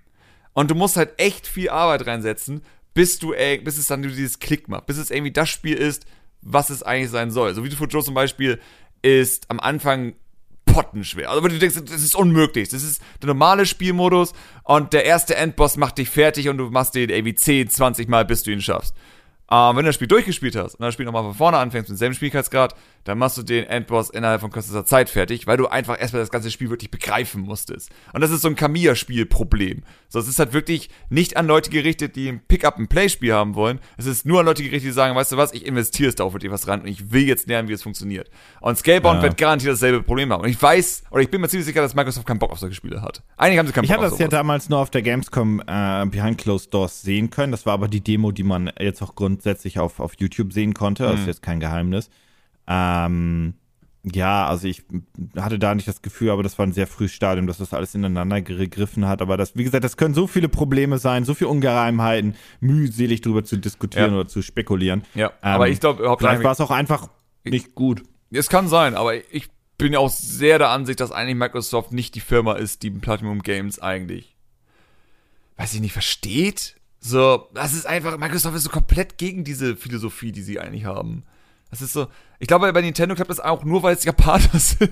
[0.54, 2.62] Und du musst halt echt viel Arbeit reinsetzen,
[2.94, 3.34] bis du,
[3.64, 6.06] bis es dann dieses Klick macht, bis es irgendwie das Spiel ist,
[6.44, 7.54] was es eigentlich sein soll.
[7.54, 8.60] So Beautiful Joe zum Beispiel
[9.02, 10.14] ist am Anfang
[10.66, 11.30] pottenschwer.
[11.30, 12.70] Also wenn du denkst, das ist unmöglich.
[12.70, 14.34] Das ist der normale Spielmodus
[14.64, 18.26] und der erste Endboss macht dich fertig und du machst den irgendwie 10, 20 Mal,
[18.26, 18.96] bis du ihn schaffst.
[19.52, 21.96] Ähm, wenn du das Spiel durchgespielt hast und das Spiel nochmal von vorne anfängst mit
[21.96, 26.00] demselben Schwierigkeitsgrad, dann machst du den Endboss innerhalb von kürzester Zeit fertig, weil du einfach
[26.00, 27.92] erstmal das ganze Spiel wirklich begreifen musstest.
[28.14, 29.84] Und das ist so ein Kamiya-Spiel-Problem.
[30.10, 33.80] So, es ist halt wirklich nicht an Leute gerichtet, die ein Pick-up-and-Play-Spiel haben wollen.
[33.98, 36.24] Es ist nur an Leute gerichtet, die sagen, weißt du was, ich investiere es da
[36.24, 38.30] auch wirklich was ran und ich will jetzt lernen, wie es funktioniert.
[38.62, 39.24] Und Scalebound ja.
[39.24, 40.44] wird garantiert dasselbe Problem haben.
[40.44, 42.76] Und ich weiß, oder ich bin mir ziemlich sicher, dass Microsoft keinen Bock auf solche
[42.76, 43.24] Spiele hat.
[43.38, 45.62] Eigentlich haben sie keinen ich Bock Ich hatte das ja damals nur auf der Gamescom
[45.62, 47.52] äh, Behind Closed Doors sehen können.
[47.52, 51.04] Das war aber die Demo, die man jetzt auch grundsätzlich auf, auf YouTube sehen konnte.
[51.04, 51.28] Das ist mhm.
[51.28, 52.10] jetzt kein Geheimnis.
[52.68, 53.54] Ähm,
[54.04, 54.84] ja, also ich
[55.38, 57.96] hatte da nicht das Gefühl, aber das war ein sehr frühes Stadium, dass das alles
[57.96, 59.22] ineinander gegriffen hat.
[59.22, 63.46] Aber das, wie gesagt, das können so viele Probleme sein, so viele Ungereimheiten, mühselig darüber
[63.46, 64.20] zu diskutieren ja.
[64.20, 65.04] oder zu spekulieren.
[65.16, 67.08] Ja, ähm, aber ich glaube, vielleicht war es auch einfach
[67.46, 68.04] nicht gut.
[68.32, 72.16] Es kann sein, aber ich bin ja auch sehr der Ansicht, dass eigentlich Microsoft nicht
[72.16, 74.36] die Firma ist, die Platinum Games eigentlich,
[75.58, 76.76] weiß ich nicht, versteht.
[77.00, 81.24] So, das ist einfach, Microsoft ist so komplett gegen diese Philosophie, die sie eigentlich haben.
[81.74, 82.06] Das ist so,
[82.38, 84.92] ich glaube, bei Nintendo klappt das auch nur, weil es Japaner sind.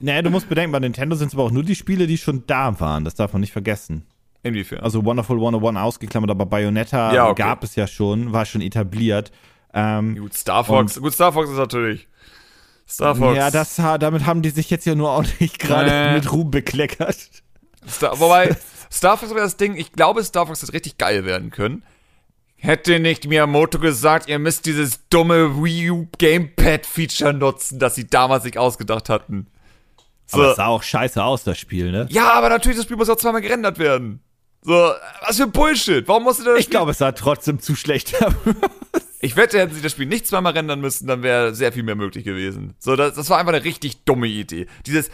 [0.00, 2.42] Naja, du musst bedenken, bei Nintendo sind es aber auch nur die Spiele, die schon
[2.48, 3.04] da waren.
[3.04, 4.04] Das darf man nicht vergessen.
[4.42, 4.80] Inwiefern?
[4.80, 7.42] Also Wonderful 101 ausgeklammert, aber Bayonetta ja, okay.
[7.42, 9.30] gab es ja schon, war schon etabliert.
[9.72, 11.00] Ähm, gut, Star Fox.
[11.00, 12.08] Gut, Star Fox ist natürlich.
[12.88, 13.36] Star Fox.
[13.36, 16.14] Ja, das, damit haben die sich jetzt ja nur auch nicht gerade äh.
[16.14, 17.30] mit Ruhm bekleckert.
[17.88, 18.56] Star, wobei,
[18.90, 21.84] Star Fox wäre das Ding, ich glaube, Star Fox hätte richtig geil werden können.
[22.64, 28.44] Hätte nicht Miyamoto gesagt, ihr müsst dieses dumme Wii U Gamepad-Feature nutzen, das sie damals
[28.44, 29.48] sich ausgedacht hatten.
[30.26, 30.38] So.
[30.38, 32.06] Aber es sah auch scheiße aus, das Spiel, ne?
[32.08, 34.20] Ja, aber natürlich, das Spiel muss auch zweimal gerendert werden.
[34.60, 34.92] So,
[35.26, 36.06] was für Bullshit.
[36.06, 38.32] Warum musste das Ich glaube, es sah trotzdem zu schlecht aus.
[39.24, 41.94] Ich wette, hätten sie das Spiel nicht zweimal rendern müssen, dann wäre sehr viel mehr
[41.94, 42.74] möglich gewesen.
[42.80, 44.66] So, das, das war einfach eine richtig dumme Idee.
[44.84, 45.10] Dieses,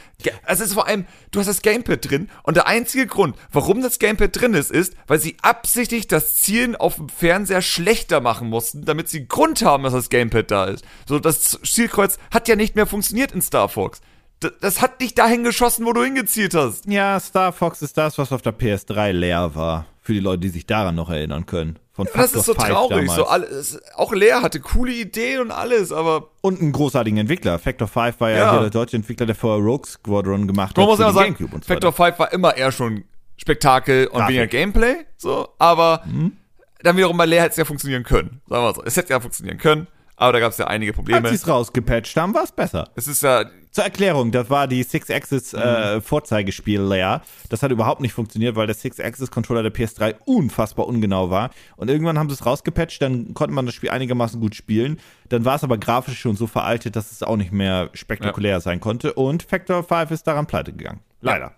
[0.46, 3.98] es ist vor allem, du hast das Gamepad drin und der einzige Grund, warum das
[3.98, 8.86] Gamepad drin ist, ist, weil sie absichtlich das Zielen auf dem Fernseher schlechter machen mussten,
[8.86, 10.86] damit sie Grund haben, dass das Gamepad da ist.
[11.06, 14.00] So, das Zielkreuz hat ja nicht mehr funktioniert in Star Fox.
[14.40, 16.86] Das, das hat nicht dahin geschossen, wo du hingezielt hast.
[16.86, 19.84] Ja, Star Fox ist das, was auf der PS3 leer war.
[20.08, 21.78] Für die Leute, die sich daran noch erinnern können.
[21.92, 23.10] Von Factor das ist so traurig.
[23.10, 26.30] So alles, auch Leer hatte coole Ideen und alles, aber.
[26.40, 27.58] Und einen großartigen Entwickler.
[27.58, 28.58] Factor 5 war ja, ja.
[28.58, 30.88] der deutsche Entwickler, der vorher Rogue Squadron gemacht Man hat.
[30.88, 33.04] Man muss ja sagen, so Factor 5 war immer eher schon
[33.36, 34.28] Spektakel und Grafik.
[34.28, 34.94] weniger Gameplay.
[35.18, 36.38] So, aber mhm.
[36.82, 38.40] dann wiederum bei Leer hätte es ja funktionieren können.
[38.48, 38.82] Sagen wir so.
[38.84, 39.88] Es hätte ja funktionieren können.
[40.18, 41.20] Aber da gab es ja einige Probleme.
[41.20, 42.90] Als sie es rausgepatcht haben, war es besser.
[42.96, 43.44] Es ist ja.
[43.70, 47.16] Zur Erklärung, das war die Six-Axis-Vorzeigespiel-Layer.
[47.16, 51.50] Äh, das hat überhaupt nicht funktioniert, weil der Six-Axis-Controller der PS3 unfassbar ungenau war.
[51.76, 54.98] Und irgendwann haben sie es rausgepatcht, dann konnte man das Spiel einigermaßen gut spielen.
[55.28, 58.60] Dann war es aber grafisch schon so veraltet, dass es auch nicht mehr spektakulär ja.
[58.60, 59.12] sein konnte.
[59.12, 60.98] Und Factor 5 ist daran pleite gegangen.
[61.20, 61.46] Leider.
[61.46, 61.52] Ja.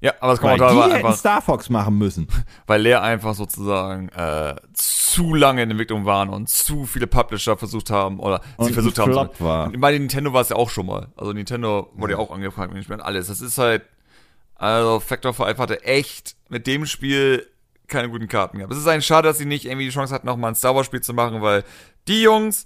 [0.00, 2.28] Ja, aber das Kommentar weil die war einfach, Star Fox machen müssen.
[2.66, 7.88] Weil Leer einfach sozusagen äh, zu lange in Entwicklung waren und zu viele Publisher versucht
[7.88, 9.12] haben oder und sie versucht haben.
[9.12, 9.70] Flop war.
[9.70, 11.08] Bei Nintendo war es ja auch schon mal.
[11.16, 13.28] Also Nintendo wurde ja, auch angefragt, meine alles.
[13.28, 13.82] Das ist halt
[14.56, 17.46] also Factor 5 hatte echt mit dem Spiel
[17.86, 18.72] keine guten Karten gehabt.
[18.72, 20.86] Es ist ein Schade, dass sie nicht irgendwie die Chance hatten, nochmal ein Star Wars
[20.86, 21.64] Spiel zu machen, weil
[22.08, 22.64] die Jungs,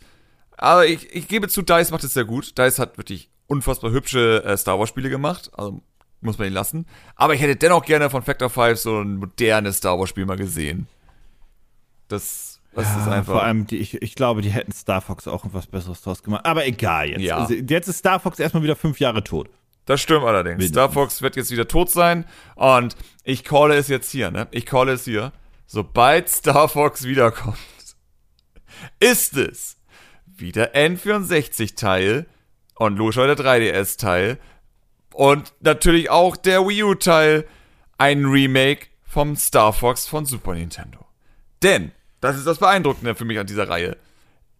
[0.56, 2.56] aber ich, ich gebe zu, DICE macht es sehr gut.
[2.58, 5.50] DICE hat wirklich unfassbar hübsche äh, Star Wars Spiele gemacht.
[5.54, 5.80] Also
[6.20, 6.86] muss man ihn lassen.
[7.14, 10.36] Aber ich hätte dennoch gerne von Factor 5 so ein modernes Star Wars Spiel mal
[10.36, 10.88] gesehen.
[12.08, 13.32] Das, das ja, ist einfach.
[13.34, 16.44] Vor allem, die, ich, ich glaube, die hätten Star Fox auch was Besseres draus gemacht.
[16.46, 17.20] Aber egal jetzt.
[17.20, 17.38] Ja.
[17.38, 19.48] Also, jetzt ist Star Fox erstmal wieder fünf Jahre tot.
[19.84, 20.58] Das stimmt allerdings.
[20.58, 20.74] Mindestens.
[20.74, 22.24] Star Fox wird jetzt wieder tot sein.
[22.56, 24.48] Und ich calle es jetzt hier, ne?
[24.50, 25.32] Ich calle es hier.
[25.66, 27.56] Sobald Star Fox wiederkommt,
[29.00, 29.76] ist es
[30.26, 32.26] wieder N64-Teil
[32.76, 34.38] und logischerweise der 3DS-Teil
[35.14, 37.46] und natürlich auch der Wii U-Teil
[37.98, 41.06] ein Remake vom Star Fox von Super Nintendo.
[41.62, 43.96] Denn, das ist das Beeindruckende für mich an dieser Reihe.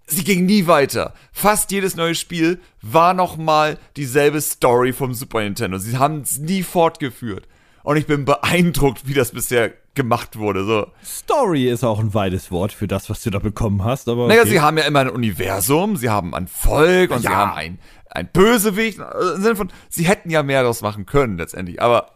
[0.06, 1.12] Sie ging nie weiter.
[1.32, 5.78] Fast jedes neue Spiel war nochmal dieselbe Story vom Super Nintendo.
[5.78, 7.46] Sie haben es nie fortgeführt.
[7.82, 10.64] Und ich bin beeindruckt, wie das bisher gemacht wurde.
[10.64, 10.86] So.
[11.04, 14.08] Story ist auch ein weites Wort für das, was du da bekommen hast.
[14.08, 14.36] Aber okay.
[14.36, 17.30] Naja, sie haben ja immer ein Universum, sie haben ein Volk und ja.
[17.30, 17.78] sie haben ein,
[18.08, 18.98] ein Bösewicht.
[18.98, 22.12] Im Sinne von, sie hätten ja mehr daraus machen können letztendlich, aber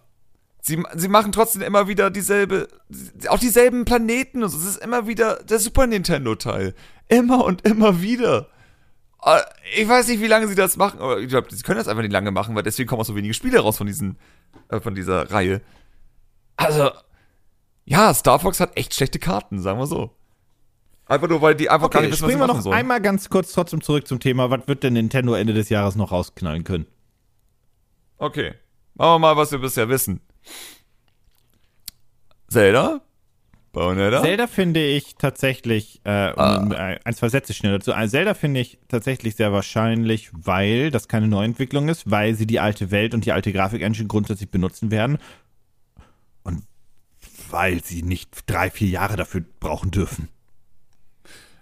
[0.62, 2.68] sie, sie machen trotzdem immer wieder dieselbe,
[3.28, 4.59] auch dieselben Planeten und so.
[4.59, 6.74] Es ist immer wieder der Super Nintendo-Teil.
[7.09, 8.47] Immer und immer wieder.
[9.22, 9.41] Äh,
[9.76, 12.03] ich weiß nicht, wie lange sie das machen, aber ich glaube, sie können das einfach
[12.03, 14.16] nicht lange machen, weil deswegen kommen auch so wenige Spiele raus von diesen,
[14.68, 15.61] äh, von dieser Reihe.
[16.57, 16.91] Also,
[17.85, 20.11] ja, Star Fox hat echt schlechte Karten, sagen wir so.
[21.07, 22.76] Einfach nur, weil die einfach okay, gar nicht wissen, was sie wir noch sollen.
[22.76, 24.51] einmal ganz kurz trotzdem zurück zum Thema.
[24.51, 26.87] Was wird denn Nintendo Ende des Jahres noch rausknallen können?
[28.18, 28.55] Okay.
[28.95, 30.20] Machen wir mal, was wir bisher wissen.
[32.49, 33.01] Zelda?
[33.72, 34.22] Bayonetta?
[34.22, 36.68] Zelda finde ich tatsächlich, äh, ah.
[36.70, 37.95] Äh, ein, zwei Sätze schnell dazu.
[37.95, 42.61] Also Zelda finde ich tatsächlich sehr wahrscheinlich, weil das keine Neuentwicklung ist, weil sie die
[42.61, 45.18] alte Welt und die alte Grafik-Engine grundsätzlich benutzen werden.
[47.53, 50.28] Weil sie nicht drei, vier Jahre dafür brauchen dürfen.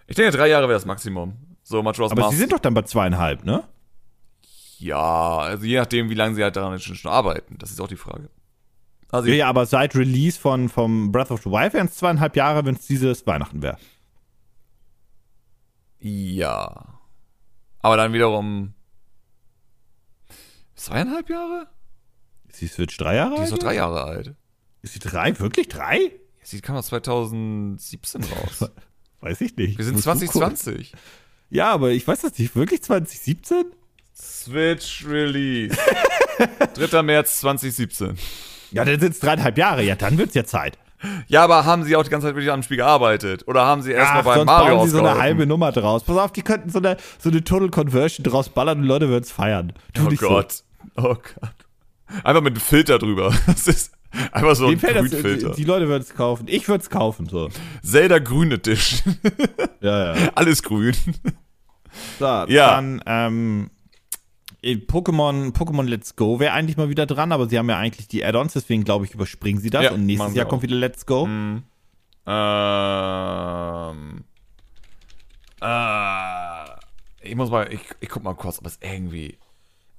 [0.07, 1.37] Ich denke, drei Jahre wäre das Maximum.
[1.63, 2.31] So, Aber Mask.
[2.33, 3.65] sie sind doch dann bei zweieinhalb, ne?
[4.79, 7.59] Ja, also je nachdem, wie lange sie halt daran schon, schon arbeiten.
[7.59, 8.31] Das ist auch die Frage.
[9.11, 12.35] Also ja, ja, aber seit Release von vom Breath of the Wild wären es zweieinhalb
[12.37, 13.77] Jahre, wenn es dieses Weihnachten wäre.
[15.99, 17.01] Ja.
[17.81, 18.75] Aber dann wiederum
[20.75, 21.67] zweieinhalb Jahre?
[22.49, 23.39] Ist die Switch drei Jahre alt?
[23.41, 24.35] Die ist doch drei Jahre alt.
[24.83, 25.39] Ist sie drei?
[25.39, 26.13] Wirklich drei?
[26.43, 28.71] Sie kam doch 2017 raus.
[29.21, 29.79] Weiß ich nicht.
[29.79, 30.95] Wir sind 2020.
[31.51, 32.57] Ja, aber ich weiß das nicht.
[32.57, 33.67] Wirklich 2017?
[34.17, 35.77] Switch Release.
[36.75, 37.03] 3.
[37.03, 38.17] März 2017.
[38.71, 39.83] Ja, dann sind es dreieinhalb Jahre.
[39.83, 40.79] Ja, dann wird es ja Zeit.
[41.29, 43.47] Ja, aber haben sie auch die ganze Zeit wirklich am Spiel gearbeitet?
[43.49, 46.05] Oder haben sie erstmal bei Mario bauen sie so eine halbe Nummer draus.
[46.05, 49.25] Pass auf, die könnten so eine, so eine Total Conversion draus ballern und Leute würden
[49.25, 49.73] es feiern.
[49.95, 50.53] Tu oh Gott.
[50.53, 50.65] So.
[50.97, 51.55] Oh Gott.
[52.25, 53.35] Einfach mit einem Filter drüber.
[53.47, 53.93] Das ist
[54.33, 55.51] Einfach so ein Grünfilter.
[55.51, 56.47] Die Leute würden es kaufen.
[56.49, 57.29] Ich würde es kaufen.
[57.29, 57.49] So.
[57.83, 59.17] Zelda Grün Edition.
[59.81, 60.31] ja, ja.
[60.35, 60.95] Alles grün.
[62.19, 62.47] So, ja.
[62.47, 63.71] dann ähm,
[64.63, 68.25] Pokémon, Pokémon Let's Go wäre eigentlich mal wieder dran, aber sie haben ja eigentlich die
[68.25, 70.51] Add-ons, deswegen glaube ich, überspringen sie das ja, und nächstes Jahr auch.
[70.51, 71.27] kommt wieder Let's Go.
[71.27, 71.63] Mhm.
[72.27, 74.25] Ähm.
[75.63, 76.71] Äh,
[77.23, 79.39] ich muss mal, ich, ich guck mal kurz, ob es irgendwie.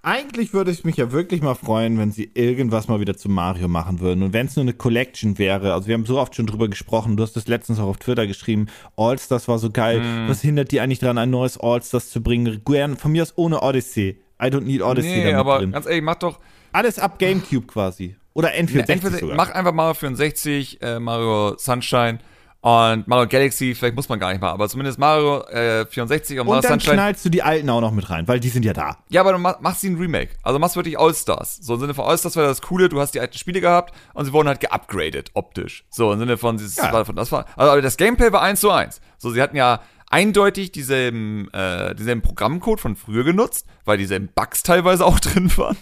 [0.03, 3.67] Eigentlich würde ich mich ja wirklich mal freuen, wenn sie irgendwas mal wieder zu Mario
[3.67, 4.23] machen würden.
[4.23, 7.17] Und wenn es nur eine Collection wäre, also wir haben so oft schon drüber gesprochen,
[7.17, 8.65] du hast das letztens auch auf Twitter geschrieben,
[8.97, 9.99] All-Stars war so geil.
[9.99, 10.27] Mm.
[10.27, 12.61] Was hindert die eigentlich daran, ein neues All-Stars zu bringen?
[12.65, 14.19] Gern, von mir aus ohne Odyssey.
[14.41, 15.23] I don't need Odyssey.
[15.23, 15.71] Nee, aber drin.
[15.71, 16.39] ganz ehrlich, mach doch.
[16.71, 18.15] Alles ab Gamecube quasi.
[18.33, 19.33] Oder N64 nee.
[19.35, 22.19] Mach einfach Mario 64, äh, Mario Sunshine
[22.61, 26.41] und Mario Galaxy, vielleicht muss man gar nicht mal, aber zumindest Mario äh, 64 und,
[26.41, 26.93] und Mario dann Sunshine.
[26.93, 28.97] knallst du die alten auch noch mit rein, weil die sind ja da.
[29.09, 30.35] Ja, aber du machst sie ein Remake.
[30.43, 31.57] Also machst wirklich All-Stars.
[31.57, 34.25] So im Sinne von All-Stars war das Coole, du hast die alten Spiele gehabt und
[34.25, 35.85] sie wurden halt geupgradet, optisch.
[35.89, 36.93] So im Sinne von, dieses, ja.
[36.93, 39.01] war, das war, also das Gameplay war eins zu eins.
[39.17, 39.81] So, sie hatten ja
[40.11, 45.77] eindeutig dieselben, äh, dieselben Programmcode von früher genutzt, weil dieselben Bugs teilweise auch drin waren.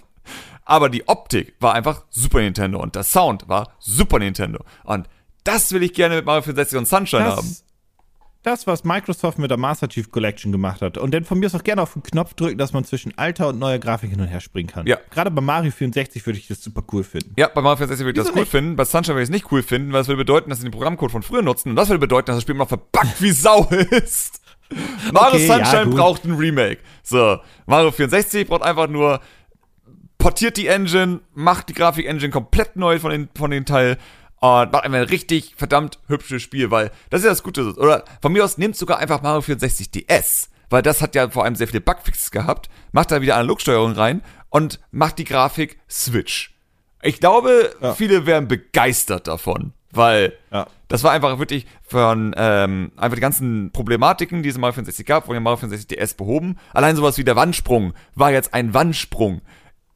[0.64, 4.64] Aber die Optik war einfach Super Nintendo und der Sound war Super Nintendo.
[4.84, 5.10] Und
[5.44, 7.56] das will ich gerne mit Mario 64 und Sunshine das, haben.
[8.44, 10.98] Das, was Microsoft mit der Master Chief Collection gemacht hat.
[10.98, 13.50] Und dann von mir ist auch gerne auf den Knopf drücken, dass man zwischen alter
[13.50, 14.88] und neuer Grafik hin und her springen kann.
[14.88, 14.98] Ja.
[15.12, 17.34] Gerade bei Mario 64 würde ich das super cool finden.
[17.38, 18.52] Ja, bei Mario 64 würde ich das cool nicht?
[18.52, 18.76] finden.
[18.78, 20.72] Bei Sunshine würde ich es nicht cool finden, weil es würde bedeuten, dass sie den
[20.72, 21.72] Programmcode von früher nutzen.
[21.72, 24.42] Und das würde bedeuten, dass das Spiel immer noch verbuggt wie Sau ist.
[25.12, 26.80] Mario okay, Sunshine ja, braucht ein Remake.
[27.04, 29.20] So, Mario 64 braucht einfach nur
[30.18, 33.98] portiert die Engine, macht die Grafik-Engine komplett neu von den, von den Teil
[34.40, 37.74] und macht einfach ein richtig verdammt hübsches Spiel, weil das ist ja das Gute.
[37.76, 41.44] Oder von mir aus nimmt sogar einfach Mario 64 DS, weil das hat ja vor
[41.44, 46.56] allem sehr viele Bugfixes gehabt, macht da wieder Analogsteuerung rein und macht die Grafik Switch.
[47.02, 47.94] Ich glaube, ja.
[47.94, 50.68] viele wären begeistert davon, weil ja.
[50.90, 55.06] das war einfach wirklich von ähm, einfach die ganzen Problematiken, die es in Mario 64
[55.06, 56.58] gab, wurden ja Mario 64 DS behoben.
[56.74, 59.42] Allein sowas wie der Wandsprung war jetzt ein Wandsprung.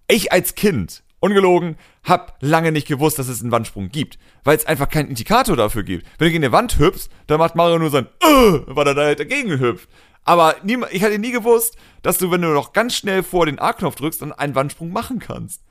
[0.08, 4.66] Ich als Kind ungelogen, hab lange nicht gewusst, dass es einen Wandsprung gibt, weil es
[4.66, 6.06] einfach keinen Indikator dafür gibt.
[6.18, 9.04] Wenn du gegen eine Wand hüpfst, dann macht Mario nur sein äh, weil er da
[9.04, 9.88] halt dagegen hüpft.
[10.26, 13.58] Aber nie, ich hatte nie gewusst, dass du, wenn du noch ganz schnell vor den
[13.58, 15.64] A-Knopf drückst, dann einen Wandsprung machen kannst.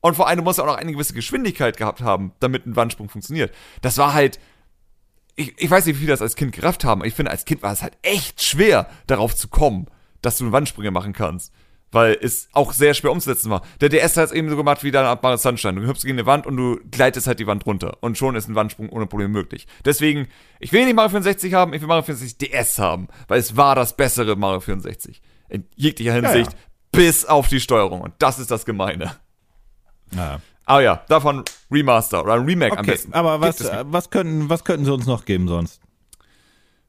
[0.00, 3.08] Und vor allem, du musst auch noch eine gewisse Geschwindigkeit gehabt haben, damit ein Wandsprung
[3.08, 3.52] funktioniert.
[3.82, 4.40] Das war halt,
[5.36, 7.04] ich, ich weiß nicht, wie viele das als Kind gerafft haben.
[7.04, 9.86] Ich finde, als Kind war es halt echt schwer, darauf zu kommen,
[10.22, 11.52] dass du einen Wandsprung machen kannst
[11.90, 13.62] weil es auch sehr schwer umzusetzen war.
[13.80, 15.80] Der DS hat es eben so gemacht wie dann Mario Sunshine.
[15.80, 17.98] Du hüpfst gegen eine Wand und du gleitest halt die Wand runter.
[18.00, 19.66] Und schon ist ein Wandsprung ohne Probleme möglich.
[19.84, 20.28] Deswegen,
[20.60, 23.74] ich will nicht Mario 64 haben, ich will Mario 64 DS haben, weil es war
[23.74, 25.22] das bessere Mario 64.
[25.48, 26.68] In jeglicher Hinsicht, ja, ja.
[26.92, 28.02] bis auf die Steuerung.
[28.02, 29.12] Und das ist das Gemeine.
[30.14, 30.40] Ja.
[30.66, 33.14] Aber ja, davon Remaster oder ein Remake okay, am besten.
[33.14, 35.80] Aber was, was, könnten, was könnten sie uns noch geben sonst?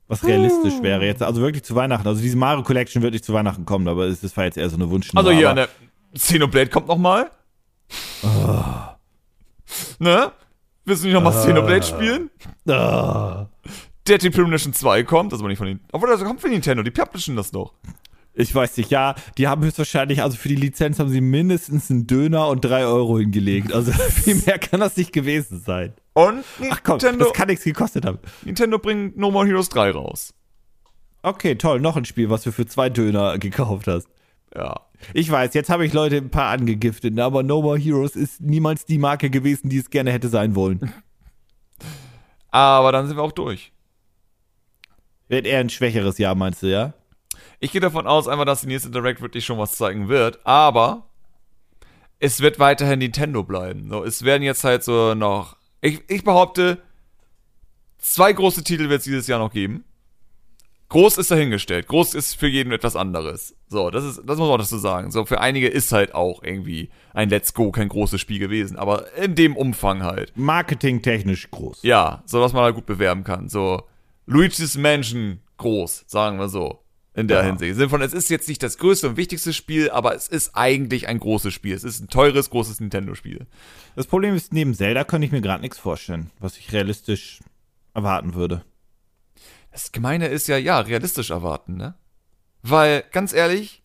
[0.10, 1.22] Was realistisch wäre jetzt.
[1.22, 2.08] Also wirklich zu Weihnachten.
[2.08, 4.76] Also diese Mario Collection wird nicht zu Weihnachten kommen, aber es war jetzt eher so
[4.76, 5.12] eine Wunsch.
[5.16, 5.70] Also hier, ne,
[6.14, 7.30] Xenoblade kommt noch mal.
[8.24, 8.64] Oh.
[10.00, 10.32] Ne?
[10.84, 11.40] Willst du nicht noch mal uh.
[11.40, 12.30] Xenoblade spielen?
[12.68, 13.46] Uh.
[14.08, 15.80] Dead Premonition 2 kommt, also nicht von den.
[15.92, 17.74] Obwohl, das kommt von Nintendo, die publishen das noch.
[18.34, 22.08] Ich weiß nicht, ja, die haben höchstwahrscheinlich, also für die Lizenz haben sie mindestens einen
[22.08, 23.74] Döner und drei Euro hingelegt.
[23.74, 23.92] Also
[24.24, 25.94] viel mehr kann das nicht gewesen sein.
[26.20, 28.20] Und Ach komm, Nintendo, das kann nichts gekostet haben.
[28.44, 30.34] Nintendo bringt No More Heroes 3 raus.
[31.22, 31.80] Okay, toll.
[31.80, 34.10] Noch ein Spiel, was du für zwei Döner gekauft hast.
[34.54, 34.82] Ja.
[35.14, 38.42] Ich weiß, jetzt habe ich Leute ein paar angegiftet, ne, aber No More Heroes ist
[38.42, 40.94] niemals die Marke gewesen, die es gerne hätte sein wollen.
[42.52, 43.72] aber dann sind wir auch durch.
[45.30, 46.96] Wird eher ein schwächeres Jahr, meinst du, ja?
[47.62, 51.06] Ich gehe davon aus, einfach, dass die nächste Direct wirklich schon was zeigen wird, aber
[52.20, 53.88] es wird weiterhin Nintendo bleiben.
[53.90, 56.82] So, es werden jetzt halt so noch ich, ich behaupte,
[57.98, 59.84] zwei große Titel wird es dieses Jahr noch geben.
[60.90, 61.88] Groß ist dahingestellt.
[61.88, 63.56] Groß ist für jeden etwas anderes.
[63.68, 65.12] So, das ist, das muss man auch dazu sagen.
[65.12, 69.14] So, für einige ist halt auch irgendwie ein Let's Go kein großes Spiel gewesen, aber
[69.16, 70.34] in dem Umfang halt.
[70.36, 71.84] Marketingtechnisch groß.
[71.84, 73.50] Ja, so was man halt gut bewerben kann.
[73.50, 73.84] So,
[74.26, 76.80] Luigi's Mansion groß, sagen wir so
[77.20, 77.44] in der ja.
[77.46, 77.72] Hinsicht.
[77.72, 80.56] Im Sinne von, es ist jetzt nicht das größte und wichtigste Spiel, aber es ist
[80.56, 81.76] eigentlich ein großes Spiel.
[81.76, 83.46] Es ist ein teures, großes Nintendo-Spiel.
[83.96, 87.40] Das Problem ist, neben Zelda könnte ich mir gerade nichts vorstellen, was ich realistisch
[87.94, 88.64] erwarten würde.
[89.72, 91.96] Das Gemeine ist ja, ja, realistisch erwarten, ne?
[92.62, 93.84] Weil, ganz ehrlich,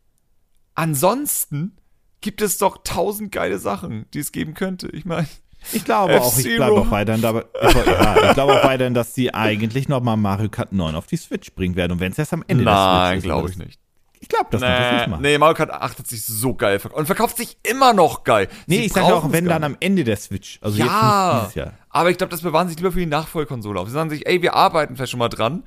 [0.74, 1.76] ansonsten
[2.20, 4.88] gibt es doch tausend geile Sachen, die es geben könnte.
[4.88, 5.28] Ich meine,
[5.72, 7.44] ich glaube auch, ich bleibe auch weiterhin dabei.
[7.62, 11.16] Ich, ja, ich glaube auch weiterhin, dass sie eigentlich nochmal Mario Kart 9 auf die
[11.16, 11.92] Switch bringen werden.
[11.92, 13.80] Und wenn es erst am Ende Nein, glaube ich nicht.
[14.24, 15.20] Ich glaube, das nee, macht das mal.
[15.20, 16.98] Nee, Mario Kart 8 hat sich so geil verkauft.
[16.98, 18.48] Und verkauft sich immer noch geil.
[18.66, 20.58] Nee, Sie ich sage auch, wenn dann am Ende der Switch.
[20.62, 21.78] Also ja, jetzt nicht dieses Jahr.
[21.90, 23.88] Aber ich glaube, das bewahren sich lieber für die Nachfolgekonsole auf.
[23.88, 25.62] Sie sagen sich, ey, wir arbeiten vielleicht schon mal dran.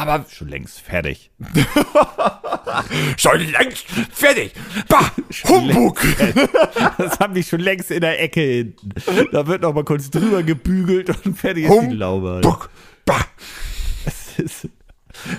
[0.00, 1.30] Aber schon längst fertig.
[3.18, 4.52] schon längst fertig.
[4.88, 5.12] Bah,
[5.46, 6.00] Humbug.
[6.96, 8.94] das haben die schon längst in der Ecke hinten.
[9.30, 12.40] Da wird noch mal kurz drüber gebügelt und fertig ist die Laube.
[12.42, 12.70] Humbug.
[13.04, 13.26] Bah.
[14.38, 14.70] Ist,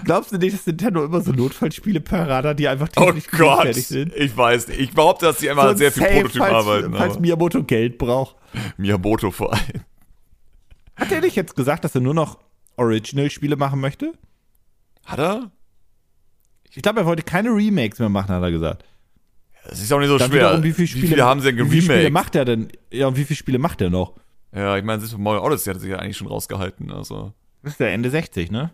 [0.03, 3.87] glaubst du nicht, dass Nintendo immer so Notfallspiele parat hat, die einfach oh Gott, fertig
[3.87, 4.13] sind?
[4.15, 4.79] Ich weiß nicht.
[4.79, 6.93] Ich behaupte, dass sie immer so sehr viel Prototyp arbeiten.
[6.93, 8.35] Falls Miyamoto Geld braucht.
[8.77, 9.81] Miyamoto vor allem.
[10.95, 12.37] Hat er nicht jetzt gesagt, dass er nur noch
[12.77, 14.13] Original-Spiele machen möchte?
[15.05, 15.51] Hat er?
[16.73, 18.85] Ich glaube, er wollte keine Remakes mehr machen, hat er gesagt.
[19.67, 20.63] Das ist auch nicht so Dann schwer.
[20.63, 21.75] Wie, viele Spiele, wie viele haben sie denn geremaked?
[21.75, 22.71] Wie viele Spiele macht er denn?
[22.91, 24.15] Ja, und wie viele Spiele macht er noch?
[24.53, 26.91] Ja, ich meine, Mario Odyssey hat sich ja eigentlich schon rausgehalten.
[26.91, 27.33] Also.
[27.61, 28.71] Das ist der Ende 60, ne?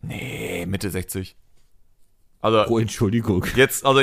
[0.00, 1.36] Nee, Mitte 60.
[2.40, 3.46] Also, oh, Entschuldigung.
[3.56, 4.00] Jetzt, also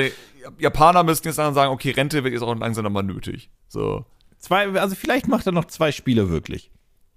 [0.58, 3.50] Japaner müssten jetzt dann sagen, okay, Rente wird jetzt auch langsam nochmal nötig.
[3.68, 4.06] So.
[4.38, 6.70] Zwei, also vielleicht macht er noch zwei Spiele wirklich.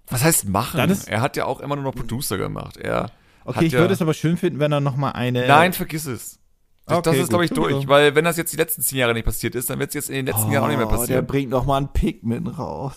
[0.08, 0.80] Was heißt machen?
[1.08, 2.76] er hat ja auch immer nur noch Producer gemacht.
[2.76, 3.10] Er
[3.46, 5.48] okay, ich ja würde es aber schön finden, wenn er nochmal eine.
[5.48, 6.40] Nein, vergiss es.
[6.86, 7.88] Das, okay, das ist, glaube ich, durch.
[7.88, 10.10] Weil, wenn das jetzt die letzten zehn Jahre nicht passiert ist, dann wird es jetzt
[10.10, 11.08] in den letzten oh, Jahren auch nicht mehr passieren.
[11.14, 12.96] Der bringt nochmal ein Pikmin raus.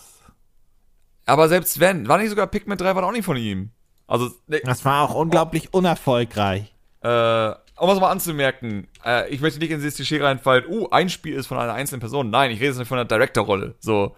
[1.25, 3.71] Aber selbst wenn, war nicht sogar Pikmin 3 war auch nicht von ihm.
[4.07, 5.77] Also, ne, das war auch unglaublich oh.
[5.77, 6.73] unerfolgreich.
[7.01, 11.09] Äh, um es mal anzumerken, äh, ich möchte nicht in dieses Klischee reinfallen, uh, ein
[11.09, 12.29] Spiel ist von einer einzelnen Person.
[12.29, 13.75] Nein, ich rede jetzt nicht von einer Director-Rolle.
[13.79, 14.15] So,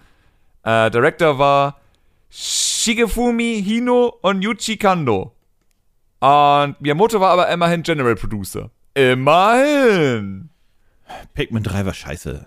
[0.63, 1.79] äh, Director war
[2.29, 5.33] Shigefumi Hino und Yuchi Kando.
[6.19, 8.71] Und Miyamoto war aber immerhin General Producer.
[8.93, 10.49] Immerhin!
[11.33, 12.45] Pikmin 3 war scheiße.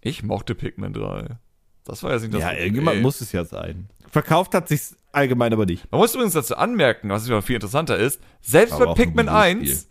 [0.00, 1.38] Ich mochte Pikmin 3.
[1.84, 3.88] Das war ja nicht das Ja, irgendjemand muss es ja sein.
[4.10, 5.90] Verkauft hat sich's allgemein aber nicht.
[5.90, 9.88] Man muss übrigens dazu anmerken, was viel interessanter ist, selbst aber bei Pikmin 1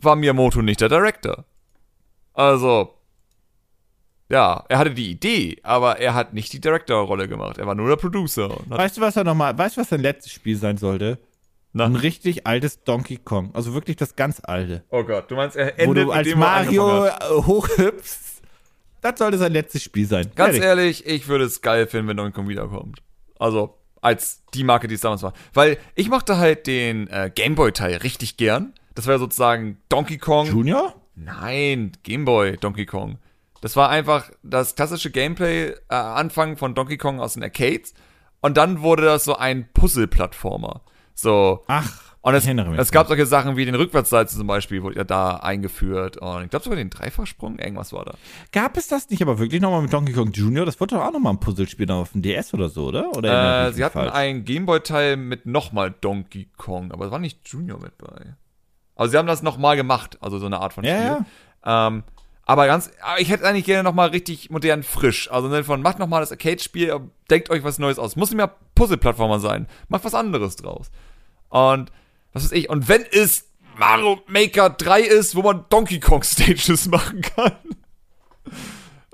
[0.00, 1.44] war Miyamoto nicht der Director.
[2.34, 2.94] Also,
[4.28, 7.58] ja, er hatte die Idee, aber er hat nicht die Director-Rolle gemacht.
[7.58, 8.56] Er war nur der Producer.
[8.66, 11.18] Weißt du, was er nochmal, weißt du, was sein letztes Spiel sein sollte?
[11.72, 11.84] Na?
[11.84, 13.50] Ein richtig altes Donkey Kong.
[13.54, 14.84] Also wirklich das ganz alte.
[14.90, 17.08] Oh Gott, du meinst, er endet Wo du als Mario
[17.46, 18.42] hochhüpfst.
[19.00, 20.30] Das sollte sein letztes Spiel sein.
[20.34, 21.04] Ganz Ehrlich.
[21.04, 23.00] ehrlich, ich würde es geil finden, wenn Donkey Kong wiederkommt.
[23.38, 25.34] Also, als die Marke, die es damals war.
[25.54, 28.72] Weil ich mochte halt den äh, Gameboy-Teil richtig gern.
[28.94, 30.46] Das war sozusagen Donkey Kong.
[30.48, 30.94] Junior?
[31.14, 33.18] Nein, Gameboy Donkey Kong.
[33.60, 37.94] Das war einfach das klassische Gameplay-Anfang äh, von Donkey Kong aus den Arcades.
[38.40, 40.82] Und dann wurde das so ein Puzzle-Plattformer.
[41.18, 41.64] So.
[41.66, 42.08] Ach.
[42.20, 46.18] Und es, es gab solche Sachen wie den Rückwärtssalz zum Beispiel, wurde ja da eingeführt.
[46.18, 48.14] Und ich glaube sogar den Dreifachsprung, irgendwas war da.
[48.52, 50.66] Gab es das nicht aber wirklich nochmal mit Donkey Kong Jr.?
[50.66, 53.16] Das wurde doch auch nochmal ein Puzzlespiel auf dem DS oder so, oder?
[53.16, 54.12] oder äh, sie hatten falsch?
[54.12, 58.34] ein Gameboy-Teil mit nochmal Donkey Kong, aber es war nicht Junior mit bei.
[58.94, 60.96] Also sie haben das nochmal gemacht, also so eine Art von Spiel.
[60.96, 61.24] Ja,
[61.64, 61.86] ja.
[61.86, 62.02] Ähm,
[62.48, 65.30] aber ganz, aber ich hätte eigentlich gerne nochmal richtig modern frisch.
[65.30, 66.98] Also von macht nochmal das Arcade-Spiel,
[67.30, 68.16] denkt euch was Neues aus.
[68.16, 69.66] Muss nicht mehr Puzzle-Plattformer sein.
[69.88, 70.90] Macht was anderes draus.
[71.48, 71.90] Und
[72.32, 73.48] was weiß ich, und wenn es
[73.78, 77.52] Mario Maker 3 ist, wo man Donkey Kong Stages machen kann.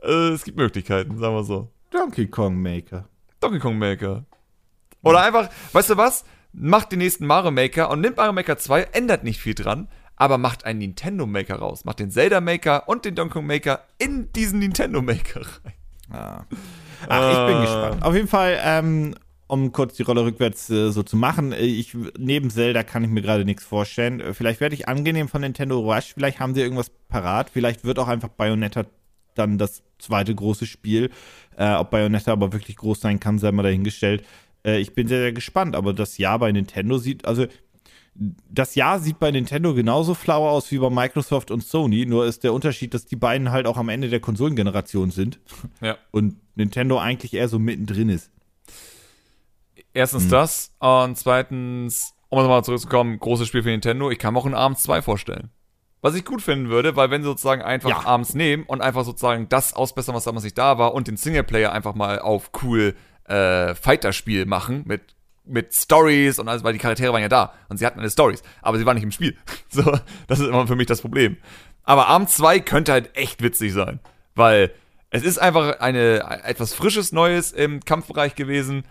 [0.03, 1.71] äh, es gibt Möglichkeiten, sagen wir so.
[1.91, 3.09] Donkey Kong Maker.
[3.41, 4.25] Donkey Kong Maker.
[5.03, 6.25] Oder einfach, weißt du was?
[6.53, 10.39] Macht den nächsten Mario Maker und nimmt Mario Maker 2, ändert nicht viel dran, aber
[10.39, 11.85] macht einen Nintendo Maker raus.
[11.85, 15.75] Macht den Zelda Maker und den Donkey Kong Maker in diesen Nintendo Maker rein.
[16.13, 16.47] Ja.
[17.09, 17.61] Ach, ich bin äh.
[17.61, 18.03] gespannt.
[18.03, 19.15] Auf jeden Fall, ähm,
[19.55, 21.53] um kurz die Rolle rückwärts äh, so zu machen.
[21.53, 24.21] Äh, ich, neben Zelda kann ich mir gerade nichts vorstellen.
[24.21, 26.13] Äh, vielleicht werde ich angenehm von Nintendo überrascht.
[26.15, 27.51] Vielleicht haben sie irgendwas parat.
[27.51, 28.85] Vielleicht wird auch einfach Bayonetta
[29.35, 31.11] dann das zweite große Spiel.
[31.57, 34.25] Äh, ob Bayonetta aber wirklich groß sein kann, sei mal dahingestellt.
[34.65, 35.77] Äh, ich bin sehr, sehr gespannt.
[35.77, 37.47] Aber das Jahr bei Nintendo sieht, also
[38.17, 42.07] das Jahr sieht bei Nintendo genauso flau aus wie bei Microsoft und Sony.
[42.07, 45.41] Nur ist der Unterschied, dass die beiden halt auch am Ende der Konsolengeneration sind.
[45.81, 45.97] Ja.
[46.13, 48.31] Und Nintendo eigentlich eher so mittendrin ist.
[49.95, 50.31] Erstens mhm.
[50.31, 54.11] das und zweitens, um nochmal zurückzukommen, großes Spiel für Nintendo.
[54.11, 55.51] Ich kann mir auch ein ARMS 2 vorstellen.
[56.03, 58.01] Was ich gut finden würde, weil wenn sie sozusagen einfach ja.
[58.05, 61.73] ARMS nehmen und einfach sozusagen das ausbessern, was damals nicht da war und den Singleplayer
[61.73, 62.95] einfach mal auf cool
[63.25, 65.15] äh, Fighter-Spiel machen mit
[65.47, 68.43] mit Stories und alles, weil die Charaktere waren ja da und sie hatten eine Stories,
[68.63, 69.37] aber sie waren nicht im Spiel.
[69.69, 69.83] So,
[70.29, 71.37] das ist immer für mich das Problem.
[71.83, 74.01] Aber ARMS 2 könnte halt echt witzig sein,
[74.35, 74.73] weil
[75.11, 78.85] es ist einfach eine etwas frisches Neues im Kampfbereich gewesen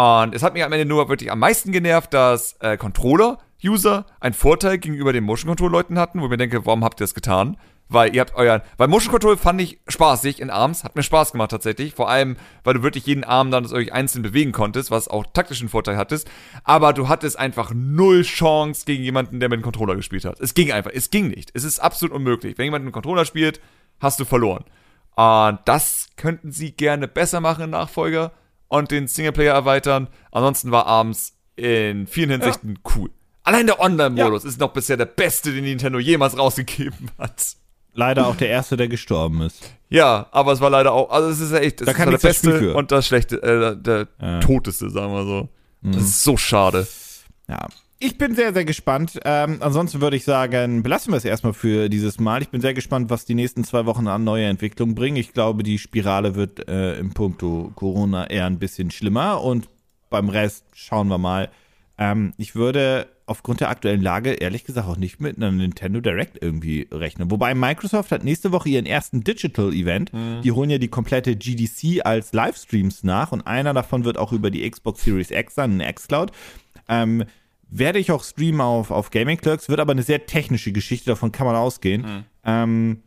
[0.00, 4.34] und es hat mich am Ende nur wirklich am meisten genervt, dass äh, Controller-User einen
[4.34, 7.56] Vorteil gegenüber den Motion-Control-Leuten hatten, wo ich mir denke, warum habt ihr das getan?
[7.90, 11.32] weil ihr habt euren, weil Motion Control fand ich spaßig in Arms, hat mir Spaß
[11.32, 15.08] gemacht tatsächlich, vor allem, weil du wirklich jeden Arm dann euch einzeln bewegen konntest, was
[15.08, 16.30] auch taktischen Vorteil hattest,
[16.62, 20.40] aber du hattest einfach null Chance gegen jemanden, der mit dem Controller gespielt hat.
[20.40, 21.50] Es ging einfach, es ging nicht.
[21.52, 22.56] Es ist absolut unmöglich.
[22.56, 23.60] Wenn jemand mit dem Controller spielt,
[23.98, 24.64] hast du verloren.
[25.16, 28.30] Und das könnten sie gerne besser machen Nachfolger
[28.70, 30.08] und den Singleplayer erweitern.
[30.32, 32.92] Ansonsten war Arms in vielen Hinsichten ja.
[32.96, 33.10] cool.
[33.42, 34.48] Allein der Online-Modus ja.
[34.48, 37.56] ist noch bisher der beste, den Nintendo jemals rausgegeben hat.
[37.92, 39.60] Leider auch der erste, der gestorben ist.
[39.88, 42.28] Ja, aber es war leider auch, also es ist ja echt, es da ist der
[42.28, 44.38] beste und das schlechte, äh, der ja.
[44.38, 45.48] toteste, sagen wir so.
[45.80, 45.92] Mhm.
[45.92, 46.86] Das ist so schade.
[47.48, 47.66] Ja.
[48.02, 49.20] Ich bin sehr, sehr gespannt.
[49.26, 52.40] Ähm, ansonsten würde ich sagen, belassen wir es erstmal für dieses Mal.
[52.40, 55.18] Ich bin sehr gespannt, was die nächsten zwei Wochen an neue Entwicklungen bringen.
[55.18, 59.68] Ich glaube, die Spirale wird äh, im Punkto Corona eher ein bisschen schlimmer und
[60.08, 61.50] beim Rest schauen wir mal.
[61.98, 66.42] Ähm, ich würde aufgrund der aktuellen Lage ehrlich gesagt auch nicht mit einem Nintendo Direct
[66.42, 67.30] irgendwie rechnen.
[67.30, 70.10] Wobei Microsoft hat nächste Woche ihren ersten Digital Event.
[70.14, 70.40] Mhm.
[70.42, 74.50] Die holen ja die komplette GDC als Livestreams nach und einer davon wird auch über
[74.50, 76.32] die Xbox Series X sein, eine Xcloud.
[76.88, 77.24] Ähm,
[77.70, 81.32] werde ich auch streamen auf, auf Gaming Clerks, wird aber eine sehr technische Geschichte, davon
[81.32, 82.02] kann man ausgehen.
[82.02, 82.24] Mhm.
[82.44, 83.02] Ähm,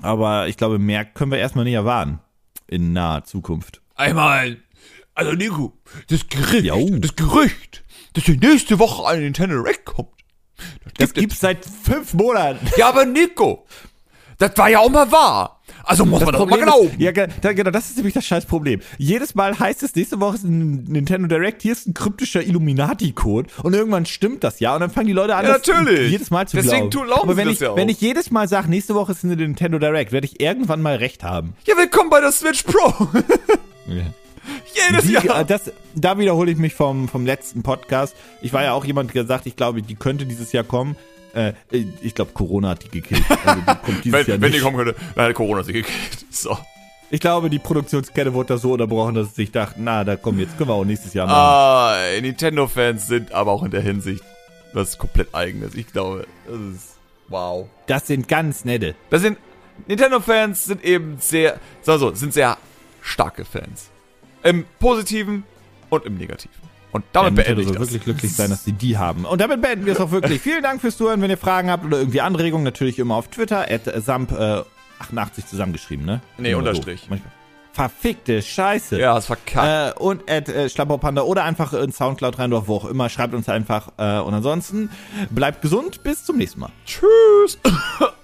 [0.00, 2.20] aber ich glaube, mehr können wir erstmal nicht erwarten
[2.66, 3.82] in naher Zukunft.
[3.94, 4.56] Einmal,
[5.14, 5.78] also Nico,
[6.08, 6.88] das Gerücht, jo.
[6.98, 10.08] das Gerücht, dass die nächste Woche ein Nintendo Direct kommt.
[10.84, 12.66] Das, das gibt's seit fünf Monaten.
[12.76, 13.66] Ja, aber Nico,
[14.38, 15.61] das war ja auch mal wahr.
[15.84, 16.90] Also muss das man Problem doch mal glauben.
[16.90, 18.80] Ist, ja, genau, das ist nämlich das scheiß Problem.
[18.98, 23.48] Jedes Mal heißt es, nächste Woche ist ein Nintendo Direct, hier ist ein kryptischer Illuminati-Code
[23.62, 26.10] und irgendwann stimmt das ja und dann fangen die Leute an, ja, natürlich.
[26.10, 27.08] jedes Mal zu Deswegen glauben.
[27.08, 29.78] Deswegen Aber wenn ich, ja wenn ich jedes Mal sage, nächste Woche ist eine Nintendo
[29.78, 31.54] Direct, werde ich irgendwann mal recht haben.
[31.66, 33.08] Ja, willkommen bei der Switch Pro.
[33.86, 34.02] ja.
[34.90, 35.44] Jedes die, Jahr.
[35.44, 38.16] Das, da wiederhole ich mich vom, vom letzten Podcast.
[38.40, 40.96] Ich war ja auch jemand, der gesagt, ich glaube, die könnte dieses Jahr kommen.
[41.34, 41.52] Äh,
[42.00, 43.24] ich glaube, Corona hat die gekillt.
[43.44, 45.96] Also die kommt dieses wenn, Jahr wenn die kommen könnte, dann hat Corona sie gekillt.
[46.30, 46.56] So.
[47.10, 50.38] Ich glaube, die Produktionskette wurde da so unterbrochen, dass sie sich dachten, na, da kommen
[50.38, 51.38] jetzt können wir auch nächstes Jahr machen.
[51.38, 54.24] Ah, Nintendo-Fans sind aber auch in der Hinsicht
[54.72, 55.74] was komplett eigenes.
[55.74, 56.96] Ich glaube, das ist
[57.28, 57.68] wow.
[57.86, 58.94] Das sind ganz nette.
[59.10, 59.36] Das sind
[59.86, 62.56] Nintendo-Fans sind eben sehr, so, sind sehr
[63.00, 63.90] starke Fans.
[64.42, 65.44] Im Positiven
[65.90, 66.71] und im Negativen.
[66.92, 67.80] Und damit ja, beende ich das.
[67.80, 69.24] wirklich glücklich sein, dass sie die haben.
[69.24, 70.40] Und damit beenden wir es auch wirklich.
[70.42, 71.22] Vielen Dank fürs Zuhören.
[71.22, 74.64] Wenn ihr Fragen habt oder irgendwie Anregungen, natürlich immer auf Twitter, at samp88
[75.38, 76.20] äh, zusammengeschrieben, ne?
[76.36, 77.08] Nee, immer Unterstrich.
[77.08, 77.16] So.
[77.72, 79.00] Verfickte Scheiße.
[79.00, 79.96] Ja, ist verkackt.
[79.96, 83.08] Äh, und at äh, Schlapperpanda oder einfach in Soundcloud rein oder wo auch immer.
[83.08, 83.92] Schreibt uns einfach.
[83.96, 84.90] Äh, und ansonsten
[85.30, 86.02] bleibt gesund.
[86.02, 86.70] Bis zum nächsten Mal.
[86.84, 87.58] Tschüss.